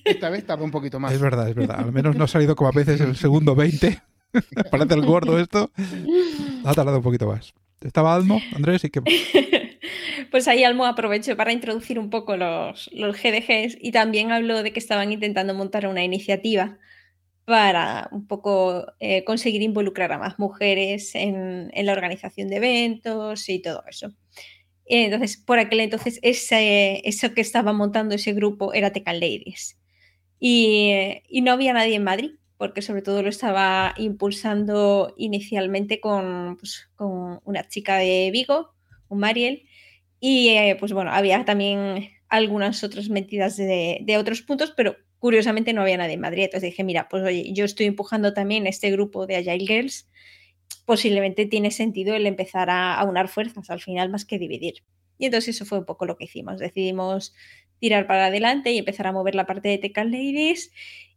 Esta 0.04 0.30
vez 0.30 0.46
tarda 0.46 0.64
un 0.64 0.72
poquito 0.72 1.00
más. 1.00 1.14
Es 1.14 1.22
verdad, 1.22 1.48
es 1.48 1.56
verdad. 1.56 1.80
Al 1.80 1.92
menos 1.92 2.16
no 2.16 2.24
ha 2.24 2.28
salido 2.28 2.56
como 2.56 2.70
a 2.70 2.72
veces 2.72 3.00
el 3.02 3.16
segundo 3.16 3.56
20. 3.56 4.02
Parece 4.72 4.94
el 4.96 5.06
gordo 5.06 5.40
esto. 5.40 5.72
Ha 6.64 6.74
tardado 6.74 6.98
un 6.98 7.04
poquito 7.04 7.28
más. 7.28 7.54
¿Estaba 7.82 8.16
Almo, 8.16 8.42
Andrés? 8.56 8.84
¿Y 8.84 8.90
qué 8.90 9.02
Pues 10.32 10.48
ahí 10.48 10.64
Almo 10.64 10.86
aprovechó 10.86 11.38
para 11.38 11.54
introducir 11.54 12.00
un 12.00 12.10
poco 12.10 12.36
los, 12.36 12.90
los 12.94 13.16
GDGs 13.16 13.78
y 13.80 13.92
también 13.92 14.32
habló 14.32 14.64
de 14.64 14.74
que 14.74 14.80
estaban 14.80 15.12
intentando 15.12 15.54
montar 15.54 15.88
una 15.88 16.04
iniciativa 16.04 16.78
para 17.46 18.10
un 18.12 18.28
poco 18.28 18.86
eh, 19.00 19.24
conseguir 19.24 19.62
involucrar 19.62 20.12
a 20.12 20.18
más 20.18 20.40
mujeres 20.40 21.16
en, 21.16 21.72
la 21.74 21.94
organización 21.94 22.50
de 22.50 22.58
eventos 22.58 23.48
y 23.50 23.62
todo 23.62 23.84
eso. 23.88 24.10
Entonces, 24.86 25.38
por 25.38 25.60
aquel 25.60 25.80
entonces, 25.82 26.20
ese, 26.22 27.02
eso 27.08 27.34
que 27.34 27.42
estaba 27.42 27.74
montando 27.74 28.16
ese 28.16 28.34
grupo 28.34 28.74
era 28.74 28.92
Tecan 28.92 29.20
Ladies. 29.20 29.80
Y, 30.40 30.92
y 31.30 31.42
no 31.42 31.52
había 31.52 31.74
nadie 31.74 31.96
en 31.96 32.04
Madrid 32.04 32.32
porque 32.58 32.82
sobre 32.82 33.02
todo 33.02 33.22
lo 33.22 33.30
estaba 33.30 33.94
impulsando 33.98 35.14
inicialmente 35.18 36.00
con, 36.00 36.58
pues, 36.58 36.90
una 36.98 37.68
chica 37.68 37.98
de 37.98 38.30
Vigo, 38.32 38.74
un 39.10 39.20
Mariel, 39.20 39.64
y 40.20 40.50
eh, 40.50 40.78
pues 40.80 40.94
bueno, 40.94 41.12
había 41.12 41.44
también 41.46 42.10
algunas 42.30 42.84
otras 42.84 43.10
metidas 43.10 43.58
de, 43.58 44.18
otros 44.18 44.42
puntos, 44.42 44.74
pero 44.76 44.96
curiosamente 45.26 45.74
no 45.74 45.82
había 45.82 45.98
nadie 45.98 46.14
en 46.14 46.20
Madrid. 46.20 46.44
Entonces 46.44 46.70
dije, 46.70 46.84
mira, 46.84 47.10
pues 47.10 47.24
oye, 47.24 47.52
yo 47.52 47.66
estoy 47.66 47.88
empujando 47.88 48.36
también 48.36 48.68
este 48.68 48.92
grupo 48.92 49.26
de 49.26 49.38
Agile 49.38 49.66
Girls, 49.66 50.08
posiblemente 50.86 51.48
tiene 51.48 51.72
sentido 51.72 52.14
el 52.14 52.28
empezar 52.28 52.70
a 52.70 52.94
aunar 52.94 53.28
fuerzas 53.28 53.72
al 53.72 53.82
final 53.82 54.12
más 54.12 54.24
que 54.24 54.38
dividir. 54.38 54.84
Y 55.18 55.26
entonces 55.26 55.56
eso 55.56 55.66
fue 55.66 55.80
un 55.80 55.86
poco 55.86 56.06
lo 56.06 56.16
que 56.16 56.26
hicimos. 56.26 56.60
Decidimos 56.60 57.34
tirar 57.80 58.06
para 58.06 58.28
adelante 58.28 58.72
y 58.72 58.78
empezar 58.78 59.08
a 59.08 59.14
mover 59.14 59.34
la 59.34 59.48
parte 59.48 59.68
de 59.68 59.80
Tech 59.80 59.98
Ladies 59.98 60.72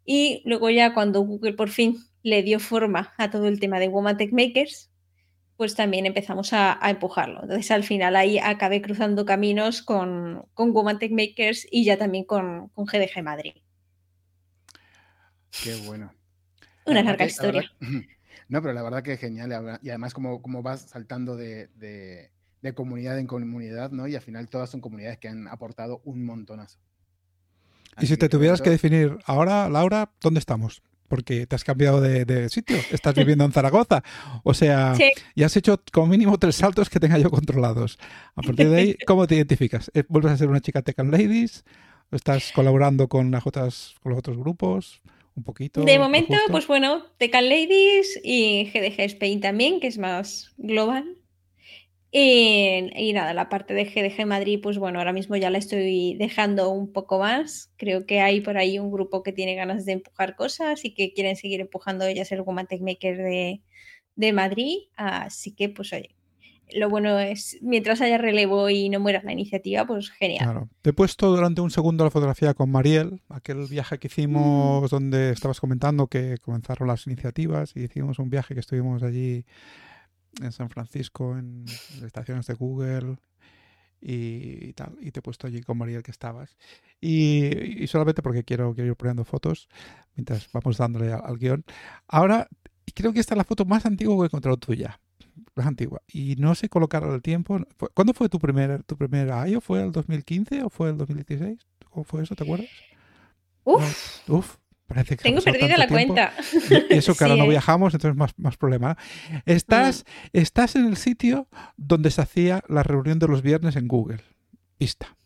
y 0.06 0.40
luego 0.46 0.70
ya 0.70 0.94
cuando 0.94 1.20
Google 1.20 1.52
por 1.52 1.68
fin 1.68 1.98
le 2.22 2.42
dio 2.42 2.60
forma 2.60 3.12
a 3.18 3.30
todo 3.30 3.46
el 3.46 3.60
tema 3.60 3.78
de 3.78 3.88
Woman 3.88 4.16
Tech 4.16 4.32
Makers, 4.32 4.90
pues 5.58 5.74
también 5.74 6.06
empezamos 6.06 6.54
a, 6.54 6.80
empujarlo. 6.88 7.42
Entonces 7.42 7.70
al 7.72 7.84
final 7.84 8.16
ahí 8.16 8.38
acabé 8.38 8.80
cruzando 8.80 9.26
caminos 9.26 9.82
con, 9.82 10.46
con 10.54 10.72
Woman 10.72 10.98
Tech 10.98 11.12
Makers 11.12 11.66
y 11.70 11.84
ya 11.84 11.98
también 11.98 12.24
con, 12.24 12.68
con 12.70 12.86
GDG 12.86 13.22
Madrid. 13.22 13.52
Qué 15.62 15.76
bueno. 15.86 16.12
Una 16.86 17.02
larga 17.02 17.26
historia. 17.26 17.70
no, 18.48 18.62
pero 18.62 18.72
la 18.72 18.82
verdad 18.82 19.02
que 19.02 19.14
es 19.14 19.20
genial. 19.20 19.78
Y 19.82 19.88
además 19.90 20.14
como, 20.14 20.40
como 20.42 20.62
vas 20.62 20.82
saltando 20.82 21.36
de, 21.36 21.68
de, 21.76 22.74
comunidad 22.74 23.18
en 23.18 23.26
comunidad, 23.26 23.90
¿no? 23.90 24.06
Y 24.06 24.14
al 24.14 24.22
final 24.22 24.48
todas 24.48 24.70
son 24.70 24.80
comunidades 24.80 25.18
que 25.18 25.28
han 25.28 25.48
aportado 25.48 26.00
un 26.04 26.24
montonazo. 26.24 26.78
Y 28.00 28.06
si 28.06 28.16
te 28.16 28.28
tuvieras 28.28 28.62
que 28.62 28.70
definir 28.70 29.18
ahora, 29.24 29.68
Laura, 29.68 30.10
¿dónde 30.20 30.38
estamos? 30.38 30.82
Porque 31.08 31.46
te 31.46 31.56
has 31.56 31.64
cambiado 31.64 32.00
de, 32.00 32.48
sitio, 32.50 32.76
estás 32.92 33.14
viviendo 33.14 33.44
en 33.44 33.52
Zaragoza. 33.52 34.02
O 34.44 34.54
sea, 34.54 34.94
y 35.34 35.42
has 35.42 35.56
hecho 35.56 35.82
como 35.92 36.06
mínimo 36.06 36.38
tres 36.38 36.56
saltos 36.56 36.90
que 36.90 37.00
tenga 37.00 37.18
yo 37.18 37.30
controlados. 37.30 37.98
A 38.36 38.42
partir 38.42 38.68
de 38.68 38.76
ahí, 38.76 38.96
¿cómo 39.06 39.26
te 39.26 39.36
identificas? 39.36 39.90
¿Eh, 39.94 40.04
¿Vuelves 40.08 40.32
a 40.32 40.36
ser 40.36 40.48
una 40.48 40.60
chica 40.60 40.82
Tech 40.82 40.98
Ladies? 40.98 41.64
¿Estás 42.10 42.52
colaborando 42.54 43.08
con, 43.08 43.30
las 43.30 43.46
otras, 43.46 43.94
con 44.02 44.10
los 44.10 44.18
otros 44.18 44.36
grupos? 44.36 45.00
Un 45.38 45.44
poquito. 45.44 45.82
De 45.82 45.98
momento, 45.98 46.34
justo? 46.34 46.52
pues 46.52 46.66
bueno, 46.66 47.06
Tecan 47.16 47.48
Ladies 47.48 48.20
y 48.22 48.70
GDG 48.72 49.00
Spain 49.00 49.40
también, 49.40 49.80
que 49.80 49.86
es 49.86 49.98
más 49.98 50.52
global. 50.56 51.16
Y, 52.10 52.90
y 52.96 53.12
nada, 53.12 53.34
la 53.34 53.48
parte 53.48 53.74
de 53.74 53.84
GDG 53.84 54.26
Madrid, 54.26 54.60
pues 54.62 54.78
bueno, 54.78 54.98
ahora 54.98 55.12
mismo 55.12 55.36
ya 55.36 55.50
la 55.50 55.58
estoy 55.58 56.14
dejando 56.14 56.70
un 56.70 56.92
poco 56.92 57.18
más. 57.18 57.72
Creo 57.76 58.06
que 58.06 58.20
hay 58.20 58.40
por 58.40 58.56
ahí 58.56 58.78
un 58.78 58.90
grupo 58.90 59.22
que 59.22 59.32
tiene 59.32 59.54
ganas 59.54 59.84
de 59.84 59.92
empujar 59.92 60.34
cosas 60.34 60.84
y 60.84 60.94
que 60.94 61.12
quieren 61.12 61.36
seguir 61.36 61.60
empujando 61.60 62.06
ellas 62.06 62.32
el 62.32 62.42
Woman 62.42 62.66
Tech 62.66 62.80
Maker 62.80 63.18
de, 63.18 63.62
de 64.16 64.32
Madrid. 64.32 64.76
Así 64.96 65.54
que, 65.54 65.68
pues 65.68 65.92
oye, 65.92 66.17
lo 66.74 66.88
bueno 66.88 67.18
es, 67.18 67.58
mientras 67.62 68.00
haya 68.00 68.18
relevo 68.18 68.68
y 68.70 68.88
no 68.88 69.00
muera 69.00 69.22
la 69.22 69.32
iniciativa, 69.32 69.86
pues 69.86 70.10
genial. 70.10 70.44
Claro. 70.44 70.68
Te 70.82 70.90
he 70.90 70.92
puesto 70.92 71.28
durante 71.30 71.60
un 71.60 71.70
segundo 71.70 72.04
la 72.04 72.10
fotografía 72.10 72.54
con 72.54 72.70
Mariel, 72.70 73.22
aquel 73.28 73.66
viaje 73.66 73.98
que 73.98 74.08
Mm. 74.08 74.10
hicimos 74.10 74.90
donde 74.90 75.30
estabas 75.30 75.60
comentando 75.60 76.06
que 76.06 76.38
comenzaron 76.38 76.88
las 76.88 77.06
iniciativas 77.06 77.72
y 77.76 77.84
hicimos 77.84 78.18
un 78.18 78.30
viaje 78.30 78.54
que 78.54 78.60
estuvimos 78.60 79.02
allí 79.02 79.44
en 80.42 80.52
San 80.52 80.68
Francisco, 80.70 81.36
en 81.38 81.64
las 81.66 82.02
estaciones 82.02 82.46
de 82.46 82.54
Google 82.54 83.16
y, 84.00 84.72
tal. 84.74 84.96
Y 85.00 85.10
te 85.10 85.20
he 85.20 85.22
puesto 85.22 85.46
allí 85.46 85.60
con 85.62 85.78
Mariel 85.78 86.02
que 86.02 86.10
estabas. 86.10 86.56
Y, 87.00 87.82
y 87.82 87.86
solamente 87.86 88.22
porque 88.22 88.44
quiero, 88.44 88.74
quiero 88.74 88.90
ir 88.90 88.96
poniendo 88.96 89.24
fotos 89.24 89.68
mientras 90.14 90.48
vamos 90.52 90.76
dándole 90.78 91.12
al, 91.12 91.22
al 91.24 91.38
guion. 91.38 91.64
Ahora, 92.06 92.48
creo 92.94 93.12
que 93.12 93.20
esta 93.20 93.34
es 93.34 93.38
la 93.38 93.44
foto 93.44 93.64
más 93.64 93.86
antigua 93.86 94.16
que 94.16 94.22
he 94.22 94.26
encontrado 94.26 94.56
tuya. 94.56 95.00
Más 95.58 95.66
antigua. 95.66 96.00
Y 96.06 96.36
no 96.36 96.54
sé 96.54 96.68
colocar 96.68 97.02
el 97.04 97.20
tiempo. 97.20 97.58
¿Cuándo 97.94 98.14
fue 98.14 98.28
tu 98.28 98.38
primer, 98.38 98.82
tu 98.84 98.96
primer 98.96 99.30
año? 99.32 99.60
¿Fue 99.60 99.82
el 99.82 99.92
2015 99.92 100.62
o 100.62 100.70
fue 100.70 100.90
el 100.90 100.96
2016? 100.98 101.58
¿Cómo 101.90 102.04
fue 102.04 102.22
eso? 102.22 102.34
¿Te 102.36 102.44
acuerdas? 102.44 102.68
Uf, 103.64 104.28
Uf, 104.28 104.56
parece 104.86 105.16
que 105.16 105.24
tengo 105.24 105.40
perdida 105.42 105.76
la 105.76 105.86
tiempo. 105.88 106.14
cuenta. 106.14 106.32
Y 106.90 106.94
eso 106.94 107.14
que 107.14 107.24
ahora 107.24 107.34
Sí, 107.36 107.40
no 107.40 107.46
¿eh? 107.46 107.50
viajamos, 107.50 107.92
entonces 107.94 108.16
más, 108.16 108.32
más 108.38 108.56
problema. 108.56 108.96
Estás, 109.46 110.04
estás 110.32 110.76
en 110.76 110.86
el 110.86 110.96
sitio 110.96 111.48
donde 111.76 112.10
se 112.10 112.22
hacía 112.22 112.62
la 112.68 112.82
reunión 112.82 113.18
de 113.18 113.26
los 113.28 113.42
viernes 113.42 113.76
en 113.76 113.88
Google. 113.88 114.20
Vista. 114.78 115.16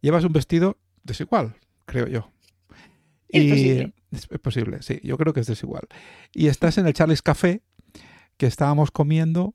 Llevas 0.00 0.24
un 0.24 0.32
vestido 0.32 0.78
desigual, 1.04 1.56
creo 1.84 2.06
yo. 2.08 2.30
Es 3.28 3.44
Y- 3.44 3.50
posible. 3.50 3.92
Es, 4.12 4.26
es 4.28 4.38
posible, 4.40 4.82
sí, 4.82 4.98
yo 5.04 5.16
creo 5.16 5.32
que 5.32 5.38
es 5.40 5.46
desigual. 5.46 5.82
Y 6.32 6.48
estás 6.48 6.78
en 6.78 6.86
el 6.88 6.94
Charles 6.94 7.22
Café 7.22 7.62
que 8.40 8.46
estábamos 8.46 8.90
comiendo. 8.90 9.54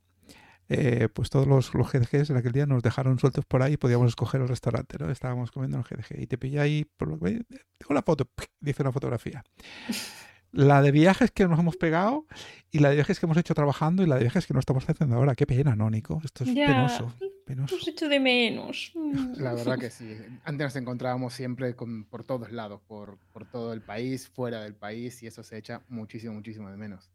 eh, 0.69 1.09
pues 1.13 1.29
todos 1.29 1.45
los, 1.47 1.73
los 1.73 1.91
GDGs 1.91 2.29
en 2.31 2.37
aquel 2.37 2.51
día 2.51 2.65
nos 2.67 2.81
dejaron 2.83 3.17
sueltos 3.19 3.45
por 3.45 3.61
ahí 3.63 3.73
y 3.73 3.77
podíamos 3.77 4.07
escoger 4.09 4.41
el 4.41 4.47
restaurante, 4.47 4.97
¿no? 4.99 5.09
Estábamos 5.11 5.51
comiendo 5.51 5.77
en 5.77 5.83
el 5.83 5.97
GDG 6.03 6.21
y 6.23 6.27
te 6.27 6.37
pillé 6.37 6.59
ahí, 6.59 6.85
por 6.97 7.07
lo 7.07 7.19
que 7.19 7.43
tengo 7.77 7.93
la 7.93 8.01
foto, 8.03 8.27
dice 8.59 8.81
una 8.83 8.91
fotografía. 8.91 9.43
La 10.51 10.81
de 10.81 10.91
viajes 10.91 11.31
que 11.31 11.45
nos 11.49 11.59
hemos 11.59 11.75
pegado 11.75 12.27
y 12.71 12.79
la 12.79 12.87
de 12.87 12.95
viajes 12.95 13.19
que 13.19 13.25
hemos 13.25 13.35
hecho 13.35 13.53
trabajando 13.53 14.03
y 14.03 14.05
la 14.05 14.15
de 14.15 14.21
viajes 14.21 14.47
que 14.47 14.53
no 14.53 14.61
estamos 14.61 14.87
haciendo 14.89 15.17
ahora. 15.17 15.35
Qué 15.35 15.45
pena, 15.45 15.75
¿no, 15.75 15.89
Nico? 15.89 16.21
Esto 16.23 16.45
es 16.45 16.53
Ya. 16.53 16.67
penoso, 16.67 17.13
penoso. 17.45 17.75
Los 17.75 17.85
echo 17.89 18.07
de 18.07 18.21
menos. 18.21 18.93
Mm. 18.95 19.33
La 19.41 19.53
verdad 19.53 19.77
que 19.77 19.89
sí. 19.89 20.15
Antes 20.45 20.65
nos 20.67 20.75
encontrábamos 20.77 21.33
siempre 21.33 21.75
con- 21.75 22.05
por 22.05 22.23
todos 22.23 22.53
lados, 22.53 22.79
por, 22.87 23.17
por 23.33 23.45
todo 23.45 23.73
el 23.73 23.81
país, 23.81 24.29
fuera 24.29 24.61
del 24.63 24.75
país, 24.75 25.21
y 25.23 25.27
eso 25.27 25.43
se 25.43 25.57
echa 25.57 25.81
muchísimo, 25.89 26.33
muchísimo 26.35 26.71
de 26.71 26.77
menos. 26.77 27.11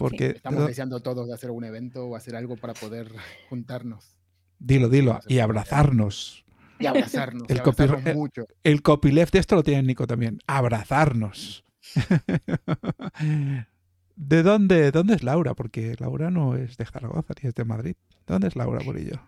Porque, 0.00 0.26
Estamos 0.28 0.66
deseando 0.66 1.00
todos 1.00 1.28
de 1.28 1.34
hacer 1.34 1.50
un 1.50 1.64
evento 1.64 2.06
o 2.06 2.16
hacer 2.16 2.34
algo 2.36 2.56
para 2.56 2.74
poder 2.74 3.12
juntarnos 3.48 4.16
dilo, 4.58 4.88
dilo, 4.88 5.20
y 5.28 5.38
abrazarnos. 5.38 6.44
y 6.78 6.86
abrazarnos. 6.86 7.48
El 7.48 7.56
y 7.56 7.60
abrazarnos 7.60 8.00
copyright- 8.02 8.14
mucho. 8.14 8.46
El 8.64 8.82
copyleft 8.82 9.32
de 9.32 9.38
esto 9.38 9.56
lo 9.56 9.62
tiene 9.62 9.82
Nico 9.82 10.06
también. 10.06 10.38
Abrazarnos. 10.46 11.64
¿De 14.16 14.42
dónde, 14.42 14.90
dónde 14.90 15.14
es 15.14 15.22
Laura? 15.22 15.54
Porque 15.54 15.94
Laura 15.98 16.30
no 16.30 16.56
es 16.56 16.76
de 16.76 16.84
Zaragoza 16.84 17.32
ni 17.42 17.48
es 17.48 17.54
de 17.54 17.64
Madrid. 17.64 17.94
¿Dónde 18.26 18.48
es 18.48 18.56
Laura 18.56 18.80
Murillo? 18.84 19.20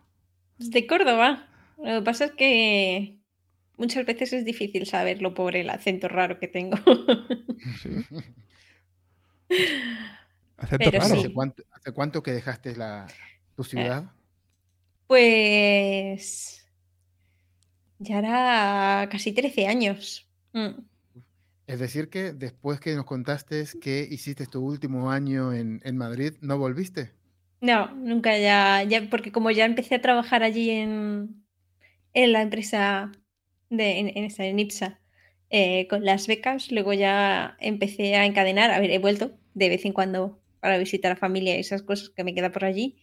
De 0.58 0.87
Córdoba. 0.87 1.46
Lo 1.78 2.00
que 2.00 2.02
pasa 2.04 2.26
es 2.26 2.32
que 2.32 3.16
muchas 3.78 4.04
veces 4.04 4.32
es 4.35 4.44
difícil 4.44 4.87
saberlo 4.87 5.32
por 5.35 5.56
el 5.56 5.70
acento 5.70 6.08
raro 6.08 6.38
que 6.38 6.48
tengo. 6.48 6.76
Sí. 7.80 7.90
Pero 10.70 11.01
sí. 11.03 11.18
¿Hace, 11.18 11.33
cuánto, 11.33 11.62
hace 11.72 11.92
cuánto 11.92 12.22
que 12.22 12.33
dejaste 12.33 12.77
la, 12.77 13.07
tu 13.57 13.64
ciudad? 13.64 14.05
Pues 15.07 16.64
ya 17.98 18.18
era 18.18 19.09
casi 19.11 19.33
13 19.33 19.66
años. 19.66 20.29
Mm. 20.53 20.81
Es 21.66 21.79
decir, 21.79 22.11
que 22.11 22.33
después 22.33 22.81
que 22.81 22.94
nos 22.94 23.05
contaste 23.05 23.64
que 23.81 24.07
hiciste 24.11 24.46
tu 24.46 24.64
último 24.64 25.11
año 25.11 25.53
en, 25.53 25.81
en 25.85 25.96
Madrid, 25.96 26.35
¿no 26.40 26.59
volviste? 26.59 27.12
No, 27.61 27.94
nunca 27.94 28.37
ya, 28.38 28.83
ya, 28.83 29.09
porque 29.09 29.31
como 29.31 29.51
ya 29.53 29.64
empecé 29.64 29.94
a 29.94 30.03
trabajar 30.03 30.42
allí 30.42 30.70
en, 30.70 31.44
en 32.12 32.33
la 32.33 32.42
empresa 32.42 33.12
de, 33.70 34.01
en, 34.01 34.09
en 34.16 34.31
en 34.37 34.59
IPSA, 34.59 35.01
eh, 35.51 35.87
con 35.88 36.05
las 36.05 36.27
becas, 36.27 36.72
luego 36.72 36.92
ya 36.92 37.57
empecé 37.61 38.16
a 38.16 38.27
encadenar, 38.27 38.72
a 38.72 38.81
ver, 38.81 38.90
he 38.90 38.98
vuelto 38.98 39.38
de 39.55 39.68
vez 39.68 39.85
en 39.85 39.92
cuando 39.92 40.41
para 40.62 40.79
visitar 40.79 41.11
a 41.11 41.16
familia 41.16 41.57
y 41.57 41.61
esas 41.61 41.83
cosas 41.83 42.11
que 42.11 42.22
me 42.22 42.35
queda 42.35 42.53
por 42.53 42.64
allí, 42.64 43.03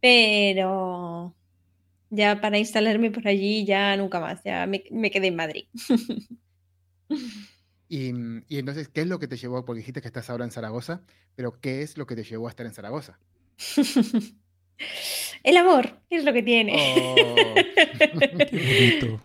pero 0.00 1.34
ya 2.10 2.42
para 2.42 2.58
instalarme 2.58 3.10
por 3.10 3.26
allí 3.26 3.64
ya 3.64 3.96
nunca 3.96 4.20
más, 4.20 4.44
ya 4.44 4.66
me, 4.66 4.84
me 4.90 5.10
quedé 5.10 5.28
en 5.28 5.36
Madrid. 5.36 5.64
Y, 7.88 8.12
y 8.48 8.58
entonces, 8.58 8.88
¿qué 8.88 9.00
es 9.00 9.06
lo 9.06 9.18
que 9.18 9.28
te 9.28 9.38
llevó? 9.38 9.64
Porque 9.64 9.78
dijiste 9.78 10.02
que 10.02 10.08
estás 10.08 10.28
ahora 10.28 10.44
en 10.44 10.50
Zaragoza, 10.50 11.00
pero 11.34 11.58
¿qué 11.58 11.80
es 11.80 11.96
lo 11.96 12.06
que 12.06 12.16
te 12.16 12.22
llevó 12.22 12.48
a 12.48 12.50
estar 12.50 12.66
en 12.66 12.74
Zaragoza? 12.74 13.18
El 15.42 15.56
amor 15.56 16.02
es 16.10 16.24
lo 16.24 16.34
que 16.34 16.42
tiene. 16.42 16.76
Oh. 16.76 17.14
Qué 17.98 19.08
bonito. 19.08 19.22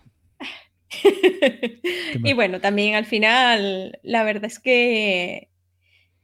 y 2.24 2.34
bueno, 2.34 2.62
también 2.62 2.96
al 2.96 3.06
final, 3.06 4.00
la 4.02 4.24
verdad 4.24 4.46
es 4.46 4.60
que 4.60 5.50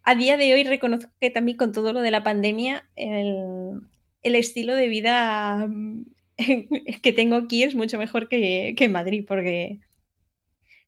a 0.04 0.16
día 0.16 0.38
de 0.38 0.54
hoy 0.54 0.64
reconozco 0.64 1.12
que 1.20 1.30
también 1.30 1.58
con 1.58 1.72
todo 1.72 1.94
lo 1.94 2.02
de 2.02 2.12
la 2.12 2.24
pandemia, 2.24 2.86
el, 2.96 3.82
el 4.24 4.36
estilo 4.36 4.76
de 4.76 4.88
vida 4.88 5.68
mm, 5.68 6.06
que 7.02 7.14
tengo 7.14 7.36
aquí 7.36 7.64
es 7.64 7.76
mucho 7.76 7.98
mejor 7.98 8.28
que, 8.30 8.74
que 8.78 8.86
en 8.86 8.92
Madrid, 8.92 9.26
porque 9.28 9.80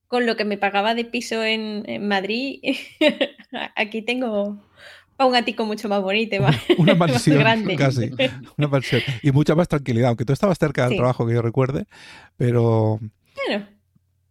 con 0.08 0.26
lo 0.26 0.36
que 0.36 0.46
me 0.46 0.58
pagaba 0.58 0.94
de 0.96 1.06
piso 1.06 1.44
en, 1.44 1.84
en 1.90 2.08
Madrid, 2.08 2.60
aquí 3.76 4.02
tengo 4.02 4.62
un 5.20 5.36
ático 5.36 5.66
mucho 5.66 5.88
más 5.88 6.02
bonito, 6.02 6.42
más, 6.42 6.58
Una 6.78 6.96
más 6.96 7.12
mansión, 7.12 7.40
grande. 7.40 7.76
casi. 7.78 8.12
Una 8.58 8.68
mansión. 8.68 9.02
Y 9.22 9.32
mucha 9.32 9.56
más 9.56 9.68
tranquilidad, 9.70 10.10
aunque 10.10 10.26
tú 10.26 10.34
estabas 10.34 10.58
cerca 10.60 10.84
del 10.84 10.92
Sí. 10.92 10.98
trabajo 10.98 11.26
que 11.26 11.34
yo 11.34 11.42
recuerde, 11.42 11.86
pero 12.36 13.00
Bueno, 13.48 13.68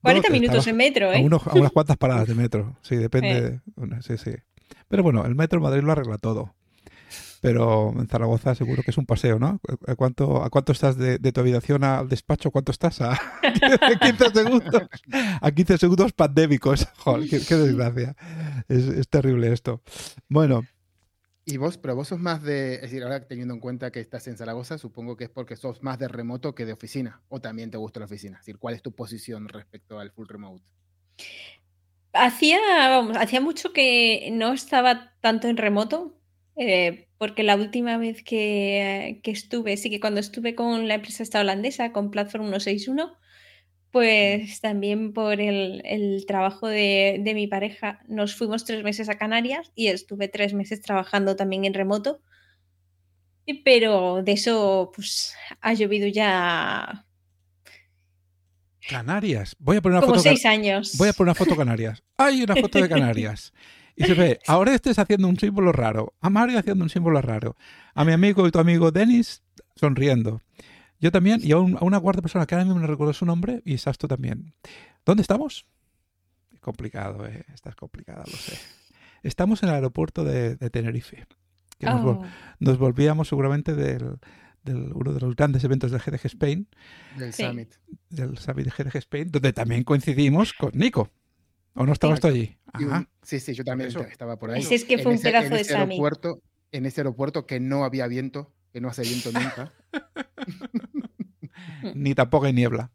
40 0.03 0.27
te 0.29 0.33
minutos 0.33 0.67
en 0.67 0.77
metro, 0.77 1.09
a, 1.09 1.17
¿eh? 1.17 1.23
unos- 1.25 1.47
a 1.47 1.55
unas 1.55 1.73
cuantas 1.73 1.97
paradas 1.97 2.29
de 2.29 2.35
metro. 2.35 2.77
Sí, 2.83 2.97
depende. 2.97 3.31
Eh. 3.39 3.61
de 3.77 4.03
sí, 4.03 4.19
sí. 4.19 4.33
Pero 4.89 5.03
bueno, 5.03 5.25
el 5.25 5.35
metro 5.35 5.61
Madrid 5.61 5.83
lo 5.83 5.93
arregla 5.93 6.19
todo. 6.19 6.55
Pero 7.43 7.93
en 7.99 8.07
Zaragoza 8.07 8.55
seguro 8.55 8.85
que 8.85 8.93
es 8.93 8.99
un 8.99 9.05
paseo, 9.05 9.41
¿no? 9.41 9.61
¿A 9.89 9.97
cuánto, 9.97 10.45
a 10.45 10.49
cuánto 10.49 10.71
estás 10.71 10.97
de, 10.97 11.19
tu 11.19 11.41
habitación 11.41 11.83
al 11.83 12.09
despacho? 12.09 12.53
¿Cuánto 12.53 12.71
estás? 12.71 13.01
A 13.01 13.19
15 14.01 14.31
segundos. 14.31 14.83
A 15.41 15.51
15 15.51 15.79
segundos 15.79 16.13
pandémicos. 16.13 16.87
Joder, 16.99 17.29
qué, 17.29 17.57
desgracia. 17.57 18.15
Es, 18.69 18.85
es 18.87 19.09
terrible 19.09 19.53
esto. 19.53 19.83
Bueno, 20.29 20.63
Y 21.45 21.57
vos, 21.57 21.79
pero 21.79 21.97
vos 21.97 22.07
sos 22.07 22.21
más 22.21 22.45
de, 22.45 22.77
es 22.77 22.83
decir, 22.83 23.03
ahora 23.03 23.27
teniendo 23.27 23.55
en 23.55 23.61
cuenta 23.61 23.91
que 23.91 23.99
estás 23.99 24.29
en 24.29 24.37
Zaragoza, 24.37 24.79
supongo 24.79 25.17
que 25.17 25.25
es 25.25 25.31
porque 25.31 25.57
sos 25.57 25.83
más 25.83 25.99
de 25.99 26.07
remoto 26.07 26.55
que 26.55 26.65
de 26.65 26.73
oficina, 26.73 27.23
o 27.29 27.41
también 27.41 27.73
te 27.73 27.79
gusta 27.79 27.99
la 27.99 28.07
oficina. 28.07 28.39
Es 28.39 28.47
decir, 28.47 28.59
¿cuál 28.59 28.77
es 28.77 28.83
tu 28.83 28.93
posición 28.93 29.49
respecto 29.49 29.99
al 29.99 30.13
full 30.13 30.29
remote? 30.29 30.63
Hacía, 32.15 32.59
vamos, 32.91 33.17
hacía 33.17 33.41
mucho 33.41 33.73
que 33.73 34.29
no 34.33 34.53
estaba 34.53 35.15
tanto 35.21 35.49
en 35.49 35.57
remoto, 35.57 36.21
eh, 36.57 37.09
porque 37.17 37.43
la 37.43 37.57
última 37.57 37.97
vez 37.97 38.23
que, 38.23 39.21
que 39.23 39.31
estuve, 39.31 39.77
sí 39.79 39.89
que 39.89 40.01
cuando 40.01 40.21
estuve 40.21 40.55
con 40.55 40.89
la 40.89 40.95
empresa 40.95 41.23
esta 41.23 41.41
holandesa, 41.41 41.93
con 41.93 42.11
Platform 42.11 42.45
161, 42.49 43.17
pues 43.93 44.61
también 44.61 45.13
por 45.15 45.41
el, 45.41 45.83
el 45.87 46.27
trabajo 46.27 46.69
de, 46.69 47.19
de 47.21 47.35
mi 47.35 47.47
pareja, 47.47 48.01
nos 48.09 48.35
fuimos 48.37 48.65
tres 48.65 48.85
meses 48.85 49.09
a 49.09 49.19
Canarias 49.19 49.73
y 49.75 49.89
estuve 49.89 50.29
tres 50.29 50.55
meses 50.55 50.83
trabajando 50.83 51.37
también 51.37 51.65
en 51.65 51.75
remoto. 51.75 52.21
Pero 53.65 54.23
de 54.23 54.33
eso, 54.33 54.93
pues 54.95 55.35
ha 55.61 55.73
llovido 55.75 56.07
ya 56.09 57.07
Canarias. 58.89 59.57
Voy 59.59 59.77
a 59.77 59.81
poner 59.83 59.99
una 59.99 60.07
como 60.07 60.15
foto. 60.17 60.23
seis 60.29 60.45
años. 60.47 60.97
Voy 60.99 61.09
a 61.09 61.13
poner 61.13 61.29
una 61.31 61.35
foto 61.35 61.57
Canarias. 61.57 62.03
Hay 62.17 62.43
una 62.43 62.57
foto 62.57 62.81
de 62.81 62.89
Canarias. 62.89 63.53
Y 63.95 64.05
se 64.05 64.15
ve 64.15 64.41
a 64.47 64.57
Orestes 64.57 64.99
haciendo 64.99 65.29
un 65.29 65.39
símbolo 65.39 65.71
raro, 65.71 66.15
a 66.23 66.31
Mario 66.31 66.59
haciendo 66.59 66.83
un 66.83 66.89
símbolo 66.89 67.21
raro, 67.21 67.57
a 67.95 68.07
mi 68.07 68.13
amigo 68.13 68.47
y 68.47 68.51
tu 68.51 68.59
amigo 68.59 68.91
Denis 68.91 69.43
sonriendo. 69.77 70.41
Yo 70.99 71.13
también, 71.13 71.41
y 71.45 71.53
a, 71.53 71.59
un- 71.59 71.77
a 71.77 71.81
una 71.85 72.01
cuarta 72.01 72.23
persona 72.23 72.47
que 72.47 72.55
ahora 72.55 72.65
mismo 72.65 72.81
no 72.81 72.87
recuerdo 72.87 73.13
su 73.13 73.27
nombre, 73.27 73.61
y 73.67 73.77
Sasto 73.77 74.09
también. 74.09 74.55
¿Dónde 75.05 75.21
estamos? 75.21 75.67
complicado, 76.61 77.27
eh. 77.27 77.45
Estás 77.53 77.75
complicada, 77.77 78.25
lo 78.27 78.33
sé. 78.37 78.57
Estamos 79.23 79.63
en 79.63 79.69
el 79.69 79.75
aeropuerto 79.75 80.25
de, 80.25 80.57
Tenerife. 80.71 81.27
Que 81.79 81.85
nos, 81.87 82.01
Oh. 82.03 82.23
nos 82.61 82.79
volvíamos 82.79 83.29
seguramente 83.29 83.75
del, 83.75 84.17
del- 84.65 84.93
uno 84.95 85.13
de 85.13 85.21
los 85.21 85.35
grandes 85.37 85.63
eventos 85.65 85.91
del 85.91 86.01
GDG 86.01 86.27
Spain, 86.27 86.69
Del 87.19 87.33
Sí. 87.33 87.45
Summit. 87.45 87.75
del 88.11 88.39
Summit 88.39 88.67
de 88.67 88.71
GDG 88.85 88.97
Spain, 88.99 89.31
donde 89.31 89.53
también 89.53 89.85
coincidimos 89.85 90.53
con 90.53 90.71
Nico. 90.75 91.11
¿O 91.75 91.87
no 91.87 91.93
estabas 91.93 92.21
tú 92.21 92.27
allí? 92.29 92.57
Un- 92.75 93.09
sí, 93.23 93.41
sí, 93.41 93.55
yo 93.55 93.65
también 93.65 93.89
eso. 93.89 94.01
estaba 94.01 94.39
por 94.39 94.51
ahí. 94.51 94.61
Ese 94.61 94.75
es 94.75 94.85
que 94.85 94.97
fue 94.99 95.03
En 95.03 95.09
un 95.09 95.15
ese- 95.15 95.29
pedazo 95.31 95.47
en 95.47 95.53
de 95.55 95.61
ese 95.63 95.73
Summit. 95.73 95.89
aeropuerto, 95.91 96.43
En 96.75 96.87
ese 96.87 97.01
aeropuerto 97.03 97.47
que 97.47 97.61
no 97.61 97.85
había 97.85 98.07
viento, 98.07 98.51
que 98.73 98.81
no 98.81 98.89
hace 98.89 99.03
viento 99.03 99.31
nunca, 99.33 99.73
Ni 101.95 102.15
tampoco 102.15 102.47
hay 102.47 102.53
niebla. 102.55 102.91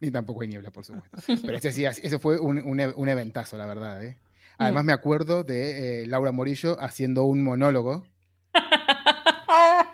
ni 0.00 0.10
tampoco 0.10 0.42
hay 0.42 0.48
niebla, 0.48 0.70
por 0.70 0.84
supuesto. 0.84 1.18
Pero 1.44 1.56
ese 1.56 1.72
sí, 1.72 1.84
ese 1.84 2.18
fue 2.18 2.38
un, 2.38 2.58
un, 2.58 2.78
e- 2.80 2.92
un 2.94 3.08
eventazo, 3.08 3.56
la 3.56 3.66
verdad. 3.66 4.04
¿eh? 4.04 4.18
Mm. 4.58 4.62
Además 4.62 4.84
me 4.84 4.92
acuerdo 4.92 5.42
de 5.44 6.02
eh, 6.02 6.06
Laura 6.06 6.30
Morillo 6.30 6.78
haciendo 6.80 7.24
un 7.24 7.42
monólogo 7.42 8.04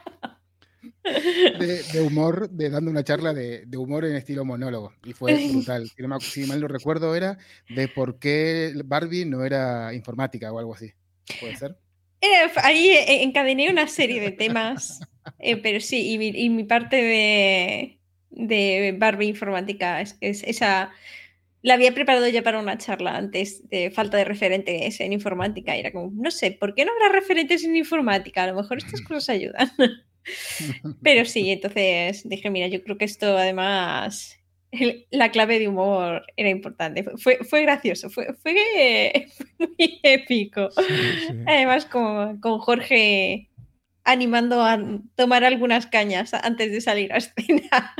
de, 1.04 1.82
de 1.92 2.00
humor, 2.02 2.50
de 2.50 2.70
dando 2.70 2.90
una 2.90 3.04
charla 3.04 3.32
de, 3.32 3.64
de 3.66 3.76
humor 3.76 4.04
en 4.04 4.16
estilo 4.16 4.44
monólogo. 4.44 4.92
Y 5.04 5.12
fue 5.12 5.34
brutal. 5.52 5.88
Si, 5.88 6.02
no 6.02 6.08
me 6.08 6.20
si 6.20 6.44
mal 6.44 6.60
no 6.60 6.68
recuerdo, 6.68 7.14
era 7.14 7.38
de 7.68 7.88
por 7.88 8.18
qué 8.18 8.72
Barbie 8.84 9.24
no 9.24 9.44
era 9.44 9.92
informática 9.94 10.52
o 10.52 10.58
algo 10.58 10.74
así. 10.74 10.92
¿Puede 11.40 11.56
ser? 11.56 11.76
Eh, 12.20 12.50
Ahí 12.62 12.90
eh, 12.90 13.22
encadené 13.22 13.70
una 13.70 13.88
serie 13.88 14.20
de 14.20 14.30
temas, 14.32 15.00
eh, 15.38 15.56
pero 15.56 15.80
sí, 15.80 16.12
y 16.12 16.18
mi, 16.18 16.28
y 16.28 16.50
mi 16.50 16.64
parte 16.64 16.96
de, 16.96 17.98
de 18.30 18.94
Barbie 18.98 19.28
informática 19.28 20.00
es, 20.00 20.16
es 20.20 20.42
esa. 20.42 20.90
La 21.62 21.74
había 21.74 21.94
preparado 21.94 22.26
ya 22.28 22.42
para 22.42 22.58
una 22.58 22.78
charla 22.78 23.16
antes 23.16 23.68
de 23.68 23.90
falta 23.90 24.16
de 24.16 24.24
referentes 24.24 24.98
en 25.00 25.12
informática. 25.12 25.76
Y 25.76 25.80
era 25.80 25.92
como, 25.92 26.10
no 26.14 26.30
sé, 26.30 26.52
¿por 26.52 26.74
qué 26.74 26.84
no 26.84 26.92
habrá 26.92 27.20
referentes 27.20 27.64
en 27.64 27.76
informática? 27.76 28.44
A 28.44 28.46
lo 28.48 28.54
mejor 28.54 28.78
estas 28.78 29.00
cosas 29.08 29.28
ayudan. 29.30 29.70
Pero 31.02 31.24
sí, 31.24 31.50
entonces 31.50 32.28
dije, 32.28 32.50
mira, 32.50 32.66
yo 32.68 32.83
creo 32.83 32.98
que 32.98 33.04
esto 33.04 33.37
además, 33.37 34.38
el- 34.70 35.06
la 35.11 35.30
clave 35.30 35.59
de 35.59 35.68
humor 35.68 36.24
era 36.37 36.48
importante. 36.50 37.04
Fue, 37.18 37.38
fue, 37.44 37.62
gracioso, 37.62 38.11
fue, 38.11 38.35
fue, 38.42 39.28
fue 39.59 39.66
muy 39.78 40.00
épico. 40.02 40.70
Sí, 40.70 40.85
sí. 41.28 41.35
Además, 41.46 41.87
con, 41.87 42.40
con 42.40 42.59
Jorge 42.59 43.48
animando 44.04 44.62
a 44.62 44.78
tomar 45.14 45.44
algunas 45.44 45.87
cañas 45.87 46.33
antes 46.35 46.72
de 46.72 46.80
salir 46.80 47.12
a 47.12 47.16
escena. 47.18 47.94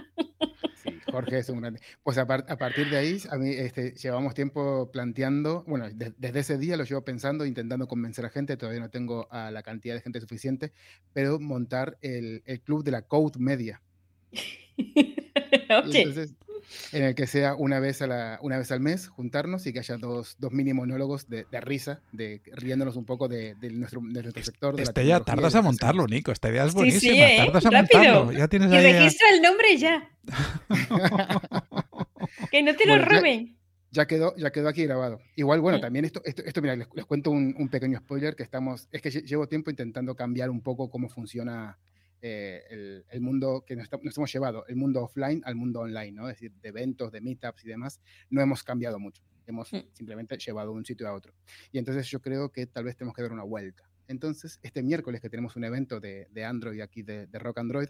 Jorge 1.11 1.39
es 1.39 1.49
un 1.49 1.61
grande. 1.61 1.81
Pues 2.03 2.19
a, 2.19 2.27
par- 2.27 2.47
a 2.49 2.57
partir 2.57 2.89
de 2.91 2.97
ahí, 2.97 3.19
a 3.31 3.37
mí 3.37 3.51
este, 3.51 3.93
llevamos 3.95 4.35
tiempo 4.35 4.91
planteando, 4.93 5.65
bueno, 5.67 5.89
de- 5.91 6.15
desde 6.17 6.39
ese 6.41 6.59
día 6.59 6.77
lo 6.77 6.85
llevo 6.85 7.05
pensando, 7.05 7.45
intentando 7.47 7.87
convencer 7.89 8.25
a 8.25 8.31
gente, 8.31 8.57
todavía 8.57 8.81
no 8.81 8.91
tengo 8.91 9.27
a 9.31 9.51
la 9.51 9.63
cantidad 9.63 9.95
de 9.95 10.01
gente 10.01 10.21
suficiente, 10.21 10.73
pero 11.13 11.39
montar 11.41 11.99
el, 12.01 12.43
el 12.47 12.61
club 12.61 12.85
de 12.85 12.91
la 12.93 13.03
Code 13.03 13.39
Media. 13.39 13.83
Y 14.77 15.73
Oye, 15.73 15.99
entonces, 16.01 16.35
en 16.93 17.03
el 17.05 17.15
que 17.15 17.27
sea 17.27 17.55
una 17.55 17.81
vez, 17.81 18.03
a 18.03 18.07
la, 18.07 18.39
una 18.43 18.59
vez 18.59 18.71
al 18.73 18.81
mes, 18.81 19.09
juntarnos 19.09 19.67
y 19.67 19.73
que 19.73 19.81
haya 19.81 19.97
dos, 19.97 20.37
dos 20.39 20.53
mini 20.53 20.73
monólogos 20.73 21.29
de, 21.29 21.47
de 21.51 21.61
risa, 21.61 22.01
de 22.13 22.41
riéndonos 22.53 22.97
un 22.97 23.05
poco 23.05 23.29
de, 23.29 23.55
de 23.57 23.71
nuestro, 23.71 24.01
de 24.03 24.23
nuestro 24.23 24.43
sector. 24.45 24.75
De 24.77 24.83
la 24.85 24.91
Este 24.91 25.07
ya 25.07 25.21
tardas 25.21 25.55
a 25.55 25.63
montarlo. 25.63 26.07
Nico. 26.07 26.33
Esta 26.33 26.49
idea 26.51 26.65
es 26.65 26.73
Sí, 26.73 26.77
buenísima. 26.77 27.13
sí, 27.15 27.21
¿eh? 27.21 27.35
Tardas 27.39 27.67
a 27.67 27.71
Rápido. 27.71 27.99
montarlo. 28.01 28.33
Ya 28.39 28.49
tienes 28.49 28.73
y 28.73 28.75
ahí. 28.77 28.87
a- 28.93 28.99
registra 28.99 29.29
el 29.35 29.43
nombre 29.43 29.77
ya. 29.77 30.11
Que 32.51 32.63
no 32.63 32.75
te 32.77 32.87
lo 32.87 32.95
Bueno, 32.95 33.11
ya- 33.11 33.17
roben. 33.19 33.57
Ya 33.93 34.07
quedó, 34.07 34.37
ya 34.37 34.53
quedó 34.53 34.69
aquí 34.69 34.85
grabado. 34.85 35.21
Igual, 35.35 35.61
bueno, 35.61 35.79
Mm. 35.79 35.81
también 35.81 36.05
esto, 36.05 36.23
esto, 36.25 36.43
esto 36.45 36.63
mira, 36.63 36.77
les, 36.77 36.87
les 36.95 37.05
cuento 37.07 37.33
un, 37.33 37.57
un 37.59 37.69
pequeño 37.69 37.99
spoiler 37.99 38.37
que 38.37 38.45
estamos, 38.45 38.87
es 38.93 39.03
que 39.03 39.11
lle- 39.11 39.25
llevo 39.25 39.49
tiempo 39.49 39.69
intentando 39.71 40.15
cambiar 40.15 40.49
un 40.49 40.61
poco 40.61 40.89
cómo 40.91 41.09
funciona 41.09 41.77
eh, 42.23 42.63
el, 42.71 43.05
el 43.09 43.21
mundo 43.21 43.65
que 43.67 43.77
nos, 43.77 43.85
está- 43.85 43.99
nos 44.03 44.17
hemos 44.17 44.33
llevado, 44.33 44.67
el 44.67 44.77
mundo 44.77 45.03
offline 45.03 45.43
al 45.45 45.55
mundo 45.57 45.81
online, 45.81 46.13
¿no? 46.13 46.29
Es 46.29 46.37
decir, 46.37 46.53
de 46.61 46.69
eventos, 46.69 47.11
de 47.13 47.21
meetups 47.21 47.65
y 47.65 47.69
demás, 47.69 48.01
no 48.31 48.41
hemos 48.41 48.63
cambiado 48.63 48.99
mucho. 48.99 49.23
Hemos 49.47 49.73
Mm. 49.73 49.79
simplemente 49.95 50.39
llevado 50.39 50.71
de 50.73 50.77
un 50.79 50.85
sitio 50.85 51.09
a 51.09 51.13
otro. 51.15 51.35
Y 51.73 51.79
entonces 51.79 52.07
yo 52.09 52.21
creo 52.21 52.51
que 52.53 52.67
tal 52.67 52.85
vez 52.85 52.97
tenemos 52.97 53.15
que 53.17 53.23
dar 53.23 53.33
una 53.33 53.43
vuelta. 53.43 53.83
Entonces, 54.07 54.59
este 54.63 54.83
miércoles 54.83 55.21
que 55.21 55.31
tenemos 55.31 55.57
un 55.57 55.65
evento 55.65 55.99
de, 56.01 56.29
de 56.31 56.45
Android 56.45 56.81
aquí, 56.81 57.03
de, 57.03 57.27
de 57.27 57.39
Rock 57.39 57.59
Android, 57.59 57.89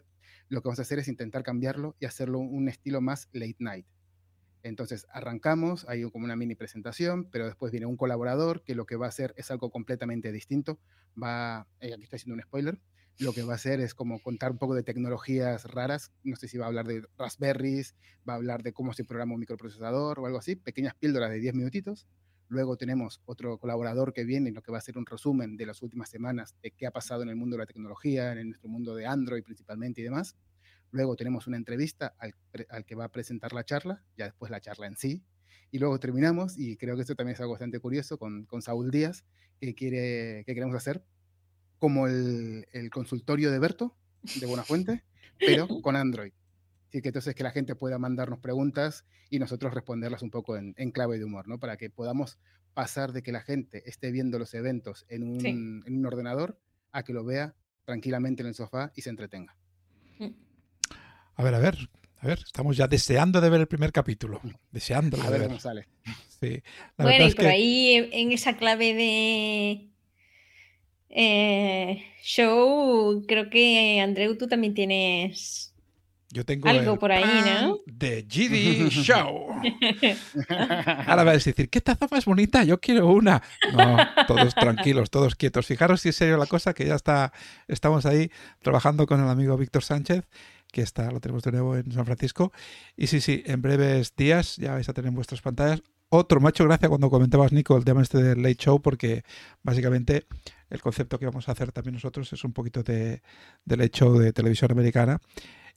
lo 0.48 0.60
que 0.62 0.68
vamos 0.68 0.78
a 0.78 0.82
hacer 0.82 0.98
es 0.98 1.08
intentar 1.08 1.42
cambiarlo 1.42 1.96
y 1.98 2.04
hacerlo 2.06 2.38
un 2.38 2.68
estilo 2.68 3.00
más 3.00 3.28
late 3.32 3.56
night. 3.58 3.86
Entonces 4.62 5.06
arrancamos, 5.10 5.88
hay 5.88 6.02
como 6.10 6.26
una 6.26 6.36
mini 6.36 6.54
presentación, 6.54 7.30
pero 7.30 7.46
después 7.46 7.72
viene 7.72 7.86
un 7.86 7.96
colaborador 7.96 8.62
que 8.62 8.74
lo 8.74 8.84
que 8.84 8.96
va 8.96 9.06
a 9.06 9.08
hacer 9.08 9.32
es 9.38 9.50
algo 9.50 9.70
completamente 9.70 10.32
distinto. 10.32 10.78
Va, 11.20 11.66
eh, 11.80 11.94
aquí 11.94 12.02
estoy 12.04 12.18
haciendo 12.18 12.34
un 12.34 12.42
spoiler, 12.42 12.78
lo 13.20 13.34
que 13.34 13.42
va 13.42 13.52
a 13.52 13.56
hacer 13.56 13.80
es 13.80 13.94
como 13.94 14.18
contar 14.18 14.50
un 14.50 14.58
poco 14.58 14.74
de 14.74 14.82
tecnologías 14.82 15.64
raras, 15.64 16.10
no 16.24 16.36
sé 16.36 16.48
si 16.48 16.56
va 16.56 16.64
a 16.64 16.68
hablar 16.68 16.86
de 16.86 17.02
Raspberries, 17.18 17.94
va 18.26 18.32
a 18.32 18.36
hablar 18.36 18.62
de 18.62 18.72
cómo 18.72 18.94
se 18.94 19.04
programa 19.04 19.34
un 19.34 19.40
microprocesador 19.40 20.18
o 20.18 20.26
algo 20.26 20.38
así, 20.38 20.56
pequeñas 20.56 20.94
píldoras 20.94 21.30
de 21.30 21.38
10 21.38 21.54
minutitos. 21.54 22.08
Luego 22.48 22.78
tenemos 22.78 23.20
otro 23.26 23.58
colaborador 23.58 24.14
que 24.14 24.24
viene 24.24 24.50
lo 24.52 24.62
que 24.62 24.72
va 24.72 24.78
a 24.78 24.80
hacer 24.80 24.96
un 24.96 25.04
resumen 25.04 25.58
de 25.58 25.66
las 25.66 25.82
últimas 25.82 26.08
semanas 26.08 26.56
de 26.62 26.70
qué 26.70 26.86
ha 26.86 26.90
pasado 26.90 27.22
en 27.22 27.28
el 27.28 27.36
mundo 27.36 27.56
de 27.56 27.60
la 27.60 27.66
tecnología, 27.66 28.32
en 28.32 28.48
nuestro 28.48 28.70
mundo 28.70 28.94
de 28.94 29.06
Android 29.06 29.44
principalmente 29.44 30.00
y 30.00 30.04
demás. 30.04 30.34
Luego 30.90 31.14
tenemos 31.14 31.46
una 31.46 31.58
entrevista 31.58 32.14
al, 32.18 32.34
al 32.70 32.86
que 32.86 32.94
va 32.94 33.04
a 33.04 33.12
presentar 33.12 33.52
la 33.52 33.64
charla, 33.64 34.02
ya 34.16 34.24
después 34.24 34.50
la 34.50 34.60
charla 34.60 34.86
en 34.86 34.96
sí. 34.96 35.22
Y 35.70 35.78
luego 35.78 36.00
terminamos, 36.00 36.58
y 36.58 36.78
creo 36.78 36.96
que 36.96 37.02
esto 37.02 37.14
también 37.14 37.34
es 37.34 37.40
algo 37.40 37.52
bastante 37.52 37.80
curioso, 37.80 38.18
con, 38.18 38.46
con 38.46 38.62
Saúl 38.62 38.90
Díaz, 38.90 39.24
que, 39.60 39.74
quiere, 39.74 40.42
que 40.46 40.54
queremos 40.54 40.74
hacer 40.74 41.04
como 41.80 42.06
el, 42.06 42.66
el 42.72 42.90
consultorio 42.90 43.50
de 43.50 43.58
Berto, 43.58 43.96
de 44.38 44.46
Buenafuente, 44.46 45.02
pero 45.38 45.66
con 45.82 45.96
Android. 45.96 46.32
Así 46.88 47.02
que 47.02 47.08
entonces 47.08 47.34
que 47.34 47.42
la 47.42 47.50
gente 47.50 47.74
pueda 47.74 47.98
mandarnos 47.98 48.38
preguntas 48.38 49.04
y 49.30 49.38
nosotros 49.40 49.74
responderlas 49.74 50.22
un 50.22 50.30
poco 50.30 50.56
en, 50.56 50.74
en 50.76 50.92
clave 50.92 51.18
de 51.18 51.24
humor, 51.24 51.48
¿no? 51.48 51.58
Para 51.58 51.76
que 51.76 51.90
podamos 51.90 52.38
pasar 52.74 53.12
de 53.12 53.22
que 53.22 53.32
la 53.32 53.40
gente 53.42 53.82
esté 53.88 54.12
viendo 54.12 54.38
los 54.38 54.54
eventos 54.54 55.04
en 55.08 55.24
un, 55.24 55.40
Sí. 55.40 55.48
en 55.48 55.84
un 55.88 56.06
ordenador 56.06 56.60
a 56.92 57.02
que 57.02 57.12
lo 57.12 57.24
vea 57.24 57.54
tranquilamente 57.84 58.42
en 58.42 58.48
el 58.48 58.54
sofá 58.54 58.92
y 58.94 59.02
se 59.02 59.10
entretenga. 59.10 59.56
A 61.36 61.42
ver, 61.42 61.54
a 61.54 61.58
ver. 61.58 61.76
A 62.22 62.26
ver, 62.26 62.38
estamos 62.44 62.76
ya 62.76 62.86
deseando 62.86 63.40
de 63.40 63.48
ver 63.48 63.62
el 63.62 63.66
primer 63.68 63.92
capítulo. 63.92 64.42
Deseando 64.70 65.16
A 65.22 65.24
de 65.24 65.30
ver 65.30 65.38
ver. 65.40 65.48
cómo 65.48 65.60
sale. 65.60 65.88
Sí. 66.40 66.62
La 66.98 67.04
Bueno, 67.04 67.10
verdad 67.12 67.24
y 67.24 67.28
es 67.28 67.34
por 67.34 67.44
que 67.44 67.50
ahí 67.50 68.08
en 68.12 68.32
esa 68.32 68.56
clave 68.58 68.92
de 68.94 69.89
eh, 71.10 72.04
show, 72.22 73.24
creo 73.26 73.50
que 73.50 74.00
Andreu, 74.00 74.36
tú 74.38 74.46
también 74.46 74.74
tienes 74.74 75.70
yo 76.32 76.44
tengo 76.44 76.68
algo 76.68 76.96
por 76.96 77.10
ahí, 77.10 77.24
¿no? 77.60 77.80
de 77.86 78.22
GD 78.22 78.88
Show. 79.02 79.48
Ahora 81.06 81.24
vas 81.24 81.28
a 81.28 81.32
decir, 81.32 81.68
¿qué 81.68 81.80
taza 81.80 82.06
más 82.08 82.24
bonita? 82.24 82.62
Yo 82.62 82.80
quiero 82.80 83.08
una. 83.08 83.42
No, 83.72 83.96
todos 84.28 84.54
tranquilos, 84.54 85.10
todos 85.10 85.34
quietos. 85.34 85.66
Fijaros 85.66 86.02
si 86.02 86.10
es 86.10 86.16
serio 86.16 86.36
la 86.36 86.46
cosa, 86.46 86.72
que 86.72 86.86
ya 86.86 86.94
está, 86.94 87.32
estamos 87.66 88.06
ahí 88.06 88.30
trabajando 88.62 89.06
con 89.06 89.20
el 89.20 89.28
amigo 89.28 89.56
Víctor 89.56 89.82
Sánchez, 89.82 90.24
que 90.70 90.82
está, 90.82 91.10
lo 91.10 91.18
tenemos 91.18 91.42
de 91.42 91.50
nuevo 91.50 91.76
en 91.76 91.90
San 91.90 92.06
Francisco. 92.06 92.52
Y 92.96 93.08
sí, 93.08 93.20
sí, 93.20 93.42
en 93.46 93.60
breves 93.60 94.14
días 94.14 94.56
ya 94.56 94.74
vais 94.74 94.88
a 94.88 94.92
tener 94.92 95.08
en 95.08 95.16
vuestras 95.16 95.42
pantallas. 95.42 95.82
Otro, 96.12 96.40
me 96.40 96.48
ha 96.48 96.50
hecho 96.50 96.64
gracia 96.64 96.88
cuando 96.88 97.08
comentabas, 97.08 97.52
Nico, 97.52 97.76
el 97.76 97.84
tema 97.84 98.02
este 98.02 98.18
del 98.20 98.42
Late 98.42 98.56
Show, 98.56 98.82
porque 98.82 99.22
básicamente 99.62 100.26
el 100.68 100.80
concepto 100.82 101.20
que 101.20 101.26
vamos 101.26 101.48
a 101.48 101.52
hacer 101.52 101.70
también 101.70 101.94
nosotros 101.94 102.32
es 102.32 102.42
un 102.42 102.52
poquito 102.52 102.82
de, 102.82 103.22
de 103.64 103.76
Late 103.76 103.96
Show 103.96 104.18
de 104.18 104.32
televisión 104.32 104.72
americana. 104.72 105.20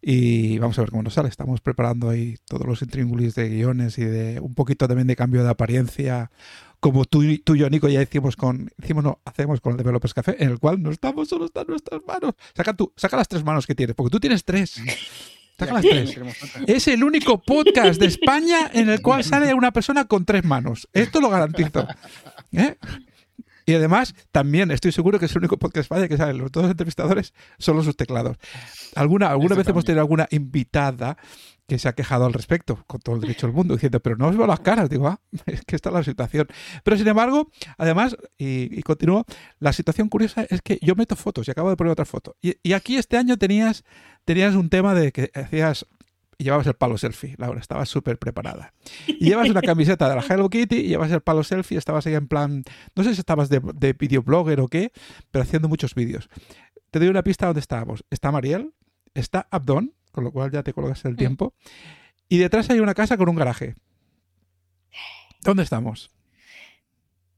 Y 0.02 0.58
vamos 0.58 0.78
a 0.78 0.82
ver 0.82 0.89
cómo 0.89 1.04
nos 1.04 1.13
sale. 1.13 1.30
Estamos 1.30 1.62
preparando 1.62 2.10
ahí 2.10 2.36
todos 2.46 2.65
los 2.65 2.82
intríngulis 2.82 3.36
de 3.36 3.48
guiones 3.48 3.98
y 4.00 4.06
de 4.06 4.39
un 4.39 4.56
poquito 4.56 4.88
también 4.88 5.08
de 5.08 5.15
cambio 5.15 5.43
de 5.43 5.50
apariencia, 5.50 6.32
como 6.80 7.05
tú, 7.05 7.24
tú 7.45 7.55
y 7.55 7.60
yo, 7.60 7.70
Nico, 7.70 7.88
ya 7.88 8.01
hicimos 8.01 8.36
con, 8.36 8.70
hicimos, 8.82 9.05
no, 9.05 9.22
hacemos 9.24 9.62
con 9.62 9.72
el 9.72 9.78
Developers 9.78 10.14
Café, 10.14 10.36
en 10.43 10.49
el 10.49 10.60
cual 10.60 10.82
no 10.84 10.91
estamos, 10.91 11.30
solo 11.30 11.45
están 11.45 11.68
nuestras 11.68 12.01
manos. 12.05 12.34
Saca 12.53 12.74
tú, 12.74 12.91
saca 12.97 13.16
las 13.16 13.30
tres 13.30 13.45
manos 13.45 13.66
que 13.66 13.76
tienes, 13.76 13.95
porque 13.95 14.12
tú 14.12 14.20
tienes 14.20 14.43
tres. 14.43 14.82
Saca 15.66 15.74
las 15.74 15.82
tres. 15.82 16.20
Es 16.68 16.88
el 16.88 17.03
único 17.03 17.41
podcast 17.41 17.99
de 17.99 18.07
España 18.07 18.72
en 18.74 18.89
el 18.89 19.01
cual 19.01 19.24
sale 19.24 19.53
una 19.53 19.72
persona 19.72 20.05
con 20.05 20.26
tres 20.26 20.43
manos. 20.43 20.88
Esto 20.93 21.22
lo 21.22 21.30
garantizo. 21.30 21.88
¿Eh? 22.51 22.76
Y 23.66 23.74
además, 23.74 24.16
también 24.32 24.72
estoy 24.72 24.91
seguro 24.91 25.20
que 25.20 25.26
es 25.26 25.32
el 25.32 25.39
único 25.39 25.57
podcast 25.57 25.86
España 25.86 26.07
que 26.07 26.18
salen 26.18 26.38
los 26.38 26.51
dos 26.51 26.70
entrevistadores 26.70 27.34
solo 27.57 27.84
sus 27.84 27.95
teclados. 27.95 28.38
Alguna, 28.95 29.30
alguna 29.30 29.53
Eso 29.53 29.57
vez 29.57 29.68
hemos 29.70 29.86
tenido 29.86 30.01
alguna 30.01 30.28
invitada 30.32 31.18
que 31.68 31.80
se 31.80 31.88
ha 31.88 31.93
quejado 31.93 32.26
al 32.26 32.34
respecto, 32.34 32.84
con 32.88 32.99
todo 32.99 33.16
el 33.16 33.22
derecho 33.22 33.47
del 33.47 33.55
mundo, 33.55 33.74
diciendo, 33.76 33.99
pero 34.01 34.18
no 34.18 34.28
os 34.28 34.38
veo 34.38 34.45
las 34.45 34.59
caras. 34.59 34.89
Digo, 34.89 35.07
ah, 35.07 35.20
es 35.45 35.61
que 35.61 35.76
está 35.76 35.91
la 35.91 36.03
situación. 36.03 36.47
Pero 36.84 36.97
sin 36.97 37.07
embargo, 37.07 37.49
además, 37.78 38.18
y, 38.38 38.78
y 38.78 38.82
continúo, 38.84 39.26
la 39.59 39.72
situación 39.72 40.09
curiosa 40.09 40.45
es 40.49 40.61
que 40.61 40.78
yo 40.82 40.95
meto 40.95 41.16
fotos 41.16 41.47
y 41.47 41.51
acabo 41.51 41.70
de 41.70 41.78
poner 41.78 41.91
otra 41.91 42.05
foto. 42.05 42.36
Y, 42.41 42.55
y 42.64 42.74
aquí 42.74 42.97
este 42.97 43.18
año 43.18 43.38
tenías, 43.38 43.84
tenías 44.26 44.55
un 44.55 44.70
tema 44.70 44.93
de 44.93 45.11
que 45.11 45.32
hacías 45.34 45.86
llevabas 46.38 46.68
el 46.68 46.74
palo 46.74 46.98
selfie, 46.98 47.36
Laura, 47.38 47.60
estabas 47.60 47.90
súper 47.90 48.18
preparada. 48.18 48.74
Y 49.08 49.26
llevas 49.26 49.50
una 49.50 49.62
camiseta 49.62 50.10
de 50.10 50.16
la 50.16 50.22
Hello 50.22 50.50
Kitty 50.50 50.78
y 50.78 50.88
llevas 50.88 51.12
el 51.12 51.22
palo 51.22 51.44
selfie, 51.44 51.78
estabas 51.78 52.06
ahí 52.08 52.16
en 52.16 52.28
plan, 52.28 52.64
no 52.96 53.04
sé 53.04 53.14
si 53.14 53.20
estabas 53.20 53.50
de, 53.50 53.62
de 53.76 53.94
videoblogger 53.94 54.60
o 54.62 54.68
qué, 54.68 54.92
pero 55.32 55.44
haciendo 55.44 55.70
muchos 55.70 55.96
vídeos. 55.96 56.30
Te 56.92 57.00
doy 57.00 57.08
una 57.08 57.24
pista 57.24 57.48
donde 57.48 57.60
estábamos. 57.60 58.06
Está 58.10 58.32
Mariel, 58.32 58.74
está 59.14 59.48
Abdón, 59.52 59.94
con 60.12 60.24
lo 60.24 60.32
cual 60.32 60.52
ya 60.52 60.64
te 60.64 60.74
colocas 60.74 61.04
el 61.06 61.16
tiempo, 61.16 61.54
y 62.30 62.38
detrás 62.38 62.70
hay 62.70 62.80
una 62.80 62.94
casa 62.94 63.18
con 63.18 63.30
un 63.30 63.36
garaje. 63.36 63.76
¿Dónde 65.44 65.64
estamos? 65.64 66.12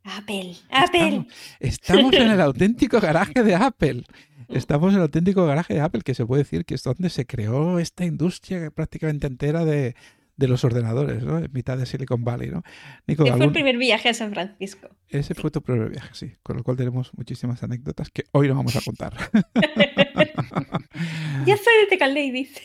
Apple, 0.05 0.55
Apple. 0.69 1.25
Estamos, 1.59 2.13
en 2.13 2.29
el 2.29 2.39
auténtico 2.41 3.01
garaje 3.01 3.41
de 3.43 3.55
Apple. 3.55 4.03
Estamos 4.49 4.91
en 4.91 4.97
el 4.97 5.01
auténtico 5.03 5.45
garaje 5.45 5.73
de 5.73 5.81
Apple, 5.81 6.01
que 6.03 6.13
se 6.13 6.25
puede 6.25 6.43
decir 6.43 6.65
que 6.65 6.75
es 6.75 6.83
donde 6.83 7.09
se 7.09 7.25
creó 7.25 7.79
esta 7.79 8.05
industria 8.05 8.69
prácticamente 8.69 9.25
entera 9.25 9.65
de, 9.65 9.95
los 10.37 10.63
ordenadores, 10.63 11.23
¿no? 11.23 11.39
En 11.39 11.51
mitad 11.51 11.75
de 11.79 11.87
Silicon 11.87 12.23
Valley, 12.23 12.51
¿no? 12.51 12.61
Nico, 13.07 13.25
fue 13.25 13.45
el 13.45 13.51
primer 13.51 13.77
viaje 13.77 14.09
a 14.09 14.13
San 14.13 14.31
Francisco. 14.31 14.89
Ese 15.09 15.33
fue 15.33 15.49
tu 15.49 15.63
primer 15.63 15.89
viaje, 15.89 16.09
sí. 16.13 16.33
Con 16.43 16.57
lo 16.57 16.63
cual 16.63 16.77
tenemos 16.77 17.11
muchísimas 17.15 17.63
anécdotas 17.63 18.11
que 18.11 18.25
hoy 18.31 18.47
no 18.47 18.53
vamos 18.53 18.75
a 18.75 18.81
contar. 18.81 19.13
ya 21.45 21.57
soy 21.57 21.73
de 21.81 21.87
Tecal 21.89 22.13
Ladies. 22.13 22.61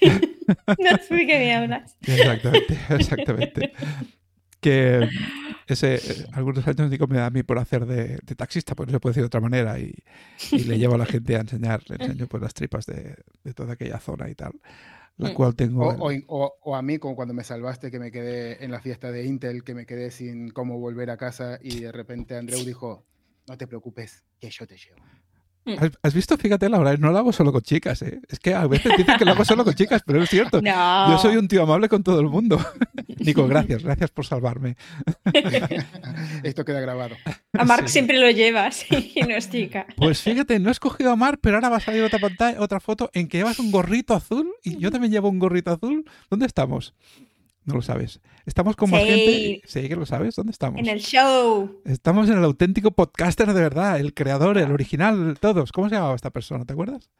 no 0.79 0.99
sé 1.09 1.15
de 1.15 1.27
qué 1.27 1.39
me 1.39 1.55
hablas. 1.55 1.97
Exactamente, 2.03 2.79
exactamente 2.91 3.73
que 4.61 5.09
ese, 5.67 5.97
eh, 5.97 6.27
algunos 6.33 6.67
años 6.67 6.91
digo 6.91 7.07
me 7.07 7.17
da 7.17 7.27
a 7.27 7.31
mí 7.31 7.43
por 7.43 7.59
hacer 7.59 7.87
de, 7.87 8.19
taxista, 8.37 8.75
pues 8.75 8.89
no 8.89 8.93
se 8.93 9.01
puede 9.01 9.13
decir 9.13 9.23
de 9.23 9.27
otra 9.27 9.41
manera, 9.41 9.79
y, 9.79 9.95
le 10.53 10.79
llevo 10.79 10.95
a 10.95 10.99
la 10.99 11.07
gente 11.07 11.37
a 11.37 11.41
enseñar, 11.41 11.83
le 11.89 11.97
enseño 11.97 12.27
pues 12.27 12.43
las 12.43 12.55
tripas 12.55 12.87
de, 12.87 13.17
toda 13.55 13.75
aquella 13.75 13.99
zona 13.99 14.29
y 14.29 14.35
tal, 14.35 14.53
la 15.17 15.31
mm. 15.31 15.35
cual 15.35 15.55
tengo... 15.55 15.89
O, 16.29 16.77
a 16.77 16.83
mí, 16.83 16.99
como 16.99 17.17
cuando 17.17 17.35
me 17.35 17.45
salvaste, 17.45 17.91
que 17.91 17.99
me 17.99 18.11
quedé 18.11 18.65
en 18.65 18.71
la 18.71 18.81
fiesta 18.81 19.11
de 19.11 19.25
Intel, 19.25 19.65
que 19.65 19.75
me 19.75 19.87
quedé 19.87 20.11
sin 20.11 20.51
cómo 20.51 20.79
volver 20.79 21.11
a 21.11 21.17
casa 21.17 21.59
y 21.63 21.81
de 21.81 21.93
repente 21.93 22.37
Andreu 22.37 22.65
dijo, 22.65 23.07
no 23.49 23.57
te 23.57 23.67
preocupes, 23.67 24.25
que 24.41 24.51
yo 24.51 24.67
te 24.67 24.77
llevo. 24.77 25.03
Mm. 25.71 25.91
¿Has, 26.03 26.15
visto? 26.15 26.37
Fíjate, 26.37 26.69
Laura, 26.69 26.97
no 26.97 27.11
lo 27.11 27.19
hago 27.19 27.33
solo 27.33 27.53
con 27.53 27.63
chicas, 27.63 28.03
¿eh? 28.03 28.21
Es 28.29 28.39
que 28.39 28.55
a 28.55 28.67
veces 28.67 28.93
dicen 28.97 29.17
que 29.19 29.25
lo 29.25 29.33
hago 29.33 29.45
solo 29.45 29.65
con 29.65 29.75
chicas, 29.75 30.03
pero 30.05 30.23
es 30.23 30.31
cierto. 30.31 30.61
Yo 30.63 31.19
soy 31.19 31.37
un 31.37 31.49
tío 31.49 31.63
amable 31.63 31.89
con 31.89 32.03
todo 32.03 32.21
el 32.21 32.29
mundo. 32.29 32.59
Nico, 33.19 33.47
gracias, 33.47 33.83
gracias 33.83 34.11
por 34.11 34.27
salvarme. 34.27 34.77
Esto 36.43 36.65
queda 36.65 36.81
grabado. 36.81 37.17
A 37.53 37.65
Mark 37.65 37.89
siempre 37.89 38.19
lo 38.19 38.31
llevas 38.31 38.87
y 38.91 39.21
no 39.21 39.35
es 39.35 39.51
chica. 39.51 39.87
Pues 39.97 40.23
fíjate, 40.23 40.59
no 40.59 40.69
he 40.69 40.73
escogido 40.73 41.11
a 41.11 41.17
Mark, 41.17 41.39
pero 41.43 41.57
ahora 41.57 41.69
va 41.69 41.77
a 41.77 41.81
salir 41.81 42.03
otra 42.03 42.19
pantalla, 42.19 42.61
otra 42.61 42.81
foto 42.81 43.11
en 43.13 43.29
que 43.29 43.39
llevas 43.39 43.59
un 43.59 43.71
gorrito 43.71 44.15
azul 44.15 44.51
y 44.63 44.79
yo 44.79 44.91
también 44.91 45.13
llevo 45.13 45.29
un 45.29 45.39
gorrito 45.39 45.71
azul. 45.71 46.05
¿Dónde 46.31 46.47
estamos? 46.47 46.95
No 47.65 47.75
lo 47.75 47.83
sabes. 47.83 48.21
Estamos 48.47 48.75
con 48.75 48.91
más 48.91 49.03
gente. 49.03 49.61
Sí, 49.67 49.89
que 49.89 49.97
lo 49.97 50.07
sabes. 50.07 50.35
¿Dónde 50.35 50.53
estamos? 50.53 50.81
En 50.81 50.89
el 50.89 51.01
show. 51.01 51.83
Estamos 51.85 52.29
en 52.29 52.39
el 52.39 52.45
auténtico 52.45 52.91
podcaster 52.91 53.53
de 53.53 53.61
verdad, 53.61 54.01
el 54.01 54.15
creador, 54.15 54.59
el 54.59 54.73
original, 54.73 55.37
todos. 55.41 55.73
¿Cómo 55.73 55.89
se 55.89 55.97
llamaba 55.97 56.15
esta 56.15 56.31
persona? 56.31 56.65
¿Te 56.65 56.73
acuerdas? 56.73 57.11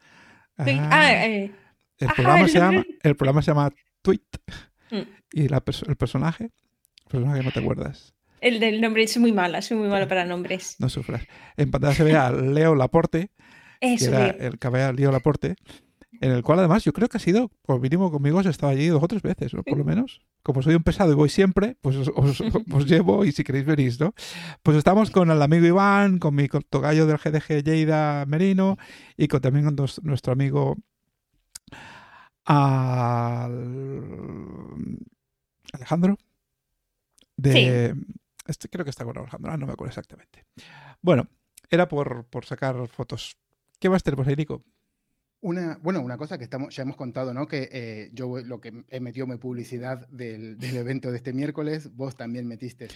Ah, 0.57 0.65
ah, 0.91 1.27
eh. 1.27 1.53
el, 1.99 2.09
programa 2.09 2.49
se 2.49 2.59
llama, 2.59 2.85
el 3.03 3.17
programa 3.17 3.43
se 3.43 3.51
llama 3.51 3.71
Tweet. 4.03 4.21
Mm. 4.91 5.03
Y 5.33 5.43
el 5.43 5.61
personaje, 5.97 6.45
el 6.45 7.11
personaje 7.11 7.43
no 7.43 7.53
te 7.53 7.61
acuerdas. 7.61 8.15
El 8.41 8.59
del 8.59 8.81
nombre 8.81 9.03
es 9.03 9.17
muy 9.19 9.33
mala, 9.33 9.63
soy 9.63 9.77
muy 9.77 9.89
mala 9.89 10.09
para 10.09 10.25
nombres. 10.25 10.77
No 10.79 10.89
sufras. 10.89 11.23
En 11.57 11.71
pantalla 11.71 11.95
se 11.95 12.05
ve 12.05 12.17
a 12.17 12.31
Leo 12.33 12.75
Laporte, 12.75 13.31
que 13.81 14.05
era 14.05 14.31
el 14.31 14.59
que 14.59 14.93
Leo 14.95 15.13
Laporte, 15.13 15.57
en 16.21 16.33
el 16.33 16.43
cual 16.43 16.59
además 16.59 16.85
yo 16.85 16.93
creo 16.93 17.09
que 17.09 17.17
ha 17.17 17.21
sido, 17.21 17.51
por 17.63 17.81
mínimo 17.81 18.11
conmigo, 18.11 18.43
se 18.43 18.51
estado 18.51 18.73
allí 18.73 18.89
dos 18.89 19.03
o 19.03 19.09
tres 19.09 19.23
veces, 19.23 19.53
por 19.53 19.79
lo 19.79 19.85
menos. 19.85 20.21
Como 20.43 20.61
soy 20.61 20.75
un 20.75 20.83
pesado 20.83 21.13
y 21.13 21.15
voy 21.15 21.31
siempre, 21.31 21.77
pues 21.81 21.97
os, 22.15 22.87
llevo 22.87 23.25
y 23.25 23.33
si 23.33 23.43
queréis 23.43 23.65
venís, 23.65 23.99
¿no? 23.99 24.15
Pues 24.63 24.77
estamos 24.77 25.11
con 25.11 25.31
el 25.31 25.41
amigo 25.41 25.65
Iván, 25.65 26.19
con 26.19 26.35
mi 26.35 26.47
togallo 26.69 27.07
del 27.07 27.17
GDG 27.17 27.65
Lleida 27.65 28.27
Merino 28.27 28.77
y 29.17 29.29
con, 29.29 29.41
también 29.41 29.65
con 29.65 29.77
nuestro 30.03 30.35
amigo 30.35 30.77
Alejandro. 35.73 36.19
De, 37.37 37.95
Este 38.47 38.69
creo 38.69 38.85
que 38.85 38.91
está 38.91 39.07
con 39.07 39.17
Alejandro, 39.17 39.53
ah, 39.53 39.57
no 39.57 39.67
me 39.67 39.73
acuerdo 39.73 39.89
exactamente. 39.89 40.45
Bueno, 41.01 41.29
era 41.71 41.89
por, 41.89 42.27
por 42.27 42.45
sacar 42.45 42.87
fotos. 42.89 43.39
¿Qué 43.79 43.89
más 43.89 44.03
tenemos 44.03 44.27
ahí, 44.27 44.37
Nico? 44.37 44.63
Una, 45.43 45.79
bueno, 45.83 46.03
una 46.03 46.19
cosa 46.19 46.37
que 46.37 46.45
estamos, 46.45 46.77
ya 46.77 46.83
hemos 46.83 46.97
contado, 46.97 47.33
¿no? 47.33 47.49
Que 47.49 47.71
eh, 47.73 48.11
yo 48.13 48.41
lo 48.41 48.61
que 48.61 48.85
he 48.91 49.01
metido 49.01 49.27
mi 49.27 49.37
publicidad 49.37 50.07
del, 50.09 50.59
del, 50.59 50.77
evento 50.77 51.11
de 51.11 51.17
este 51.17 51.33
miércoles, 51.33 51.97
vos 51.97 52.15
también 52.15 52.47
metiste 52.47 52.89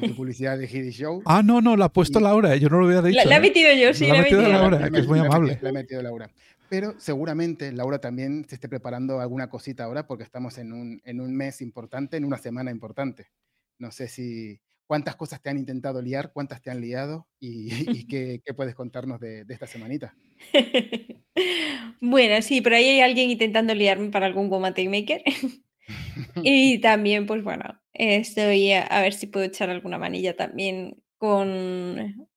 tu, 0.00 0.14
publicidad 0.16 0.56
de 0.56 0.64
Hiddy 0.64 0.90
Show. 0.90 1.22
Ah, 1.26 1.42
no, 1.44 1.60
no, 1.60 1.76
la 1.76 1.86
ha 1.86 1.92
puesto 1.92 2.18
Laura, 2.18 2.56
yo 2.56 2.70
no 2.70 2.80
lo 2.80 2.86
había 2.86 3.02
dicho. 3.02 3.28
La, 3.28 3.34
he 3.34 3.38
¿eh? 3.38 3.40
metido 3.40 3.74
yo, 3.74 3.92
sí, 3.92 4.06
la, 4.06 4.16
he 4.16 4.22
metido 4.22 4.48
Laura, 4.48 4.90
que 4.90 5.00
es 5.00 5.06
muy 5.06 5.18
amable. 5.18 5.58
La, 5.60 5.68
he 5.68 5.72
metido 5.72 6.00
Laura. 6.00 6.30
Pero 6.70 6.94
seguramente 6.96 7.70
Laura 7.72 7.98
también 7.98 8.46
se 8.48 8.54
esté 8.54 8.70
preparando 8.70 9.20
alguna 9.20 9.50
cosita 9.50 9.84
ahora 9.84 10.06
porque 10.06 10.24
estamos 10.24 10.56
en 10.56 10.72
un, 10.72 11.02
en 11.04 11.20
un 11.20 11.36
mes 11.36 11.60
importante, 11.60 12.16
en 12.16 12.24
una 12.24 12.38
semana 12.38 12.70
importante. 12.70 13.26
No 13.78 13.90
sé 13.90 14.08
si, 14.08 14.58
cuántas 14.92 15.16
cosas 15.16 15.40
te 15.40 15.48
han 15.48 15.56
intentado 15.56 16.02
liar, 16.02 16.32
cuántas 16.34 16.60
te 16.60 16.70
han 16.70 16.82
liado 16.82 17.26
y, 17.40 17.70
qué, 18.44 18.54
puedes 18.54 18.74
contarnos 18.74 19.20
de, 19.20 19.46
esta 19.48 19.66
semanita. 19.66 20.14
bueno, 22.02 22.42
sí, 22.42 22.60
pero 22.60 22.76
ahí 22.76 22.84
hay 22.84 23.00
alguien 23.00 23.30
intentando 23.30 23.74
liarme 23.74 24.10
para 24.10 24.26
algún 24.26 24.50
Woman 24.50 24.74
Maker. 24.90 25.22
y 26.42 26.78
también, 26.82 27.24
pues 27.24 27.42
bueno, 27.42 27.80
estoy 27.94 28.72
a, 28.72 29.00
ver 29.00 29.14
si 29.14 29.28
puedo 29.28 29.46
echar 29.46 29.70
alguna 29.70 29.96
manilla 29.96 30.36
también 30.36 31.02
con 31.16 32.28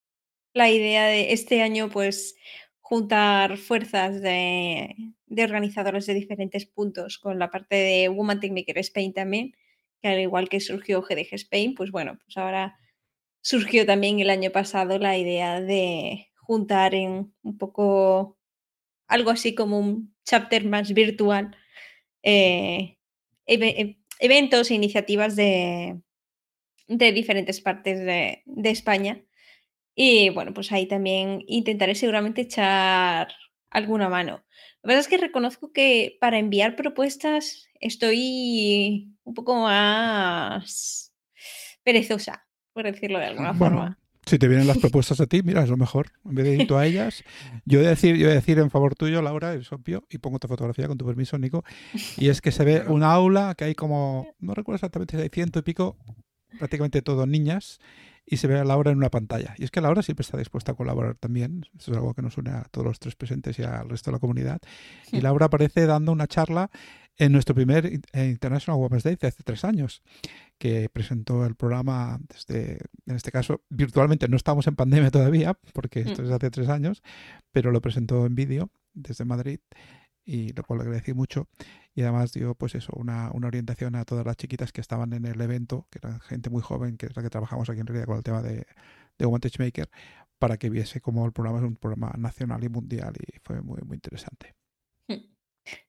la 0.53 0.72
idea 0.72 1.08
de 1.08 1.34
este 1.34 1.62
año, 1.62 1.89
pues 1.89 2.38
juntar 2.80 3.58
fuerzas 3.58 4.22
de, 4.22 4.95
de 5.26 5.43
organizadores 5.43 6.06
de 6.06 6.14
diferentes 6.14 6.66
puntos 6.66 7.18
con 7.18 7.38
la 7.38 7.51
parte 7.51 7.76
de 7.76 8.08
Woman 8.08 8.39
Maker 8.49 8.78
Spain 8.78 9.12
también 9.12 9.56
al 10.08 10.20
igual 10.20 10.49
que 10.49 10.60
surgió 10.60 11.01
GDG 11.01 11.34
Spain, 11.34 11.76
pues 11.76 11.91
bueno, 11.91 12.18
pues 12.24 12.38
ahora 12.38 12.78
surgió 13.41 13.86
también 13.86 14.20
el 14.20 14.30
año 14.30 14.51
pasado 14.51 14.97
la 14.99 15.18
idea 15.18 15.62
de 15.62 16.30
juntar 16.36 16.95
en 16.95 17.34
un 17.43 17.58
poco 17.58 18.38
algo 19.08 19.32
así 19.32 19.56
como 19.56 19.80
un 19.80 20.16
chapter 20.26 20.66
más 20.66 20.93
virtual 20.93 21.56
eh, 22.24 22.97
e, 23.45 23.97
eventos 24.20 24.72
e 24.72 24.76
iniciativas 24.76 25.36
de, 25.36 26.01
de 26.88 27.12
diferentes 27.12 27.62
partes 27.62 27.99
de, 27.99 28.41
de, 28.45 28.70
España. 28.70 29.24
Y 29.95 30.30
bueno, 30.30 30.53
pues 30.53 30.72
ahí 30.72 30.88
también 30.88 31.43
intentaré 31.47 31.95
seguramente 31.95 32.41
echar 32.41 33.28
alguna 33.70 34.10
mano. 34.10 34.43
La 34.82 34.88
verdad 34.88 35.01
es 35.01 35.08
que 35.08 35.18
reconozco 35.18 35.72
que 35.72 36.18
para 36.20 36.39
enviar 36.39 36.76
propuestas 36.76 37.68
estoy 37.86 39.16
un 39.24 39.34
poco 39.34 39.56
más 39.62 41.14
perezosa, 41.84 42.46
por 42.74 42.86
decirlo 42.86 43.20
de 43.20 43.26
alguna 43.26 43.54
forma. 43.54 44.00
Si 44.26 44.40
te 44.40 44.48
vienen 44.48 44.68
las 44.68 44.78
propuestas 44.80 45.22
a 45.22 45.28
ti, 45.28 45.42
mira, 45.44 45.64
es 45.64 45.70
lo 45.70 45.78
mejor. 45.78 46.12
En 46.26 46.36
vez 46.36 46.46
de 46.46 46.56
ir 46.56 46.68
tú 46.68 46.76
a 46.76 46.86
ellas, 46.86 47.24
yo 47.66 47.80
voy 47.80 47.88
a 47.88 47.90
decir, 47.92 48.16
yo 48.16 48.26
voy 48.26 48.32
a 48.32 48.36
decir 48.36 48.58
en 48.58 48.72
favor 48.72 48.96
tuyo, 48.96 49.22
Laura, 49.22 49.54
es 49.54 49.72
obvio, 49.72 50.04
y 50.10 50.18
pongo 50.18 50.40
tu 50.40 50.48
fotografía 50.48 50.88
con 50.88 50.98
tu 50.98 51.06
permiso, 51.06 51.38
Nico. 51.38 51.64
Y 52.18 52.30
es 52.30 52.42
que 52.42 52.52
se 52.52 52.64
ve 52.64 52.84
un 52.88 53.04
aula 53.04 53.54
que 53.56 53.66
hay 53.66 53.76
como, 53.76 54.28
no 54.40 54.56
recuerdo 54.56 54.78
exactamente 54.78 55.16
si 55.16 55.22
hay 55.22 55.30
ciento 55.30 55.60
y 55.60 55.62
pico, 55.62 55.98
prácticamente 56.58 57.04
todo 57.04 57.28
niñas, 57.28 57.80
y 58.26 58.38
se 58.38 58.48
ve 58.48 58.58
a 58.58 58.64
Laura 58.64 58.92
en 58.92 58.98
una 58.98 59.12
pantalla. 59.12 59.54
Y 59.58 59.64
es 59.64 59.72
que 59.72 59.82
Laura 59.82 60.02
siempre 60.02 60.24
está 60.24 60.38
dispuesta 60.38 60.72
a 60.72 60.76
colaborar 60.76 61.16
también. 61.16 61.66
Eso 61.78 61.92
es 61.92 61.98
algo 61.98 62.16
que 62.16 62.24
nos 62.24 62.38
une 62.38 62.50
a 62.50 62.64
todos 62.72 62.88
los 62.88 62.98
tres 62.98 63.16
presentes 63.16 63.60
y 63.60 63.64
al 63.64 63.88
resto 63.88 64.10
de 64.10 64.16
la 64.16 64.20
comunidad. 64.20 64.60
Y 65.12 65.22
Laura 65.22 65.46
aparece 65.46 65.86
dando 65.86 66.12
una 66.12 66.26
charla 66.26 66.72
en 67.18 67.32
nuestro 67.32 67.55
primer 67.55 67.86
eh, 67.86 68.26
International 68.28 68.80
Women's 68.80 69.03
Day 69.03 69.16
de 69.16 69.28
hace 69.28 69.43
tres 69.43 69.63
años, 69.63 70.01
que 70.57 70.89
presentó 70.89 71.45
el 71.45 71.55
programa 71.55 72.20
desde, 72.28 72.80
en 73.05 73.16
este 73.16 73.32
caso, 73.32 73.63
virtualmente. 73.70 74.28
No 74.28 74.38
estamos 74.38 74.68
en 74.68 74.76
pandemia 74.76 75.11
todavía, 75.11 75.57
porque 75.74 76.01
esto 76.01 76.24
es 76.24 76.30
mm. 76.30 76.34
hace 76.34 76.51
tres 76.51 76.70
años, 76.70 77.01
pero 77.51 77.72
lo 77.72 77.82
presentó 77.82 78.26
en 78.26 78.36
vídeo 78.36 78.70
desde 78.93 79.26
Madrid 79.26 79.59
y 80.26 80.53
lo 80.53 80.63
cual 80.63 80.80
le 80.80 80.84
agradecí 80.86 81.13
mucho. 81.13 81.47
Y 81.93 82.01
además 82.01 82.34
dio, 82.34 82.55
pues 82.55 82.76
eso, 82.76 82.91
una, 82.95 83.32
una, 83.32 83.47
orientación 83.47 83.95
a 83.95 84.03
todas 84.03 84.26
las 84.26 84.36
chiquitas 84.36 84.74
que 84.74 84.82
estaban 84.82 85.13
en 85.13 85.26
el 85.26 85.39
evento, 85.39 85.88
que 85.89 85.99
eran 86.03 86.20
gente 86.20 86.49
muy 86.49 86.61
joven, 86.61 86.97
que 86.97 87.05
es 87.05 87.16
la 87.16 87.24
que 87.24 87.30
trabajamos 87.30 87.70
aquí 87.70 87.80
en 87.80 87.88
realidad 87.88 88.07
con 88.07 88.18
el 88.18 88.24
tema 88.24 88.41
de, 88.41 88.66
de 89.18 89.26
One 89.26 89.39
Maker, 89.59 89.89
para 90.38 90.57
que 90.57 90.70
viese 90.70 90.99
cómo 90.99 91.26
el 91.26 91.32
programa 91.32 91.59
es 91.59 91.63
un 91.66 91.78
programa 91.78 92.13
nacional 92.18 92.63
y 92.63 92.70
mundial 92.70 93.13
y 93.20 93.39
fue 93.43 93.61
muy, 93.61 93.80
muy 93.86 93.95
interesante. 93.95 94.53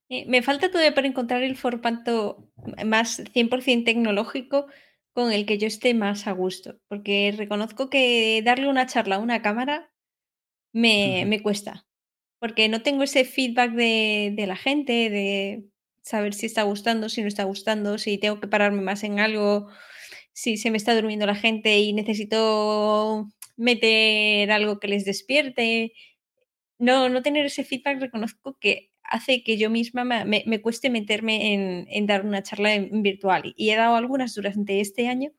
Eh, 0.09 0.24
me 0.28 0.42
falta 0.42 0.70
todavía 0.70 0.94
para 0.94 1.07
encontrar 1.09 1.42
el 1.42 1.57
formato 1.57 2.50
más 2.84 3.22
100% 3.32 3.84
tecnológico 3.84 4.66
con 5.12 5.32
el 5.32 5.46
que 5.46 5.59
yo 5.59 5.66
esté 5.66 5.94
más 5.94 6.26
a 6.26 6.32
gusto, 6.32 6.78
porque 6.88 7.34
reconozco 7.36 7.90
que 7.90 8.42
darle 8.44 8.68
una 8.68 8.86
charla 8.86 9.16
a 9.16 9.20
una 9.20 9.42
cámara 9.42 9.90
me, 10.72 11.24
me 11.26 11.42
cuesta 11.42 11.86
porque 12.38 12.68
no 12.68 12.82
tengo 12.82 13.02
ese 13.02 13.24
feedback 13.24 13.72
de, 13.72 14.44
la 14.46 14.57
gente, 14.57 15.11
de 15.11 15.64
saber 16.02 16.34
si 16.34 16.46
está 16.46 16.62
gustando, 16.62 17.09
si 17.09 17.22
no 17.22 17.28
está 17.28 17.44
gustando, 17.44 17.98
si 17.98 18.18
tengo 18.18 18.40
que 18.40 18.48
pararme 18.48 18.82
más 18.82 19.02
en 19.04 19.20
algo, 19.20 19.68
si 20.32 20.57
se 20.57 20.70
me 20.70 20.76
está 20.76 20.94
durmiendo 20.94 21.26
la 21.26 21.34
gente 21.34 21.78
y 21.78 21.92
necesito 21.92 23.28
meter 23.57 24.50
algo 24.50 24.78
que 24.78 24.88
les 24.88 25.04
despierte. 25.04 25.92
No, 26.78 27.09
no 27.09 27.22
tener 27.22 27.46
ese 27.46 27.64
feedback 27.64 28.00
reconozco 28.00 28.59
que 28.61 28.90
hace 29.09 29.42
que 29.42 29.57
yo 29.57 29.70
misma 29.70 30.04
me, 30.04 30.44
me, 30.46 30.61
cueste 30.61 30.90
meterme 30.90 31.54
en, 31.54 31.86
en, 31.90 32.07
dar 32.07 32.24
una 32.24 32.42
charla 32.42 32.74
en, 32.74 33.02
virtual. 33.02 33.54
Y 33.57 33.70
he 33.70 33.76
dado 33.76 33.96
algunas 33.96 34.34
durante 34.34 34.80
este 34.80 35.09
año, 35.09 35.30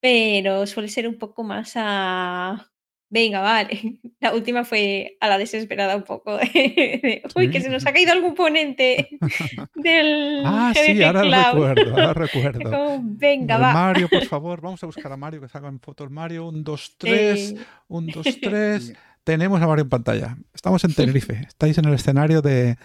pero 0.00 0.66
suele 0.66 0.88
ser 0.88 1.08
un 1.08 1.18
poco 1.18 1.44
más 1.44 1.72
a... 1.76 2.70
Venga, 3.10 3.40
vale. 3.40 4.00
La 4.20 4.34
última 4.34 4.64
fue 4.64 5.16
a 5.20 5.28
la 5.28 5.38
desesperada 5.38 5.96
un 5.96 6.02
poco. 6.02 6.36
De, 6.36 7.22
Uy, 7.36 7.50
que 7.50 7.60
se 7.60 7.70
nos 7.70 7.86
ha 7.86 7.92
caído 7.92 8.12
algún 8.12 8.34
ponente 8.34 9.08
del... 9.74 10.42
Ah, 10.44 10.74
sí, 10.74 11.02
ahora 11.02 11.22
recuerdo, 11.22 11.90
ahora 11.92 12.12
recuerdo. 12.14 12.70
Como, 12.70 13.00
Venga, 13.02 13.56
va. 13.56 13.72
Mario, 13.72 14.08
por 14.08 14.24
favor, 14.26 14.60
vamos 14.60 14.82
a 14.82 14.86
buscar 14.86 15.10
a 15.10 15.16
Mario, 15.16 15.40
que 15.40 15.48
salga 15.48 15.68
en 15.68 15.80
foto 15.80 16.04
el 16.04 16.10
Mario. 16.10 16.48
Un, 16.48 16.62
dos, 16.62 16.96
tres. 16.98 17.54
Un, 17.86 18.08
dos, 18.08 18.26
tres 18.40 18.94
tenemos 19.28 19.60
a 19.60 19.66
Mario 19.66 19.82
en 19.82 19.90
pantalla. 19.90 20.38
Estamos 20.54 20.82
en 20.84 20.94
Tenerife. 20.94 21.44
Estáis 21.46 21.76
en 21.76 21.84
el 21.84 21.92
escenario 21.92 22.40
de, 22.40 22.78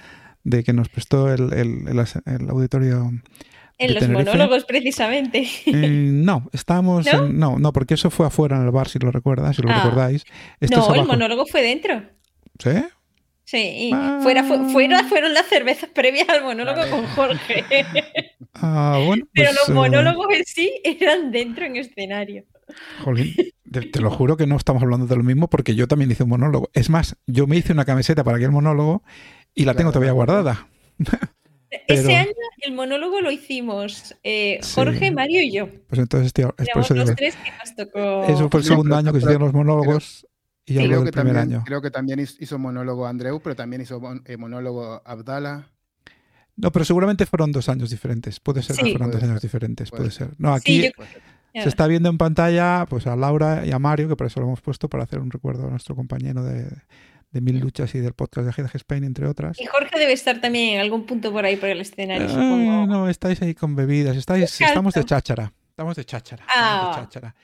de 0.44 0.64
que 0.66 0.74
nos 0.74 0.90
prestó 0.90 1.32
el, 1.34 1.54
el, 1.54 1.88
el, 1.88 2.50
auditorio. 2.50 3.14
En 3.78 3.94
los 3.94 4.10
monólogos, 4.10 4.66
precisamente. 4.66 5.48
Eh, 5.68 5.72
no, 5.88 6.50
estamos. 6.52 7.06
¿No? 7.06 7.28
En, 7.28 7.40
¿No? 7.40 7.60
¿No? 7.60 7.72
porque 7.72 7.94
eso 7.94 8.10
fue 8.10 8.28
afuera 8.28 8.58
en 8.58 8.64
el 8.64 8.72
bar, 8.72 8.90
si 8.90 9.00
lo 9.00 9.10
recuerdas, 9.10 9.56
si 9.56 9.62
lo 9.62 9.72
ah. 9.72 9.84
recordáis. 9.86 10.26
Este 10.60 10.76
no, 10.76 10.94
el 10.94 11.06
monólogo 11.06 11.46
fue 11.46 11.62
dentro. 11.62 12.04
¿Sí? 12.60 12.72
Sí, 13.46 13.92
ah. 13.94 14.20
fuera, 14.22 14.44
fuera, 14.44 15.06
fueron 15.06 15.34
las 15.34 15.46
cervezas 15.48 15.92
previas 15.92 16.28
al 16.28 16.44
monólogo 16.44 16.80
vale. 16.80 16.92
con 16.92 17.06
Jorge. 17.06 17.64
Ah, 18.56 19.02
bueno, 19.06 19.26
Pero 19.34 19.50
pues, 19.50 19.68
los 19.68 19.76
monólogos 19.76 20.28
en 20.32 20.46
sí 20.46 20.72
eran 20.84 21.32
dentro 21.32 21.66
en 21.66 21.78
escenario. 21.78 22.44
Jolín, 23.04 23.34
te, 23.72 23.82
te, 23.82 24.00
lo 24.02 24.10
juro 24.12 24.38
que 24.38 24.48
no 24.48 24.56
estamos 24.58 24.84
hablando 24.84 25.08
de 25.08 25.16
lo 25.16 25.24
mismo 25.24 25.50
porque 25.50 25.76
yo 25.76 25.88
también 25.88 26.12
hice 26.12 26.24
un 26.24 26.30
monólogo. 26.30 26.70
Es 26.74 26.90
más, 26.90 27.16
yo 27.28 27.48
me 27.48 27.58
hice 27.58 27.74
una 27.74 27.86
camiseta 27.86 28.24
para 28.24 28.38
aquel 28.38 28.52
monólogo 28.52 29.04
y 29.56 29.66
la 29.66 29.74
tengo 29.74 29.92
todavía 29.92 30.12
guardada. 30.14 30.68
Pero... 31.88 32.02
Ese 32.02 32.16
año 32.16 32.32
el 32.62 32.74
monólogo 32.74 33.20
lo 33.22 33.32
hicimos 33.32 34.16
eh, 34.24 34.60
Jorge, 34.76 35.08
sí. 35.08 35.12
Mario 35.12 35.42
y 35.42 35.52
yo. 35.52 35.68
Pues 35.88 36.00
entonces, 36.00 36.32
tío, 36.32 36.54
es 36.60 36.68
por 36.72 36.84
eso 36.84 36.94
los 36.94 37.16
tres 37.16 37.36
que 37.36 37.52
nos 37.52 37.76
tocó. 37.76 38.26
Eso 38.26 38.48
fue 38.50 38.60
el 38.60 38.66
segundo 38.66 38.96
año 38.96 39.12
que 39.12 39.20
se 39.20 39.26
hicieron 39.26 39.44
los 39.48 39.54
monólogos. 39.54 40.28
Y 40.66 40.76
creo, 40.76 40.88
yo 40.88 41.02
que 41.02 41.08
el 41.10 41.12
primer 41.14 41.34
también, 41.34 41.38
año. 41.58 41.64
creo 41.66 41.82
que 41.82 41.92
también 41.92 42.20
hizo 42.20 42.60
monólogo 42.60 43.06
Andreu, 43.08 43.42
pero 43.42 43.56
también 43.56 43.82
hizo 43.82 44.00
eh, 44.26 44.38
monólogo 44.38 45.02
Abdala. 45.04 45.68
No, 46.56 46.72
pero 46.72 46.86
seguramente 46.86 47.26
fueron 47.26 47.52
dos 47.52 47.68
años 47.68 47.90
diferentes. 47.90 48.40
Puede 48.40 48.62
ser 48.62 48.76
Sí. 48.76 48.84
que 48.84 48.90
fueron 48.92 49.12
dos 49.12 49.24
años 49.24 49.42
diferentes. 49.42 49.90
puede 49.90 50.04
Puede 50.04 50.12
ser. 50.12 50.28
ser. 50.28 50.36
No, 50.40 50.54
aquí 50.54 50.84
Sí, 50.84 50.92
yo- 50.96 51.04
se 51.54 51.70
está 51.70 51.88
viendo 51.88 52.10
en 52.10 52.18
pantalla 52.18 52.86
pues 52.90 53.06
a 53.08 53.16
Laura 53.16 53.66
y 53.66 53.72
a 53.72 53.80
Mario, 53.80 54.08
que 54.08 54.16
por 54.16 54.28
eso 54.28 54.40
lo 54.40 54.48
hemos 54.48 54.62
puesto 54.62 54.90
para 54.90 55.04
hacer 55.04 55.20
un 55.20 55.30
recuerdo 55.32 55.68
a 55.68 55.70
nuestro 55.70 55.96
compañero 55.96 56.44
de, 56.44 56.68
de 57.32 57.42
Mil 57.42 57.60
Luchas 57.60 57.94
y 57.96 58.00
del 58.00 58.14
podcast 58.14 58.46
de 58.48 58.52
Hedge 58.64 58.76
Spain, 58.78 59.04
entre 59.04 59.28
otras. 59.28 59.60
Y 59.60 59.66
Jorge 59.66 59.98
debe 60.00 60.14
estar 60.14 60.40
también 60.42 60.76
en 60.76 60.82
algún 60.82 61.06
punto 61.06 61.32
por 61.32 61.46
ahí 61.46 61.56
por 61.56 61.70
el 61.70 61.82
escenario, 61.82 62.26
Eh, 62.26 62.30
supongo. 62.30 62.86
no, 62.88 63.10
estáis 63.10 63.42
ahí 63.42 63.54
con 63.56 63.76
bebidas, 63.76 64.16
estáis, 64.18 64.60
estamos 64.62 64.94
de 64.94 65.04
cháchara. 65.04 65.54
Estamos 65.70 65.96
de 65.96 66.06
cháchara. 66.06 66.44
estamos 66.48 66.56
Ah. 66.56 67.00
de 67.00 67.02
cháchara. 67.08 67.36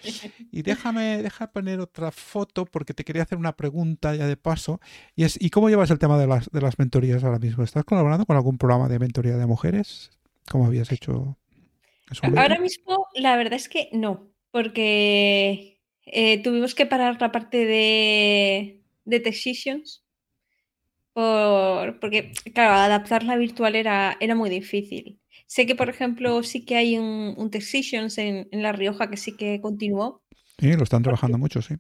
Y 0.52 0.62
déjame, 0.62 1.24
deja 1.24 1.48
poner 1.52 1.80
otra 1.80 2.12
foto 2.12 2.66
porque 2.66 2.94
te 2.94 3.04
quería 3.04 3.24
hacer 3.24 3.40
una 3.40 3.54
pregunta 3.56 4.14
ya 4.14 4.28
de 4.28 4.38
paso. 4.38 4.80
Y 5.16 5.24
es, 5.24 5.36
¿y 5.42 5.50
cómo 5.50 5.68
llevas 5.68 5.90
el 5.90 5.98
tema 5.98 6.16
de 6.20 6.28
las, 6.28 6.48
de 6.52 6.62
las 6.62 6.78
mentorías 6.78 7.24
ahora 7.24 7.40
mismo? 7.40 7.64
¿Estás 7.64 7.84
colaborando 7.86 8.28
con 8.28 8.36
algún 8.36 8.60
programa 8.60 8.88
de 8.88 9.00
mentoría 9.00 9.36
de 9.36 9.48
mujeres? 9.48 10.12
¿Cómo 10.52 10.68
habías 10.68 10.92
hecho? 10.92 11.39
Ahora 12.38 12.60
mismo, 12.60 13.08
la 13.16 13.36
verdad 13.38 13.54
es 13.54 13.70
que 13.70 13.90
no, 13.94 14.32
porque 14.52 15.80
eh, 16.06 16.42
tuvimos 16.44 16.76
que 16.76 16.86
parar 16.86 17.22
la 17.22 17.32
parte 17.32 17.66
de, 17.66 18.82
de 19.06 19.20
Tech 19.20 19.34
Sessions, 19.34 20.04
por, 21.14 22.00
porque, 22.00 22.32
claro, 22.54 22.74
adaptarla 22.74 23.36
virtual 23.36 23.76
era, 23.76 24.18
era 24.20 24.36
muy 24.36 24.50
difícil. 24.50 25.20
Sé 25.48 25.66
que, 25.66 25.76
por 25.76 25.90
ejemplo, 25.90 26.44
sí 26.44 26.66
que 26.66 26.76
hay 26.76 26.98
un, 26.98 27.34
un 27.38 27.52
en, 28.18 28.48
en 28.52 28.64
La 28.64 28.72
Rioja 28.72 29.10
que 29.10 29.18
sí 29.18 29.36
que 29.36 29.60
continuó. 29.62 30.22
Sí, 30.60 30.74
lo 30.74 30.84
están 30.84 31.04
trabajando 31.04 31.38
mucho, 31.38 31.62
sí. 31.62 31.76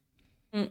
Mm. 0.51 0.65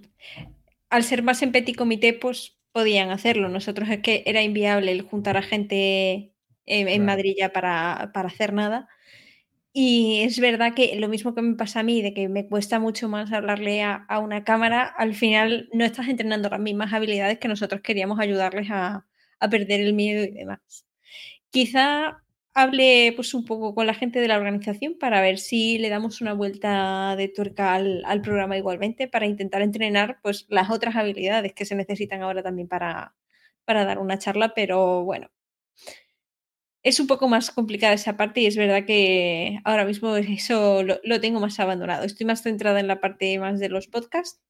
Al 0.90 1.04
ser 1.04 1.22
más 1.22 1.42
en 1.42 1.52
petit 1.52 1.76
comité, 1.76 2.12
pues 2.12 2.58
podían 2.72 3.10
hacerlo. 3.10 3.48
Nosotros 3.48 3.88
es 3.88 4.00
que 4.00 4.22
era 4.26 4.42
inviable 4.42 4.92
el 4.92 5.02
juntar 5.02 5.36
a 5.36 5.42
gente 5.42 6.32
en, 6.66 6.88
en 6.88 7.04
Claro. 7.04 7.04
Madrid 7.04 7.34
ya 7.38 7.52
para, 7.52 8.10
para 8.12 8.28
hacer 8.28 8.52
nada. 8.52 8.88
Y 9.72 10.20
es 10.22 10.40
verdad 10.40 10.74
que 10.74 10.96
lo 10.96 11.08
mismo 11.08 11.34
que 11.34 11.42
me 11.42 11.54
pasa 11.56 11.80
a 11.80 11.82
mí, 11.82 12.02
de 12.02 12.14
que 12.14 12.28
me 12.28 12.46
cuesta 12.48 12.80
mucho 12.80 13.08
más 13.08 13.32
hablarle 13.32 13.82
a, 13.82 13.94
a 14.08 14.18
una 14.18 14.42
cámara, 14.44 14.82
al 14.84 15.14
final 15.14 15.68
no 15.72 15.84
estás 15.84 16.08
entrenando 16.08 16.48
las 16.48 16.60
mismas 16.60 16.92
habilidades 16.92 17.38
que 17.38 17.48
nosotros 17.48 17.82
queríamos 17.82 18.18
ayudarles 18.18 18.68
a, 18.70 19.06
a 19.38 19.50
perder 19.50 19.80
el 19.80 19.92
miedo 19.94 20.24
y 20.24 20.30
demás. 20.32 20.86
Quizá 21.50 22.22
hable 22.54 23.12
pues 23.16 23.34
un 23.34 23.44
poco 23.44 23.74
con 23.74 23.86
la 23.86 23.94
gente 23.94 24.20
de 24.20 24.28
la 24.28 24.36
organización 24.38 24.96
para 24.98 25.20
ver 25.22 25.38
si 25.38 25.78
le 25.78 25.90
damos 25.90 26.20
una 26.20 26.34
vuelta 26.34 27.14
de 27.16 27.28
tuerca 27.28 27.74
al, 27.74 28.02
al 28.06 28.22
programa 28.22 28.56
igualmente 28.58 29.08
para 29.08 29.26
intentar 29.26 29.62
entrenar 29.62 30.18
pues 30.22 30.46
las 30.48 30.70
otras 30.70 30.96
habilidades 30.96 31.52
que 31.54 31.64
se 31.66 31.76
necesitan 31.76 32.22
ahora 32.22 32.42
también 32.42 32.68
para, 32.68 33.14
para 33.64 33.84
dar 33.84 33.98
una 33.98 34.18
charla, 34.18 34.54
pero 34.54 35.04
bueno, 35.04 35.30
es 36.82 37.00
un 37.00 37.06
poco 37.06 37.28
más 37.28 37.50
complicada 37.50 37.94
esa 37.94 38.16
parte 38.16 38.40
y 38.40 38.46
es 38.46 38.56
verdad 38.56 38.84
que 38.86 39.58
ahora 39.64 39.84
mismo 39.84 40.16
eso 40.16 40.82
lo, 40.82 41.20
tengo 41.20 41.40
más 41.40 41.58
abandonado. 41.60 42.04
Estoy 42.04 42.26
más 42.26 42.42
centrada 42.42 42.80
en 42.80 42.88
la 42.88 43.00
parte 43.00 43.38
más 43.38 43.60
de 43.60 43.68
los 43.68 43.88
podcasts, 43.88 44.40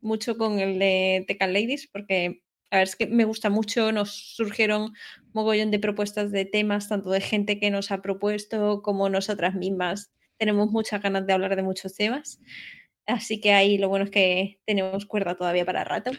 mucho 0.00 0.36
con 0.36 0.58
el 0.58 0.78
de 0.78 1.24
Tecan 1.26 1.52
Ladies, 1.52 1.88
porque 1.92 2.42
la 2.70 2.78
verdad 2.78 2.92
es 2.92 2.96
que 2.96 3.06
me 3.06 3.24
gusta 3.24 3.50
mucho. 3.50 3.92
Nos 3.92 4.34
surgieron 4.36 4.92
mogollón 5.32 5.70
de 5.70 5.78
propuestas 5.78 6.30
de 6.32 6.44
temas, 6.44 6.88
tanto 6.88 7.10
de 7.10 7.20
gente 7.20 7.58
que 7.58 7.70
nos 7.70 7.90
ha 7.90 8.02
propuesto 8.02 8.82
como 8.82 9.08
nosotras 9.08 9.54
mismas. 9.54 10.12
Tenemos 10.38 10.70
muchas 10.70 11.02
ganas 11.02 11.26
de 11.26 11.32
hablar 11.32 11.56
de 11.56 11.62
muchos 11.62 11.94
temas. 11.94 12.40
Así 13.06 13.40
que 13.40 13.52
ahí 13.52 13.78
lo 13.78 13.88
bueno 13.88 14.04
es 14.04 14.10
que 14.10 14.60
tenemos 14.66 15.06
cuerda 15.06 15.36
todavía 15.36 15.64
para 15.64 15.84
rato. 15.84 16.10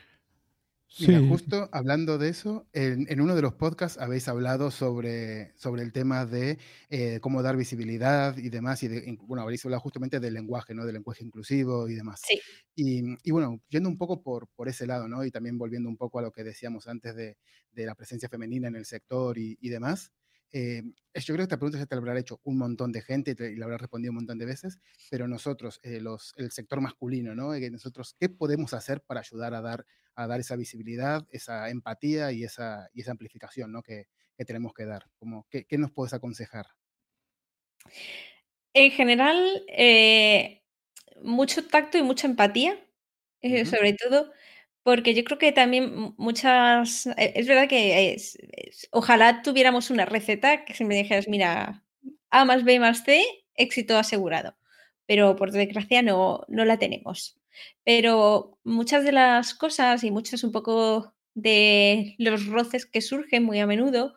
Mira, 0.98 1.22
justo 1.22 1.70
hablando 1.72 2.18
de 2.18 2.30
eso, 2.30 2.68
en, 2.74 3.06
en 3.10 3.22
uno 3.22 3.36
de 3.36 3.42
los 3.42 3.54
podcasts 3.54 3.98
habéis 4.00 4.28
hablado 4.28 4.70
sobre, 4.70 5.54
sobre 5.56 5.84
el 5.84 5.94
tema 5.94 6.26
de 6.26 6.58
eh, 6.90 7.20
cómo 7.22 7.42
dar 7.42 7.56
visibilidad 7.56 8.36
y 8.38 8.50
demás, 8.50 8.84
y 8.84 8.90
de, 8.90 9.18
bueno, 9.22 9.42
habréis 9.44 9.64
hablado 9.64 9.80
justamente 9.82 10.20
del 10.20 10.34
lenguaje, 10.34 10.74
¿no? 10.74 10.86
Del 10.86 10.96
lenguaje 10.96 11.24
inclusivo 11.24 11.88
y 11.88 11.96
demás. 11.96 12.28
Sí. 12.28 12.40
Y, 12.76 13.02
y 13.24 13.32
bueno, 13.32 13.62
yendo 13.70 13.88
un 13.88 13.98
poco 13.98 14.22
por, 14.22 14.50
por 14.50 14.68
ese 14.68 14.88
lado, 14.88 15.08
¿no? 15.08 15.24
Y 15.24 15.32
también 15.32 15.58
volviendo 15.58 15.88
un 15.88 15.96
poco 15.96 16.20
a 16.20 16.22
lo 16.22 16.32
que 16.34 16.44
decíamos 16.44 16.88
antes 16.88 17.16
de, 17.16 17.38
de 17.72 17.86
la 17.86 17.96
presencia 17.96 18.28
femenina 18.28 18.68
en 18.68 18.76
el 18.76 18.86
sector 18.86 19.38
y, 19.38 19.58
y 19.62 19.70
demás, 19.70 20.12
eh, 20.52 20.82
yo 21.14 21.34
creo 21.34 21.38
que 21.38 21.44
esta 21.44 21.58
pregunta 21.58 21.78
ya 21.78 21.86
te 21.86 21.96
la 21.96 22.00
habrá 22.00 22.18
hecho 22.20 22.40
un 22.44 22.58
montón 22.58 22.92
de 22.92 23.02
gente 23.02 23.32
y, 23.32 23.36
te, 23.36 23.52
y 23.52 23.56
la 23.56 23.66
habrá 23.66 23.78
respondido 23.78 24.12
un 24.12 24.16
montón 24.16 24.40
de 24.40 24.46
veces, 24.46 24.80
pero 25.10 25.28
nosotros, 25.28 25.80
eh, 25.84 26.00
los, 26.02 26.34
el 26.38 26.52
sector 26.52 26.82
masculino, 26.82 27.36
¿no? 27.36 27.54
Nosotros, 27.72 28.16
¿qué 28.20 28.30
podemos 28.30 28.74
hacer 28.74 29.02
para 29.02 29.20
ayudar 29.20 29.54
a 29.54 29.62
dar, 29.62 29.86
a 30.24 30.28
dar 30.28 30.40
esa 30.40 30.56
visibilidad, 30.56 31.28
esa 31.32 31.70
empatía 31.70 32.32
y 32.32 32.44
esa, 32.44 32.90
y 32.94 33.02
esa 33.02 33.12
amplificación, 33.12 33.72
¿no? 33.72 33.84
Que, 33.84 34.08
que 34.38 34.46
tenemos 34.46 34.74
que 34.74 34.86
dar. 34.86 35.06
Como, 35.20 35.48
¿qué, 35.50 35.66
¿Qué 35.66 35.78
nos 35.78 35.92
puedes 35.92 36.14
aconsejar? 36.14 36.68
En 38.74 38.92
general, 38.92 39.64
eh, 39.70 40.64
mucho 41.24 41.68
tacto 41.68 41.98
y 41.98 42.04
mucha 42.04 42.28
empatía, 42.28 42.78
eh, 43.42 43.66
sobre 43.66 43.94
todo, 43.94 44.32
porque 44.84 45.14
yo 45.16 45.24
creo 45.24 45.40
que 45.40 45.52
también 45.52 46.14
muchas. 46.18 47.08
e- 47.08 47.34
Es 47.36 47.48
verdad 47.48 47.68
que 47.70 48.14
es- 48.14 48.38
es- 48.54 48.88
ojalá 48.92 49.42
tuviéramos 49.44 49.90
una 49.92 50.06
receta 50.06 50.66
que 50.66 50.74
siempre 50.76 50.98
dijeras, 50.98 51.28
mira, 51.28 51.86
A 52.32 52.46
más 52.46 52.64
B 52.64 52.80
más 52.80 53.04
C, 53.04 53.26
éxito 53.56 53.98
asegurado. 53.98 54.56
Pero 55.10 55.36
por 55.36 55.52
desgracia 55.52 56.04
no, 56.04 56.46
no 56.50 56.66
la 56.66 56.78
tenemos. 56.78 57.36
Pero 57.84 58.60
muchas 58.64 59.04
de 59.04 59.12
las 59.12 59.56
cosas 59.56 60.04
y 60.04 60.12
muchos 60.12 60.44
un 60.44 60.52
poco 60.52 61.16
de 61.34 62.14
los 62.20 62.46
roces 62.46 62.86
que 62.86 63.02
surgen 63.02 63.44
muy 63.44 63.60
a 63.60 63.66
menudo 63.66 64.14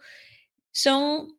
son 0.70 1.38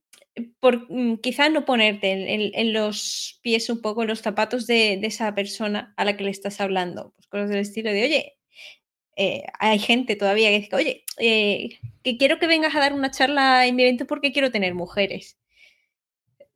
por 0.59 0.91
mm, 0.91 1.17
quizá 1.17 1.49
no 1.49 1.65
ponerte 1.65 2.11
en, 2.59 2.73
los 2.73 3.39
pies 3.43 3.69
un 3.69 3.79
poco, 3.79 4.01
en 4.01 4.07
los 4.07 4.21
zapatos 4.21 4.65
de, 4.65 4.97
de 4.99 5.05
esa 5.07 5.35
persona 5.35 5.93
a 5.97 6.03
la 6.03 6.17
que 6.17 6.23
le 6.23 6.31
estás 6.31 6.59
hablando. 6.59 7.13
Pues 7.15 7.27
cosas 7.27 7.49
del 7.51 7.59
estilo 7.59 7.91
de, 7.91 8.03
oye, 8.03 8.37
eh, 9.17 9.43
hay 9.59 9.77
gente 9.77 10.15
todavía 10.15 10.49
que 10.49 10.61
dice, 10.61 10.75
oye, 10.75 11.05
eh, 11.19 11.77
que 12.03 12.17
quiero 12.17 12.39
que 12.39 12.47
vengas 12.47 12.75
a 12.75 12.79
dar 12.79 12.93
una 12.93 13.11
charla 13.11 13.67
en 13.67 13.75
mi 13.75 13.83
evento 13.83 14.07
porque 14.07 14.31
quiero 14.33 14.49
tener 14.49 14.73
mujeres. 14.73 15.37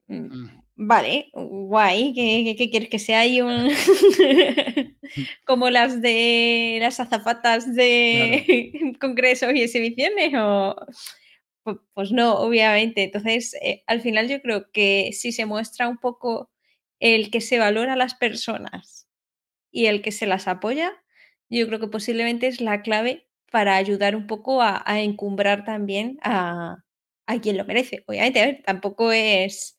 Mm, 0.07 0.15
Mm. 0.33 0.56
Vale, 0.79 1.31
guay, 1.33 2.13
¿qué, 2.13 2.69
quieres 2.69 2.89
que 2.89 2.99
sea 2.99 3.21
ahí 3.21 3.41
un... 3.41 3.69
como 5.45 5.71
las 5.71 6.01
de 6.03 6.77
las 6.79 6.99
azafatas 6.99 7.73
de 7.73 8.95
congresos 9.01 9.53
y 9.55 9.63
exhibiciones? 9.63 10.33
O... 10.37 10.75
pues 11.93 12.11
no, 12.11 12.35
obviamente. 12.35 13.03
Entonces, 13.03 13.55
eh, 13.61 13.83
al 13.87 14.01
final 14.01 14.27
yo 14.29 14.39
creo 14.41 14.71
que 14.71 15.11
si 15.13 15.31
se 15.31 15.47
muestra 15.47 15.87
un 15.87 15.97
poco 15.97 16.51
el 16.99 17.31
que 17.31 17.41
se 17.41 17.57
valora 17.57 17.93
a 17.93 17.97
las 17.97 18.13
personas 18.13 19.09
y 19.71 19.87
el 19.87 20.03
que 20.03 20.11
se 20.11 20.27
las 20.27 20.47
apoya, 20.47 20.93
yo 21.49 21.67
creo 21.67 21.79
que 21.79 21.87
posiblemente 21.87 22.47
es 22.47 22.61
la 22.61 22.83
clave 22.83 23.27
para 23.51 23.75
ayudar 23.77 24.15
un 24.15 24.27
poco 24.27 24.61
a, 24.61 24.83
encumbrar 25.01 25.65
también 25.65 26.19
a, 26.21 26.83
quien 27.41 27.57
lo 27.57 27.65
merece. 27.65 28.03
Obviamente, 28.07 28.41
a 28.41 28.45
ver, 28.45 28.63
tampoco 28.63 29.11
es 29.11 29.76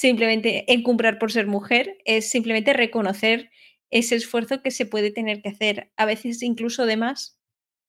simplemente 0.00 0.64
encumbrar 0.72 1.18
por 1.18 1.30
ser 1.30 1.46
mujer, 1.46 1.98
es 2.06 2.30
simplemente 2.30 2.72
reconocer 2.72 3.50
ese 3.90 4.14
esfuerzo 4.14 4.62
que 4.62 4.70
se 4.70 4.86
puede 4.86 5.10
tener 5.10 5.42
que 5.42 5.50
hacer, 5.50 5.92
a 5.98 6.06
veces 6.06 6.42
incluso 6.42 6.86
de 6.86 6.96
más, 6.96 7.38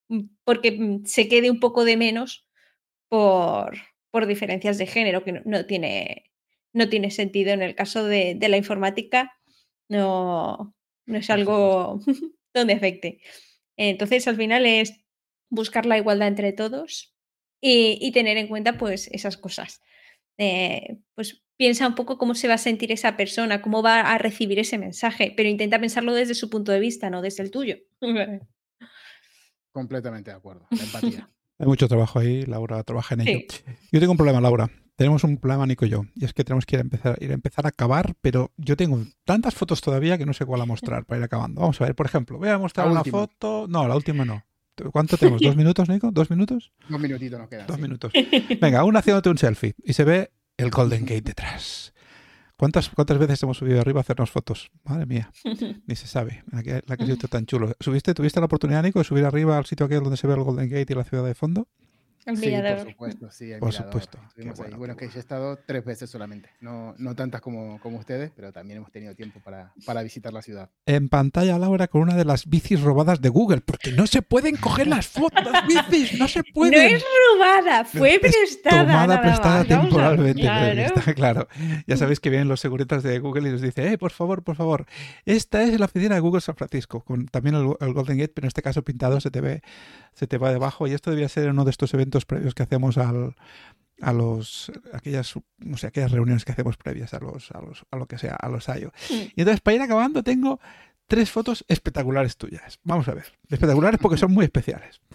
mm, 0.10 0.24
porque 0.44 0.74
mm, 0.74 1.06
se 1.06 1.30
quede 1.30 1.50
un 1.50 1.62
poco 1.62 1.86
de 1.86 1.96
menos 1.96 2.46
por, 3.08 3.78
por 4.12 4.28
diferencias 4.28 4.78
de 4.78 4.88
género, 4.88 5.24
que 5.24 5.42
no, 5.46 5.66
tiene, 5.66 6.34
no 6.74 6.90
tiene 6.90 7.12
sentido. 7.12 7.54
En 7.54 7.62
el 7.62 7.76
caso 7.76 8.04
de, 8.04 8.38
la 8.42 8.58
informática, 8.58 9.32
no, 9.88 10.76
no 11.06 11.18
es 11.18 11.30
algo 11.30 12.02
donde 12.54 12.74
afecte. 12.74 13.22
Entonces, 13.78 14.28
al 14.28 14.36
final 14.36 14.66
es 14.66 15.00
buscar 15.50 15.86
la 15.86 15.98
igualdad 15.98 16.28
entre 16.28 16.52
todos 16.52 17.16
y, 17.62 18.12
tener 18.12 18.36
en 18.36 18.50
cuenta 18.50 18.78
pues 18.78 19.08
esas 19.14 19.38
cosas. 19.38 19.82
Eh, 20.38 20.98
pues 21.16 21.41
piensa 21.58 21.88
un 21.88 21.96
poco 21.96 22.18
cómo 22.18 22.36
se 22.36 22.48
va 22.48 22.56
a 22.56 22.58
sentir 22.58 22.92
esa 22.92 23.18
persona, 23.18 23.62
cómo 23.62 23.84
va 23.84 24.02
a 24.02 24.18
recibir 24.18 24.60
ese 24.60 24.78
mensaje, 24.78 25.34
pero 25.36 25.50
intenta 25.50 25.80
pensarlo 25.80 26.14
desde 26.14 26.34
su 26.34 26.50
punto 26.50 26.72
de 26.72 26.80
vista, 26.80 27.10
no 27.10 27.22
desde 27.22 27.44
el 27.44 27.52
tuyo. 27.52 27.76
Completamente 29.72 30.32
de 30.32 30.38
acuerdo. 30.38 30.68
La 30.72 30.84
empatía. 30.84 31.30
Hay 31.60 31.68
mucho 31.68 31.88
trabajo 31.88 32.18
ahí, 32.18 32.44
Laura 32.48 32.84
trabaja 32.84 33.14
en 33.14 33.22
ello. 33.22 33.40
Yo 33.92 34.00
tengo 34.00 34.14
un 34.14 34.18
problema, 34.18 34.42
Laura. 34.42 34.72
Tenemos 34.96 35.24
un 35.24 35.38
problema, 35.38 35.66
Nico 35.68 35.86
y 35.86 35.90
yo, 35.90 36.06
y 36.16 36.26
es 36.26 36.34
que 36.34 36.44
tenemos 36.44 36.66
que 36.66 36.76
ir 36.76 36.80
a 36.80 36.82
empezar, 36.82 37.18
ir 37.22 37.32
a 37.32 37.34
empezar 37.36 37.66
a 37.66 37.70
acabar, 37.70 38.16
pero 38.22 38.52
yo 38.58 38.76
tengo 38.76 39.04
tantas 39.26 39.54
fotos 39.54 39.80
todavía 39.82 40.18
que 40.18 40.26
no 40.26 40.34
sé 40.34 40.46
cuál 40.46 40.62
a 40.62 40.66
mostrar 40.66 41.06
para 41.06 41.20
ir 41.20 41.24
acabando. 41.24 41.62
Vamos 41.62 41.80
a 41.82 41.86
ver, 41.86 41.96
por 41.96 42.08
ejemplo, 42.08 42.40
voy 42.40 42.50
a 42.50 42.58
mostrar 42.58 42.88
una 42.88 43.04
foto. 43.04 43.68
No, 43.68 43.88
la 43.88 43.96
última 43.96 44.26
no. 44.26 44.44
¿Cuánto 44.92 45.18
tenemos? 45.18 45.42
¿Dos 45.42 45.56
minutos, 45.58 45.90
Nico? 45.90 46.12
¿Dos 46.12 46.30
minutos? 46.30 46.72
Dos 46.90 47.00
minutitos 47.00 47.40
nos 47.40 47.50
quedan. 47.50 47.68
Dos 47.68 47.80
minutos. 47.80 48.14
Venga, 48.60 48.84
una 48.84 49.00
haciéndote 49.00 49.30
un 49.30 49.38
selfie 49.38 49.76
y 49.84 49.94
se 49.94 50.04
ve 50.04 50.32
el 50.64 50.72
Golden 50.72 51.02
Gate 51.02 51.22
detrás. 51.22 51.94
¿Cuántas, 52.58 52.90
¿Cuántas 52.90 53.18
veces 53.18 53.42
hemos 53.42 53.58
subido 53.58 53.82
arriba 53.82 54.00
a 54.00 54.02
hacernos 54.02 54.30
fotos? 54.30 54.72
Madre 54.84 55.08
mía, 55.08 55.32
ni 55.88 55.96
se 55.96 56.06
sabe. 56.06 56.44
La 56.52 56.62
que, 56.62 56.82
la 56.86 56.96
que 56.96 57.16
tan 57.28 57.46
chulo. 57.48 57.74
¿Subiste, 57.80 58.14
¿Tuviste 58.14 58.40
la 58.40 58.46
oportunidad, 58.46 58.84
Nico, 58.84 59.00
de 59.00 59.06
subir 59.06 59.26
arriba 59.26 59.58
al 59.58 59.66
sitio 59.66 59.88
aquel 59.88 60.02
donde 60.04 60.18
se 60.18 60.28
ve 60.28 60.36
el 60.36 60.44
Golden 60.44 60.70
Gate 60.70 60.94
y 60.94 60.96
la 60.96 61.04
ciudad 61.04 61.26
de 61.26 61.34
fondo? 61.34 61.68
Sí, 62.26 62.52
por 62.52 62.80
supuesto, 62.80 63.32
sí. 63.32 63.52
por 63.60 63.74
supuesto. 63.74 64.20
Bueno, 64.78 64.96
que 64.96 65.08
yo 65.08 65.16
he 65.16 65.20
estado 65.20 65.58
tres 65.66 65.84
veces 65.84 66.10
solamente. 66.10 66.50
No, 66.62 66.94
no 66.98 67.16
tantas 67.16 67.42
como, 67.42 67.80
como 67.80 67.98
ustedes, 67.98 68.32
pero 68.36 68.52
también 68.52 68.78
hemos 68.78 68.92
tenido 68.92 69.16
tiempo 69.16 69.40
para, 69.40 69.74
para 69.86 70.04
visitar 70.04 70.32
la 70.32 70.42
ciudad. 70.42 70.70
En 70.86 71.10
pantalla, 71.10 71.58
Laura, 71.58 71.88
con 71.88 72.02
una 72.02 72.16
de 72.16 72.26
las 72.26 72.48
bicis 72.48 72.82
robadas 72.82 73.22
de 73.22 73.30
Google, 73.30 73.62
porque 73.62 73.92
no 73.92 74.08
se 74.08 74.22
pueden 74.22 74.56
coger 74.58 74.88
las 74.88 75.08
fotos, 75.08 75.44
las 75.44 75.68
bicis, 75.68 76.20
no 76.20 76.28
se 76.28 76.44
pueden. 76.54 76.92
No 76.92 76.98
es 76.98 77.04
robada, 77.34 77.86
fue 77.86 78.20
prestada. 78.20 78.86
Tomada 78.86 79.22
prestada 79.22 79.64
temporalmente, 79.66 80.86
está 80.86 81.14
claro. 81.14 81.48
Ya 81.88 81.98
sabéis 81.98 82.20
que 82.20 82.30
vienen 82.30 82.48
los 82.48 82.60
seguritas 82.60 83.04
de 83.04 83.20
Google 83.20 83.50
y 83.50 83.52
les 83.54 83.62
dice, 83.62 83.92
eh, 83.92 83.98
por 83.98 84.12
favor, 84.12 84.44
por 84.44 84.56
favor, 84.56 84.86
esta 85.26 85.64
es 85.64 85.80
la 85.80 85.86
oficina 85.86 86.16
de 86.16 86.22
Google 86.22 86.42
San 86.42 86.56
Francisco, 86.56 87.02
con 87.02 87.26
también 87.28 87.56
el, 87.56 87.76
el 87.80 87.94
Golden 87.94 88.18
Gate, 88.18 88.34
pero 88.34 88.46
en 88.46 88.50
este 88.50 88.62
caso 88.62 88.84
pintado 88.84 89.20
se 89.20 89.32
te 89.32 89.42
ve 89.42 89.62
se 90.14 90.28
te 90.28 90.38
va 90.38 90.52
debajo. 90.52 90.88
Y 90.88 90.94
esto 90.94 91.10
debía 91.10 91.30
ser 91.30 91.50
uno 91.50 91.64
de 91.64 91.72
estos 91.72 91.94
eventos 91.94 92.11
previos 92.26 92.54
que 92.54 92.64
hacemos 92.64 92.98
al, 92.98 93.36
a 94.02 94.14
los 94.14 94.72
aquellas 94.94 95.34
no 95.60 95.78
sé 95.78 95.88
aquellas 95.88 96.12
reuniones 96.12 96.46
que 96.46 96.52
hacemos 96.52 96.78
previas 96.78 97.14
a 97.14 97.20
los 97.20 97.52
a 97.52 97.62
los 97.62 97.86
a 97.92 97.98
lo 97.98 98.08
que 98.08 98.18
sea 98.18 98.36
a 98.36 98.50
los 98.50 98.68
IO. 98.68 98.92
Mm. 99.10 99.14
Y 99.14 99.42
entonces 99.42 99.62
para 99.62 99.76
ir 99.76 99.82
acabando 99.82 100.24
tengo 100.24 100.60
tres 101.08 101.32
fotos 101.32 101.66
espectaculares 101.68 102.38
tuyas. 102.38 102.80
Vamos 102.84 103.08
a 103.08 103.14
ver, 103.14 103.26
espectaculares 103.50 104.00
porque 104.00 104.18
son 104.18 104.32
muy 104.32 104.46
especiales. 104.46 105.02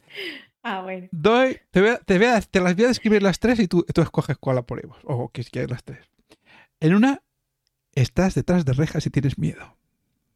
Ah, 0.68 0.82
bueno. 0.82 1.06
Doy, 1.12 1.60
te, 1.70 1.80
voy 1.80 1.96
te, 2.04 2.18
te 2.50 2.60
las 2.60 2.74
voy 2.74 2.86
a 2.86 2.88
describir 2.88 3.22
las 3.22 3.38
tres 3.38 3.60
y 3.60 3.68
tú, 3.68 3.84
tú 3.84 4.02
escoges 4.02 4.36
cuál 4.36 4.56
la 4.56 4.62
ponemos. 4.62 4.98
O 5.04 5.28
que 5.28 5.44
quieres 5.44 5.70
las 5.70 5.84
tres. 5.84 6.10
En 6.80 6.96
una, 6.96 7.22
estás 7.92 8.34
detrás 8.34 8.64
de 8.64 8.72
rejas 8.72 9.06
y 9.06 9.10
tienes 9.10 9.38
miedo. 9.38 9.76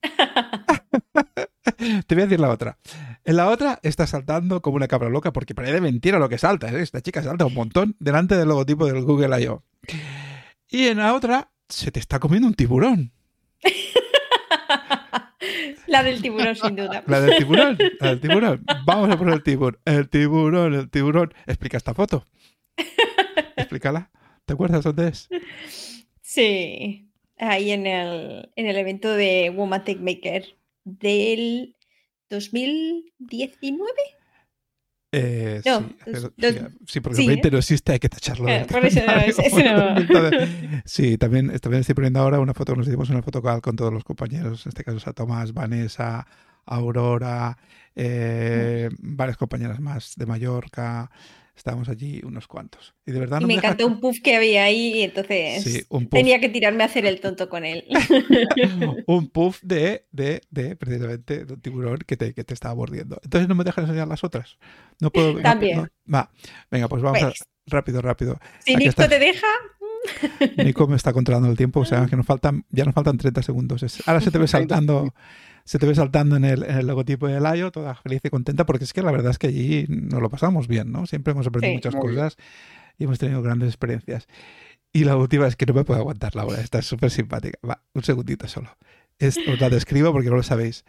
Te 2.07 2.15
voy 2.15 2.23
a 2.23 2.27
decir 2.27 2.41
la 2.41 2.51
otra. 2.51 2.79
En 3.25 3.37
la 3.37 3.49
otra 3.49 3.81
está 3.83 4.07
saltando 4.07 4.61
como 4.63 4.77
una 4.77 4.89
cabra 4.89 5.09
loca 5.09 5.33
porque 5.33 5.55
parece 5.55 5.81
mentira 5.81 6.19
lo 6.19 6.29
que 6.29 6.39
salta. 6.39 6.69
¿eh? 6.71 6.83
Esta 6.83 7.01
chica 7.01 7.23
salta 7.23 7.47
un 7.47 7.55
montón 7.55 7.97
delante 7.99 8.37
del 8.37 8.49
logotipo 8.49 8.87
del 8.87 9.03
Google 9.03 9.43
I.O. 9.43 9.63
Y 10.69 10.89
en 10.89 10.99
la 10.99 11.15
otra 11.15 11.51
se 11.69 11.91
te 11.91 12.01
está 12.01 12.19
comiendo 12.19 12.49
un 12.49 12.55
tiburón. 12.55 13.13
La 15.87 16.05
del 16.05 16.23
tiburón, 16.23 16.55
sin 16.55 16.77
duda. 16.77 17.03
La 17.09 17.21
del 17.21 17.37
tiburón, 17.39 17.77
la 17.99 18.11
del 18.11 18.21
tiburón. 18.21 18.65
Vamos 18.85 19.11
a 19.11 19.19
poner 19.19 19.35
el 19.35 19.43
tiburón. 19.43 19.81
El 19.85 20.09
tiburón, 20.09 20.75
el 20.75 20.89
tiburón. 20.89 21.35
Explica 21.47 21.79
esta 21.79 21.95
foto. 21.95 22.25
Explícala. 23.57 24.09
¿Te 24.45 24.53
acuerdas 24.53 24.85
dónde 24.85 25.09
es? 25.09 25.29
Sí 26.23 27.11
ahí 27.41 27.73
en 27.73 27.87
el, 27.87 28.51
en 28.55 28.67
el 28.67 28.77
evento 28.77 29.13
de 29.13 29.51
Woman 29.51 29.85
Tech 29.85 29.99
Maker 29.99 30.57
del 30.85 31.77
2019. 32.29 33.91
Eh, 35.13 35.61
sí, 36.87 37.01
porque 37.01 37.23
el 37.23 37.27
20 37.27 37.51
no 37.51 37.59
existe, 37.59 37.93
hay 37.93 37.99
que 37.99 38.09
tacharlo. 38.09 38.49
Eh, 38.49 38.65
sí, 40.85 41.19
también, 41.19 41.59
también 41.59 41.81
estoy 41.81 41.97
poniendo 41.97 42.21
ahora 42.21 42.39
una 42.39 42.55
foto, 42.55 42.77
nos 42.77 42.87
hicimos 42.87 43.11
una 43.11 43.23
foto 43.23 43.43
con 43.61 43.75
todos 43.75 43.93
los 43.93 44.05
compañeros, 44.05 44.67
en 44.67 44.71
este 44.71 44.85
caso 44.85 45.11
a 45.11 45.13
Tomás, 45.13 45.53
Vanessa, 45.53 46.29
Aurora, 46.65 47.59
eh, 47.97 48.89
mm. 48.91 49.17
varias 49.17 49.37
compañeras 49.37 49.81
más 49.81 50.15
de 50.17 50.27
Mallorca, 50.27 51.11
Estábamos 51.61 51.91
allí 51.91 52.23
unos 52.25 52.49
cuantos. 52.49 52.95
Y 53.05 53.13
de 53.13 53.21
verdad 53.21 53.43
me, 53.43 53.53
encantó 53.53 53.87
un 53.87 54.01
puff 54.01 54.21
que 54.25 54.35
había 54.35 54.65
ahí 54.65 54.95
y 54.95 55.03
entonces 55.03 55.87
tenía 56.11 56.41
que 56.41 56.49
tirarme 56.49 56.85
a 56.85 56.87
hacer 56.87 57.05
el 57.05 57.21
tonto 57.21 57.51
con 57.51 57.67
él. 57.67 57.85
un 59.07 59.29
puff 59.29 59.61
de, 59.61 60.07
de, 60.11 60.41
de, 60.49 60.75
precisamente, 60.77 61.45
de 61.45 61.53
un 61.53 61.61
tiburón 61.61 61.99
que 62.07 62.17
te, 62.17 62.33
que 62.33 62.45
te 62.45 62.55
estaba 62.55 62.75
mordiendo. 62.75 63.21
Entonces 63.23 63.47
no 63.47 63.55
me 63.55 63.65
dejan 63.65 63.85
enseñar 63.85 64.09
las 64.09 64.25
otras. 64.25 64.57
No 65.01 65.11
puedo. 65.11 65.39
También. 65.43 65.91
va, 66.13 66.31
venga, 66.71 66.89
pues 66.89 67.03
vamos 67.03 67.23
a, 67.23 67.27
pues, 67.27 67.45
rápido, 67.67 68.01
rápido. 68.01 68.41
Si 68.65 68.75
Nico 68.75 69.07
te 69.07 69.19
deja. 69.19 69.47
Nico 70.57 70.87
me 70.87 70.97
está 70.97 71.13
controlando 71.13 71.51
el 71.51 71.59
tiempo, 71.59 71.81
o 71.81 71.85
sea 71.85 72.07
que 72.11 72.17
nos 72.17 72.25
faltan, 72.25 72.65
ya 72.71 72.87
nos 72.87 72.95
faltan 72.95 73.19
30 73.19 73.43
segundos. 73.43 74.03
Ahora 74.07 74.23
se 74.23 74.31
te 74.31 74.39
ve 74.39 74.49
saltando 74.49 75.13
se 75.71 75.79
te 75.79 75.87
ve 75.87 75.95
saltando 75.95 76.35
en 76.35 76.45
el, 76.45 76.65
en 76.65 76.79
el 76.79 76.87
logotipo 76.89 77.29
del 77.29 77.45
IO, 77.57 77.71
toda 77.71 77.95
feliz 77.95 78.21
y 78.25 78.29
contenta, 78.29 78.67
porque 78.67 78.83
es 78.83 78.93
que 78.93 79.03
la 79.03 79.13
verdad 79.13 79.31
es 79.31 79.39
que 79.39 79.47
allí 79.47 79.87
nos 79.89 80.21
lo 80.21 80.29
pasamos 80.29 80.67
bien, 80.67 80.91
¿no? 80.91 81.07
Siempre 81.07 81.31
hemos 81.31 81.47
aprendido 81.47 81.75
muchas 81.75 81.95
cosas 81.95 82.37
y 82.99 83.05
hemos 83.05 83.21
tenido 83.21 83.41
grandes 83.41 83.69
experiencias. 83.69 84.27
Y 84.93 85.05
la 85.05 85.17
última 85.17 85.47
es 85.47 85.55
que 85.55 85.67
no 85.67 85.75
me 85.75 85.85
puedo 85.85 86.01
aguantar, 86.01 86.35
Laura, 86.35 86.61
está 86.61 86.83
súper 86.83 87.13
simpática. 87.13 87.57
Va, 87.65 87.85
un 87.95 88.03
segundito 88.03 88.49
solo. 88.49 88.77
Es, 89.21 89.39
os 89.47 89.61
la 89.61 89.71
describo 89.71 90.11
porque 90.11 90.29
no 90.29 90.35
lo 90.35 90.43
sabéis. 90.43 90.85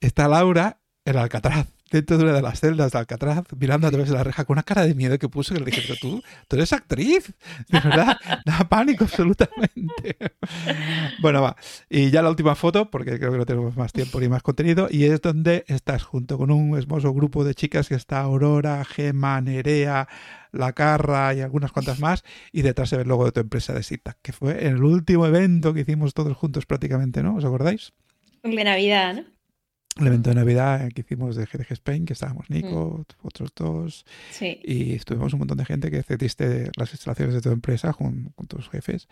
Está 0.00 0.28
Laura 0.28 0.80
en 1.04 1.18
Alcatraz 1.18 1.66
dentro 1.90 2.18
de 2.18 2.24
una 2.24 2.32
de 2.32 2.42
las 2.42 2.60
celdas 2.60 2.92
de 2.92 2.98
Alcatraz, 2.98 3.44
mirando 3.58 3.86
a 3.86 3.90
través 3.90 4.08
de 4.08 4.14
la 4.14 4.24
reja 4.24 4.44
con 4.44 4.54
una 4.54 4.62
cara 4.62 4.82
de 4.82 4.94
miedo 4.94 5.18
que 5.18 5.28
puso 5.28 5.54
que 5.54 5.60
le 5.60 5.66
dije, 5.66 5.82
pero 5.86 5.98
tú, 6.00 6.22
tú 6.48 6.56
eres 6.56 6.72
actriz, 6.72 7.32
de 7.68 7.80
verdad, 7.80 8.16
da 8.44 8.68
pánico 8.68 9.04
absolutamente. 9.04 10.16
Bueno, 11.26 11.42
va. 11.42 11.56
Y 11.90 12.10
ya 12.12 12.22
la 12.22 12.30
última 12.30 12.54
foto, 12.54 12.88
porque 12.88 13.18
creo 13.18 13.32
que 13.32 13.38
no 13.38 13.46
tenemos 13.46 13.76
más 13.76 13.92
tiempo 13.92 14.20
ni 14.20 14.28
más 14.28 14.44
contenido, 14.44 14.86
y 14.88 15.06
es 15.06 15.20
donde 15.20 15.64
estás 15.66 16.04
junto 16.04 16.38
con 16.38 16.52
un 16.52 16.78
hermoso 16.78 17.12
grupo 17.12 17.42
de 17.42 17.52
chicas 17.52 17.88
que 17.88 17.96
está 17.96 18.20
Aurora, 18.20 18.84
Gema, 18.84 19.40
Nerea, 19.40 20.06
La 20.52 20.72
Carra 20.72 21.34
y 21.34 21.40
algunas 21.40 21.72
cuantas 21.72 21.98
más, 21.98 22.22
y 22.52 22.62
detrás 22.62 22.90
se 22.90 22.96
ve 22.96 23.02
el 23.02 23.08
logo 23.08 23.24
de 23.24 23.32
tu 23.32 23.40
empresa 23.40 23.74
de 23.74 23.82
Cita, 23.82 24.16
que 24.22 24.30
fue 24.32 24.68
en 24.68 24.74
el 24.74 24.84
último 24.84 25.26
evento 25.26 25.74
que 25.74 25.80
hicimos 25.80 26.14
todos 26.14 26.36
juntos 26.36 26.64
prácticamente, 26.64 27.24
¿no? 27.24 27.34
¿Os 27.34 27.44
acordáis? 27.44 27.92
De 28.44 28.62
Navidad, 28.62 29.14
¿no? 29.14 29.35
El 29.96 30.06
evento 30.06 30.30
de 30.30 30.36
Navidad 30.36 30.88
que 30.92 31.00
hicimos 31.00 31.36
de 31.36 31.46
GDG 31.46 31.72
Spain, 31.72 32.04
que 32.04 32.12
estábamos 32.12 32.50
Nico, 32.50 33.04
mm. 33.22 33.26
otros 33.26 33.52
dos, 33.54 34.04
y 34.40 34.94
estuvimos 34.94 35.32
un 35.32 35.40
montón 35.40 35.58
de 35.58 35.64
gente 35.64 35.90
que 35.90 36.02
cediste 36.02 36.70
las 36.76 36.92
instalaciones 36.92 37.34
de 37.34 37.40
tu 37.40 37.50
empresa 37.50 37.92
con, 37.92 38.32
tus 38.46 38.68
jefes, 38.68 39.08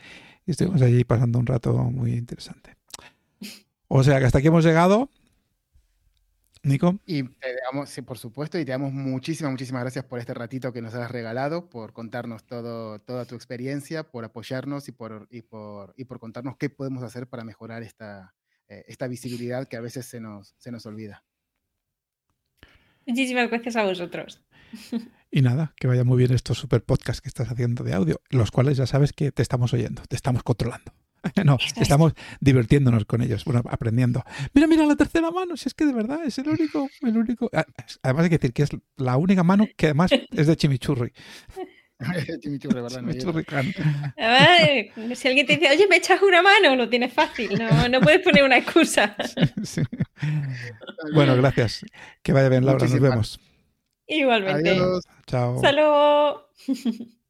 y 0.47 0.51
estuvimos 0.51 0.83
allí 0.83 1.05
pasando 1.05 1.39
un 1.39 1.47
rato 1.47 1.73
muy 1.75 2.13
interesante. 2.13 2.77
O 3.89 4.03
sea 4.03 4.19
que 4.19 4.27
hasta 4.27 4.39
aquí 4.39 4.49
hemos 4.49 4.65
llegado. 4.65 5.09
Nico. 6.63 6.99
Y 7.05 7.25
te 7.25 7.55
damos, 7.63 7.91
sí, 7.91 8.01
por 8.01 8.17
supuesto, 8.17 8.59
y 8.59 8.65
te 8.65 8.71
damos 8.71 8.91
muchísimas, 8.91 9.53
muchísimas 9.53 9.83
gracias 9.83 10.07
por 10.07 10.19
este 10.19 10.33
ratito 10.33 10.73
que 10.73 10.81
nos 10.81 10.95
has 10.95 11.11
regalado, 11.11 11.69
por 11.69 11.93
contarnos 11.93 12.45
todo, 12.45 12.99
toda 13.01 13.27
tu 13.27 13.35
experiencia, 13.35 14.05
por 14.05 14.25
apoyarnos 14.25 14.89
y 14.89 14.93
por, 14.93 15.29
y 15.31 15.43
por, 15.43 15.93
y 15.99 16.07
por 16.07 16.21
contarnos 16.21 16.57
qué 16.57 16.71
podemos 16.71 17.03
hacer 17.03 17.27
para 17.27 17.45
mejorar 17.45 17.83
esta, 17.83 18.35
eh, 18.69 18.85
esta 18.89 19.09
visibilidad 19.09 19.69
que 19.69 19.77
a 19.77 19.81
veces 19.81 20.07
se 20.07 20.21
nos, 20.21 20.55
se 20.59 20.71
nos 20.71 20.87
olvida. 20.87 21.25
Muchísimas 23.07 23.51
gracias 23.51 23.77
a 23.77 23.85
vosotros. 23.85 24.43
Y 25.31 25.43
nada, 25.43 25.75
que 25.75 25.89
vaya 25.89 26.05
muy 26.05 26.17
bien 26.17 26.33
estos 26.33 26.59
super 26.59 26.85
podcasts 26.85 27.21
que 27.21 27.29
estás 27.29 27.51
haciendo 27.51 27.83
de 27.83 27.93
audio, 27.93 28.21
los 28.31 28.53
cuales 28.53 28.77
ya 28.77 28.87
sabes 28.87 29.13
que 29.13 29.33
te 29.33 29.43
estamos 29.43 29.75
oyendo, 29.75 30.03
te 30.09 30.15
estamos 30.15 30.45
controlando. 30.45 30.93
No, 31.45 31.57
estamos 31.81 32.13
divirtiéndonos 32.41 33.05
con 33.05 33.23
ellos, 33.23 33.45
bueno, 33.45 33.63
aprendiendo. 33.69 34.23
Mira, 34.53 34.67
mira 34.67 34.87
la 34.87 34.95
tercera 34.95 35.31
mano, 35.31 35.57
si 35.57 35.69
es 35.69 35.75
que 35.75 35.87
de 35.87 35.93
verdad 35.93 36.25
es 36.25 36.39
el 36.39 36.49
único, 36.49 36.89
el 37.01 37.17
único. 37.17 37.51
Ah, 37.53 37.65
además 38.03 38.25
hay 38.25 38.31
que 38.31 38.39
decir 38.39 38.53
que 38.53 38.63
es 38.63 38.71
la 38.97 39.17
única 39.17 39.43
mano 39.43 39.67
que 39.77 39.87
además 39.87 40.11
es 40.31 40.47
de 40.47 40.57
chimichurri. 40.57 41.13
Chimichurri, 42.41 42.81
¿verdad? 42.81 43.01
Chimichurri 43.01 43.45
si 45.15 45.29
alguien 45.29 45.47
te 45.47 45.57
dice, 45.57 45.71
oye, 45.71 45.87
me 45.89 45.97
echas 45.97 46.21
una 46.23 46.43
mano, 46.43 46.77
lo 46.77 46.89
tienes 46.89 47.13
fácil, 47.13 47.59
no, 47.59 47.89
no 47.89 48.01
puedes 48.01 48.21
poner 48.21 48.45
una 48.45 48.59
excusa. 48.59 49.17
Sí. 49.65 49.83
Bueno, 51.15 51.37
gracias. 51.37 51.85
Que 52.23 52.33
vaya 52.33 52.49
bien, 52.49 52.65
Laura, 52.65 52.85
nos 52.85 52.91
Muchísimas 52.91 53.11
vemos. 53.11 53.41
Igualmente. 54.07 54.71
Adiós. 54.71 55.05
Chao. 55.27 55.57
Hasta 55.57 55.73
luego. 55.73 56.49